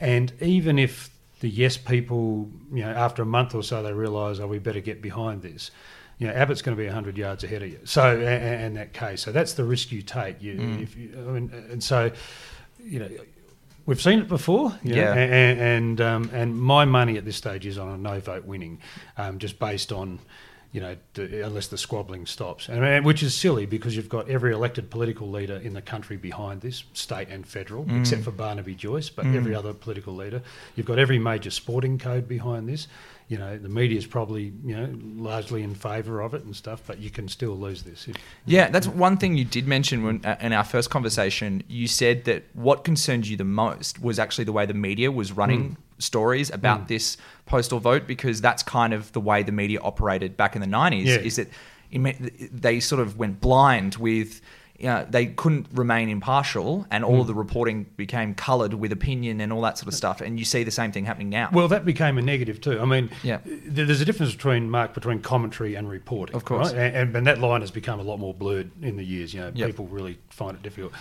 And 0.00 0.32
even 0.40 0.78
if 0.78 1.10
the 1.40 1.48
yes 1.48 1.76
people, 1.76 2.48
you 2.72 2.82
know, 2.82 2.90
after 2.90 3.22
a 3.22 3.26
month 3.26 3.54
or 3.54 3.62
so, 3.62 3.82
they 3.82 3.92
realise, 3.92 4.38
oh, 4.40 4.46
we 4.46 4.58
better 4.58 4.80
get 4.80 5.02
behind 5.02 5.42
this. 5.42 5.70
You 6.18 6.28
know, 6.28 6.32
Abbott's 6.32 6.62
going 6.62 6.76
to 6.76 6.82
be 6.82 6.88
hundred 6.88 7.18
yards 7.18 7.44
ahead 7.44 7.62
of 7.62 7.68
you. 7.70 7.80
So, 7.84 8.16
and, 8.16 8.22
and 8.64 8.76
that 8.76 8.92
case, 8.92 9.20
so 9.20 9.32
that's 9.32 9.54
the 9.54 9.64
risk 9.64 9.90
you 9.92 10.00
take. 10.00 10.40
You, 10.40 10.54
Mm. 10.54 10.82
if 10.82 10.96
you, 10.96 11.12
I 11.18 11.32
mean, 11.32 11.50
and 11.70 11.82
so, 11.82 12.12
you 12.82 13.00
know, 13.00 13.08
we've 13.86 14.00
seen 14.02 14.18
it 14.18 14.28
before. 14.28 14.70
know, 14.82 14.94
Yeah. 14.96 15.14
and 15.14 15.60
and, 15.60 16.00
um, 16.00 16.30
and 16.32 16.58
my 16.60 16.84
money 16.84 17.16
at 17.16 17.24
this 17.24 17.36
stage 17.36 17.66
is 17.66 17.78
on 17.78 17.88
a 17.88 17.96
no 17.96 18.20
vote 18.20 18.44
winning, 18.44 18.80
um, 19.16 19.38
just 19.38 19.58
based 19.58 19.92
on. 19.92 20.18
You 20.72 20.80
know, 20.80 20.96
the, 21.12 21.46
unless 21.46 21.68
the 21.68 21.78
squabbling 21.78 22.26
stops, 22.26 22.68
and, 22.68 22.82
and 22.84 23.04
which 23.06 23.22
is 23.22 23.32
silly 23.36 23.64
because 23.64 23.94
you've 23.94 24.08
got 24.08 24.28
every 24.28 24.52
elected 24.52 24.90
political 24.90 25.30
leader 25.30 25.54
in 25.58 25.72
the 25.72 25.80
country 25.80 26.16
behind 26.16 26.62
this, 26.62 26.82
state 26.94 27.28
and 27.28 27.46
federal, 27.46 27.84
Mm. 27.84 28.00
except 28.00 28.24
for 28.24 28.32
Barnaby 28.32 28.74
Joyce, 28.74 29.08
but 29.08 29.24
Mm. 29.24 29.36
every 29.36 29.54
other 29.54 29.72
political 29.72 30.16
leader. 30.16 30.42
You've 30.74 30.86
got 30.86 30.98
every 30.98 31.20
major 31.20 31.50
sporting 31.50 31.96
code 31.96 32.26
behind 32.26 32.68
this. 32.68 32.88
You 33.28 33.38
know, 33.38 33.56
the 33.56 33.70
media 33.70 33.96
is 33.96 34.06
probably 34.06 34.52
you 34.64 34.76
know 34.76 34.88
largely 35.16 35.62
in 35.62 35.74
favour 35.74 36.20
of 36.20 36.34
it 36.34 36.44
and 36.44 36.54
stuff, 36.54 36.82
but 36.86 36.98
you 36.98 37.10
can 37.10 37.26
still 37.28 37.56
lose 37.56 37.82
this. 37.82 38.06
If, 38.06 38.16
Yeah, 38.44 38.68
that's 38.70 38.86
one 38.86 39.16
thing 39.16 39.36
you 39.36 39.44
did 39.46 39.66
mention 39.66 40.04
when, 40.04 40.20
uh, 40.24 40.36
in 40.40 40.52
our 40.52 40.64
first 40.64 40.90
conversation. 40.90 41.62
You 41.66 41.88
said 41.88 42.24
that 42.24 42.44
what 42.52 42.84
concerned 42.84 43.26
you 43.26 43.36
the 43.38 43.44
most 43.44 44.00
was 44.02 44.18
actually 44.18 44.44
the 44.44 44.52
way 44.52 44.66
the 44.66 44.74
media 44.74 45.10
was 45.10 45.32
running 45.32 45.62
Mm. 45.70 45.76
stories 46.02 46.50
about 46.50 46.82
Mm. 46.84 46.88
this 46.88 47.16
postal 47.46 47.80
vote, 47.80 48.06
because 48.06 48.40
that's 48.42 48.62
kind 48.62 48.92
of 48.92 49.10
the 49.12 49.20
way 49.20 49.42
the 49.42 49.52
media 49.52 49.80
operated 49.80 50.36
back 50.36 50.54
in 50.54 50.60
the 50.60 50.66
90s. 50.68 51.06
Yeah. 51.06 51.16
Is 51.16 51.36
that 51.36 51.48
it 51.90 52.60
they 52.62 52.80
sort 52.80 53.00
of 53.00 53.16
went 53.18 53.40
blind 53.40 53.96
with. 53.96 54.40
You 54.78 54.86
know, 54.86 55.06
they 55.08 55.26
couldn't 55.26 55.68
remain 55.72 56.08
impartial, 56.08 56.84
and 56.90 57.04
all 57.04 57.18
Mm. 57.18 57.20
of 57.20 57.26
the 57.28 57.34
reporting 57.34 57.86
became 57.96 58.34
coloured 58.34 58.74
with 58.74 58.90
opinion 58.90 59.40
and 59.40 59.52
all 59.52 59.62
that 59.62 59.78
sort 59.78 59.86
of 59.86 59.94
stuff. 59.94 60.20
And 60.20 60.36
you 60.36 60.44
see 60.44 60.64
the 60.64 60.72
same 60.72 60.90
thing 60.90 61.04
happening 61.04 61.28
now. 61.30 61.48
Well, 61.52 61.68
that 61.68 61.84
became 61.84 62.18
a 62.18 62.22
negative 62.22 62.60
too. 62.60 62.80
I 62.80 62.84
mean, 62.84 63.08
Yeah. 63.22 63.38
there's 63.44 64.00
a 64.00 64.04
difference 64.04 64.34
between 64.34 64.68
Mark 64.68 64.92
between 64.92 65.20
commentary 65.20 65.76
and 65.76 65.88
reporting. 65.88 66.34
Of 66.34 66.44
course. 66.44 66.72
right? 66.72 66.92
and, 66.94 67.14
and, 67.14 67.26
that 67.26 67.38
line 67.40 67.60
has 67.60 67.70
become 67.70 68.00
a 68.00 68.02
lot 68.02 68.18
more 68.18 68.34
blurred 68.34 68.72
in 68.82 68.96
the 68.96 69.04
years. 69.04 69.32
You 69.32 69.42
know, 69.42 69.52
Yep. 69.54 69.66
people 69.68 69.86
really 69.86 70.18
find 70.30 70.56
it 70.56 70.62
difficult. 70.62 70.92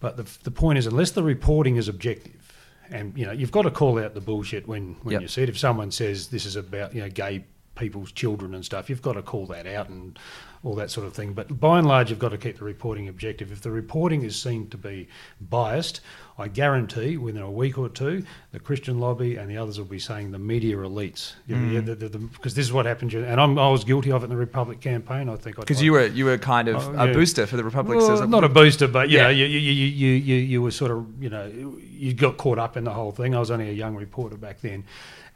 But 0.00 0.18
the 0.18 0.26
the 0.42 0.50
point 0.50 0.78
is, 0.78 0.86
unless 0.86 1.12
the 1.12 1.22
reporting 1.22 1.76
is 1.76 1.88
objective, 1.88 2.52
and 2.90 3.16
you 3.16 3.24
know, 3.24 3.32
you've 3.32 3.52
got 3.52 3.62
to 3.62 3.70
call 3.70 3.98
out 3.98 4.12
the 4.12 4.20
bullshit 4.20 4.68
when 4.68 4.96
when 5.02 5.14
Yep. 5.14 5.22
you 5.22 5.28
see 5.28 5.42
it. 5.44 5.48
If 5.48 5.58
someone 5.58 5.90
says 5.90 6.28
this 6.28 6.44
is 6.44 6.56
about 6.56 6.94
you 6.94 7.00
know 7.00 7.08
gay 7.08 7.44
people's 7.74 8.12
children 8.12 8.54
and 8.54 8.62
stuff, 8.64 8.90
you've 8.90 9.00
got 9.02 9.14
to 9.14 9.22
call 9.22 9.46
that 9.46 9.66
out 9.66 9.88
and 9.88 10.18
all 10.64 10.74
that 10.76 10.90
sort 10.90 11.06
of 11.06 11.12
thing. 11.12 11.34
But 11.34 11.60
by 11.60 11.78
and 11.78 11.86
large, 11.86 12.08
you've 12.08 12.18
got 12.18 12.30
to 12.30 12.38
keep 12.38 12.58
the 12.58 12.64
reporting 12.64 13.06
objective. 13.08 13.52
If 13.52 13.60
the 13.60 13.70
reporting 13.70 14.22
is 14.22 14.40
seen 14.40 14.68
to 14.70 14.78
be 14.78 15.08
biased, 15.40 16.00
I 16.38 16.48
guarantee 16.48 17.16
within 17.18 17.42
a 17.42 17.50
week 17.50 17.76
or 17.76 17.88
two, 17.90 18.24
the 18.50 18.58
Christian 18.58 18.98
lobby 18.98 19.36
and 19.36 19.48
the 19.50 19.58
others 19.58 19.78
will 19.78 19.84
be 19.84 19.98
saying 19.98 20.32
the 20.32 20.38
media 20.38 20.76
elites. 20.78 21.34
Know, 21.46 21.56
Mm. 21.56 21.86
yeah, 21.86 22.18
Because 22.32 22.54
this 22.54 22.64
is 22.64 22.72
what 22.72 22.86
happened, 22.86 23.12
and 23.12 23.38
I'm, 23.40 23.58
I 23.58 23.68
was 23.68 23.84
guilty 23.84 24.10
of 24.10 24.22
it 24.22 24.24
in 24.24 24.30
the 24.30 24.36
Republic 24.36 24.80
campaign. 24.80 25.28
I 25.28 25.36
think 25.36 25.56
Because 25.56 25.82
you 25.82 25.92
were 25.92 26.06
you 26.06 26.24
were 26.24 26.38
kind 26.38 26.68
of 26.68 26.76
Oh, 26.76 26.94
a 26.98 27.06
yeah. 27.08 27.12
booster 27.12 27.46
for 27.46 27.56
the 27.58 27.62
Republic. 27.64 27.98
Well, 27.98 28.26
not 28.26 28.42
a 28.42 28.48
booster, 28.48 28.88
but 28.88 29.10
you 29.10 29.18
Yeah. 29.18 29.24
know, 29.24 29.28
you, 29.30 29.44
you, 29.44 29.60
you, 29.60 30.08
you, 30.14 30.34
you 30.36 30.62
were 30.62 30.70
sort 30.70 30.90
of, 30.90 31.06
you 31.22 31.28
know, 31.28 31.46
you 31.92 32.14
got 32.14 32.38
caught 32.38 32.58
up 32.58 32.76
in 32.76 32.84
the 32.84 32.92
whole 32.92 33.12
thing. 33.12 33.34
I 33.34 33.38
was 33.38 33.50
only 33.50 33.68
a 33.68 33.72
young 33.72 33.94
reporter 33.94 34.36
back 34.36 34.60
then, 34.62 34.84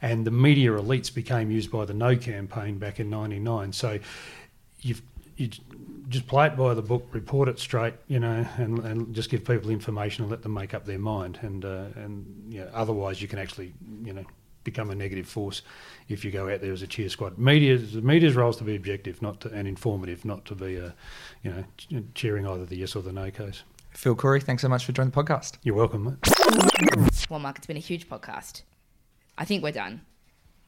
and 0.01 0.25
the 0.25 0.31
media 0.31 0.71
elites 0.71 1.13
became 1.13 1.51
used 1.51 1.69
by 1.71 1.85
the 1.85 1.93
No 1.93 2.15
campaign 2.17 2.79
back 2.79 2.99
in 2.99 3.09
'99. 3.11 3.73
So 3.73 3.99
you've 4.81 5.01
you 5.39 5.49
just 6.09 6.27
play 6.27 6.47
it 6.47 6.57
by 6.57 6.73
the 6.73 6.81
book, 6.81 7.07
report 7.11 7.47
it 7.49 7.59
straight, 7.59 7.93
you 8.07 8.19
know, 8.19 8.45
and, 8.57 8.79
and 8.79 9.15
just 9.15 9.29
give 9.29 9.45
people 9.45 9.69
information 9.69 10.23
and 10.23 10.31
let 10.31 10.43
them 10.43 10.53
make 10.53 10.73
up 10.73 10.85
their 10.85 10.99
mind. 10.99 11.39
And 11.41 11.65
uh, 11.65 11.85
and 11.95 12.53
you 12.53 12.61
know, 12.61 12.69
otherwise, 12.73 13.21
you 13.21 13.27
can 13.27 13.39
actually, 13.39 13.73
you 14.03 14.13
know. 14.13 14.25
Become 14.65 14.89
a 14.91 14.95
negative 14.95 15.25
force 15.25 15.61
if 16.09 16.25
you 16.25 16.31
go 16.31 16.49
out 16.49 16.59
there 16.59 16.73
as 16.73 16.81
a 16.81 16.87
cheer 16.87 17.07
squad. 17.07 17.37
Media, 17.37 17.77
the 17.77 18.01
media's 18.01 18.35
role 18.35 18.49
is 18.49 18.57
to 18.57 18.65
be 18.65 18.75
objective, 18.75 19.21
not 19.21 19.39
to, 19.39 19.49
and 19.51 19.67
informative, 19.67 20.25
not 20.25 20.43
to 20.45 20.53
be, 20.53 20.75
a, 20.75 20.93
you 21.43 21.49
know, 21.49 22.03
cheering 22.13 22.45
either 22.45 22.65
the 22.65 22.75
yes 22.75 22.93
or 22.93 23.01
the 23.01 23.13
no 23.13 23.31
case. 23.31 23.63
Phil 23.91 24.15
Coorey, 24.15 24.41
thanks 24.41 24.61
so 24.61 24.67
much 24.67 24.83
for 24.85 24.91
joining 24.91 25.11
the 25.11 25.23
podcast. 25.23 25.57
You're 25.63 25.75
welcome, 25.75 26.03
mate. 26.03 27.29
Well, 27.29 27.39
Mark, 27.39 27.57
it's 27.57 27.67
been 27.67 27.77
a 27.77 27.79
huge 27.79 28.09
podcast. 28.09 28.63
I 29.37 29.45
think 29.45 29.63
we're 29.63 29.71
done. 29.71 30.01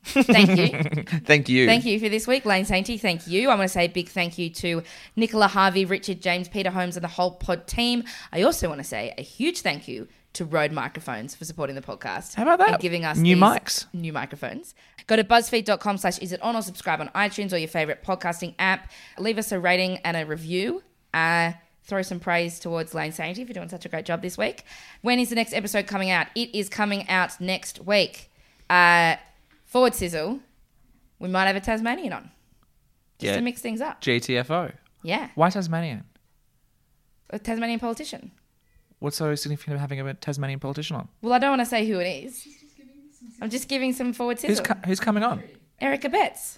Thank 0.03 0.57
you. 0.57 1.03
Thank 1.25 1.49
you. 1.49 1.65
Thank 1.67 1.85
you 1.85 1.99
for 1.99 2.09
this 2.09 2.27
week, 2.27 2.45
Lane 2.45 2.65
Sainty. 2.65 2.99
Thank 2.99 3.27
you. 3.27 3.49
I 3.49 3.55
want 3.55 3.63
to 3.63 3.73
say 3.73 3.85
a 3.85 3.87
big 3.87 4.09
thank 4.09 4.37
you 4.37 4.49
to 4.49 4.83
Nicola 5.15 5.47
Harvey, 5.47 5.85
Richard 5.85 6.21
James, 6.21 6.49
Peter 6.49 6.71
Holmes, 6.71 6.97
and 6.97 7.03
the 7.03 7.09
whole 7.09 7.31
pod 7.31 7.67
team. 7.67 8.03
I 8.33 8.41
also 8.41 8.67
want 8.67 8.79
to 8.79 8.83
say 8.83 9.13
a 9.17 9.21
huge 9.21 9.61
thank 9.61 9.87
you 9.87 10.07
to 10.33 10.45
Rode 10.45 10.71
Microphones 10.71 11.35
for 11.35 11.45
supporting 11.45 11.75
the 11.75 11.81
podcast. 11.81 12.35
How 12.35 12.43
about 12.43 12.59
that? 12.59 12.69
And 12.69 12.79
giving 12.79 13.05
us 13.05 13.17
New 13.17 13.35
mics. 13.35 13.85
New 13.93 14.13
microphones. 14.13 14.73
Go 15.07 15.15
to 15.15 15.23
buzzfeed.com 15.23 15.97
slash 15.97 16.19
is 16.19 16.31
it 16.31 16.41
on 16.41 16.55
or 16.55 16.61
subscribe 16.61 17.01
on 17.01 17.09
iTunes 17.09 17.53
or 17.53 17.57
your 17.57 17.67
favorite 17.67 18.03
podcasting 18.03 18.55
app. 18.57 18.89
Leave 19.19 19.37
us 19.37 19.51
a 19.51 19.59
rating 19.59 19.97
and 19.97 20.15
a 20.15 20.25
review. 20.25 20.83
Uh, 21.13 21.51
throw 21.83 22.01
some 22.01 22.19
praise 22.19 22.59
towards 22.59 22.93
Lane 22.93 23.11
Sainty 23.11 23.45
for 23.45 23.53
doing 23.53 23.67
such 23.67 23.85
a 23.85 23.89
great 23.89 24.05
job 24.05 24.21
this 24.21 24.37
week. 24.37 24.63
When 25.01 25.19
is 25.19 25.29
the 25.29 25.35
next 25.35 25.53
episode 25.53 25.87
coming 25.87 26.09
out? 26.09 26.27
It 26.35 26.55
is 26.55 26.69
coming 26.69 27.07
out 27.09 27.39
next 27.41 27.85
week. 27.85 28.31
Uh, 28.69 29.17
forward 29.71 29.95
sizzle. 29.95 30.39
We 31.19 31.29
might 31.29 31.45
have 31.45 31.55
a 31.55 31.61
Tasmanian 31.61 32.13
on. 32.13 32.23
Just 33.19 33.29
Yeah. 33.31 33.35
to 33.37 33.41
mix 33.41 33.61
things 33.61 33.79
up. 33.81 34.01
GTFO. 34.01 34.73
Yeah. 35.03 35.29
Why 35.35 35.49
Tasmanian? 35.49 36.03
A 37.29 37.39
Tasmanian 37.39 37.79
politician. 37.79 38.31
What's 38.99 39.17
so 39.17 39.33
significant 39.35 39.75
of 39.75 39.81
having 39.81 39.99
a 40.01 40.13
Tasmanian 40.13 40.59
politician 40.59 40.95
on? 40.97 41.07
Well, 41.21 41.33
I 41.33 41.39
don't 41.39 41.51
want 41.51 41.61
to 41.61 41.65
say 41.65 41.87
who 41.87 41.99
it 41.99 42.05
is. 42.25 42.45
I'm 43.41 43.49
just 43.49 43.67
giving 43.67 43.93
some 43.93 44.13
forward 44.13 44.39
Who's, 44.41 44.57
sizzle. 44.57 44.65
co- 44.65 44.79
who's 44.85 44.99
coming 44.99 45.23
on? 45.23 45.41
Eric 45.79 46.01
Abetz. 46.01 46.57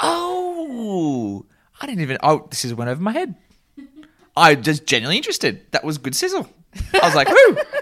Oh, 0.00 1.44
I 1.80 1.86
didn't 1.86 2.00
even. 2.02 2.18
Oh, 2.22 2.46
this 2.50 2.64
is 2.64 2.74
went 2.74 2.90
over 2.90 3.00
my 3.02 3.12
head. 3.12 3.34
I 4.36 4.54
just 4.56 4.86
genuinely 4.86 5.16
interested. 5.18 5.70
That 5.72 5.84
was 5.84 5.98
good 5.98 6.14
sizzle. 6.16 6.48
I 6.94 7.00
was 7.06 7.14
like, 7.14 7.28
who? 7.28 7.56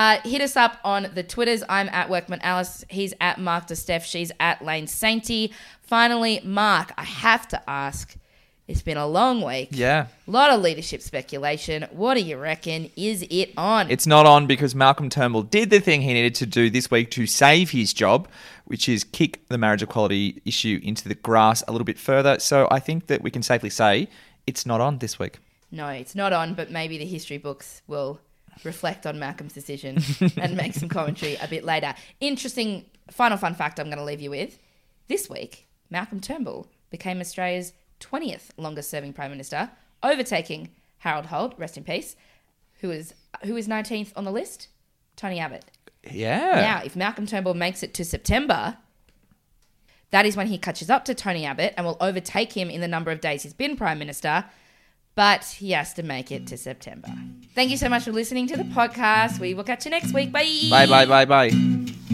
Uh, 0.00 0.18
hit 0.22 0.40
us 0.40 0.56
up 0.56 0.78
on 0.82 1.10
the 1.14 1.22
Twitters. 1.22 1.62
I'm 1.68 1.90
at 1.90 2.08
Workman 2.08 2.40
Alice. 2.40 2.86
He's 2.88 3.12
at 3.20 3.38
Mark 3.38 3.66
DiStef. 3.66 4.02
She's 4.02 4.32
at 4.40 4.64
Lane 4.64 4.86
Sainty. 4.86 5.52
Finally, 5.82 6.40
Mark, 6.42 6.90
I 6.96 7.04
have 7.04 7.46
to 7.48 7.60
ask. 7.68 8.16
It's 8.66 8.80
been 8.80 8.96
a 8.96 9.06
long 9.06 9.42
week. 9.42 9.68
Yeah. 9.72 10.06
A 10.26 10.30
lot 10.30 10.52
of 10.52 10.62
leadership 10.62 11.02
speculation. 11.02 11.86
What 11.90 12.14
do 12.14 12.22
you 12.22 12.38
reckon? 12.38 12.90
Is 12.96 13.26
it 13.28 13.52
on? 13.58 13.90
It's 13.90 14.06
not 14.06 14.24
on 14.24 14.46
because 14.46 14.74
Malcolm 14.74 15.10
Turnbull 15.10 15.42
did 15.42 15.68
the 15.68 15.80
thing 15.80 16.00
he 16.00 16.14
needed 16.14 16.34
to 16.36 16.46
do 16.46 16.70
this 16.70 16.90
week 16.90 17.10
to 17.10 17.26
save 17.26 17.72
his 17.72 17.92
job, 17.92 18.26
which 18.64 18.88
is 18.88 19.04
kick 19.04 19.46
the 19.48 19.58
marriage 19.58 19.82
equality 19.82 20.40
issue 20.46 20.80
into 20.82 21.10
the 21.10 21.14
grass 21.14 21.62
a 21.68 21.72
little 21.72 21.84
bit 21.84 21.98
further. 21.98 22.38
So 22.38 22.68
I 22.70 22.80
think 22.80 23.08
that 23.08 23.20
we 23.20 23.30
can 23.30 23.42
safely 23.42 23.68
say 23.68 24.08
it's 24.46 24.64
not 24.64 24.80
on 24.80 24.96
this 24.96 25.18
week. 25.18 25.40
No, 25.70 25.88
it's 25.88 26.14
not 26.14 26.32
on, 26.32 26.54
but 26.54 26.70
maybe 26.70 26.96
the 26.96 27.04
history 27.04 27.36
books 27.36 27.82
will 27.86 28.18
reflect 28.64 29.06
on 29.06 29.18
Malcolm's 29.18 29.52
decision 29.52 29.98
and 30.36 30.56
make 30.56 30.74
some 30.74 30.88
commentary 30.88 31.36
a 31.36 31.48
bit 31.48 31.64
later. 31.64 31.94
Interesting 32.20 32.84
final 33.10 33.38
fun 33.38 33.54
fact 33.54 33.78
I'm 33.78 33.86
going 33.86 33.98
to 33.98 34.04
leave 34.04 34.20
you 34.20 34.30
with. 34.30 34.58
This 35.08 35.28
week, 35.28 35.66
Malcolm 35.90 36.20
Turnbull 36.20 36.68
became 36.90 37.20
Australia's 37.20 37.72
20th 38.00 38.50
longest 38.56 38.90
serving 38.90 39.12
Prime 39.12 39.30
Minister, 39.30 39.70
overtaking 40.02 40.70
Harold 40.98 41.26
Holt, 41.26 41.54
rest 41.58 41.76
in 41.76 41.84
peace, 41.84 42.16
who 42.80 42.90
is 42.90 43.14
who 43.44 43.56
is 43.56 43.68
19th 43.68 44.12
on 44.16 44.24
the 44.24 44.32
list? 44.32 44.68
Tony 45.16 45.38
Abbott. 45.38 45.64
Yeah. 46.10 46.60
Now, 46.60 46.82
if 46.84 46.96
Malcolm 46.96 47.26
Turnbull 47.26 47.54
makes 47.54 47.82
it 47.82 47.92
to 47.94 48.04
September, 48.04 48.78
that 50.10 50.26
is 50.26 50.36
when 50.36 50.46
he 50.46 50.58
catches 50.58 50.90
up 50.90 51.04
to 51.06 51.14
Tony 51.14 51.44
Abbott 51.44 51.74
and 51.76 51.86
will 51.86 51.98
overtake 52.00 52.52
him 52.52 52.70
in 52.70 52.80
the 52.80 52.88
number 52.88 53.10
of 53.10 53.20
days 53.20 53.42
he's 53.42 53.52
been 53.52 53.76
Prime 53.76 53.98
Minister. 53.98 54.44
But 55.20 55.44
he 55.44 55.72
has 55.72 55.92
to 55.94 56.02
make 56.02 56.32
it 56.32 56.46
to 56.46 56.56
September. 56.56 57.12
Thank 57.54 57.70
you 57.70 57.76
so 57.76 57.90
much 57.90 58.04
for 58.04 58.10
listening 58.10 58.46
to 58.46 58.56
the 58.56 58.64
podcast. 58.64 59.38
We 59.38 59.52
will 59.52 59.64
catch 59.64 59.84
you 59.84 59.90
next 59.90 60.14
week. 60.14 60.32
Bye. 60.32 60.68
Bye, 60.70 60.86
bye, 60.86 61.04
bye, 61.04 61.26
bye. 61.26 62.09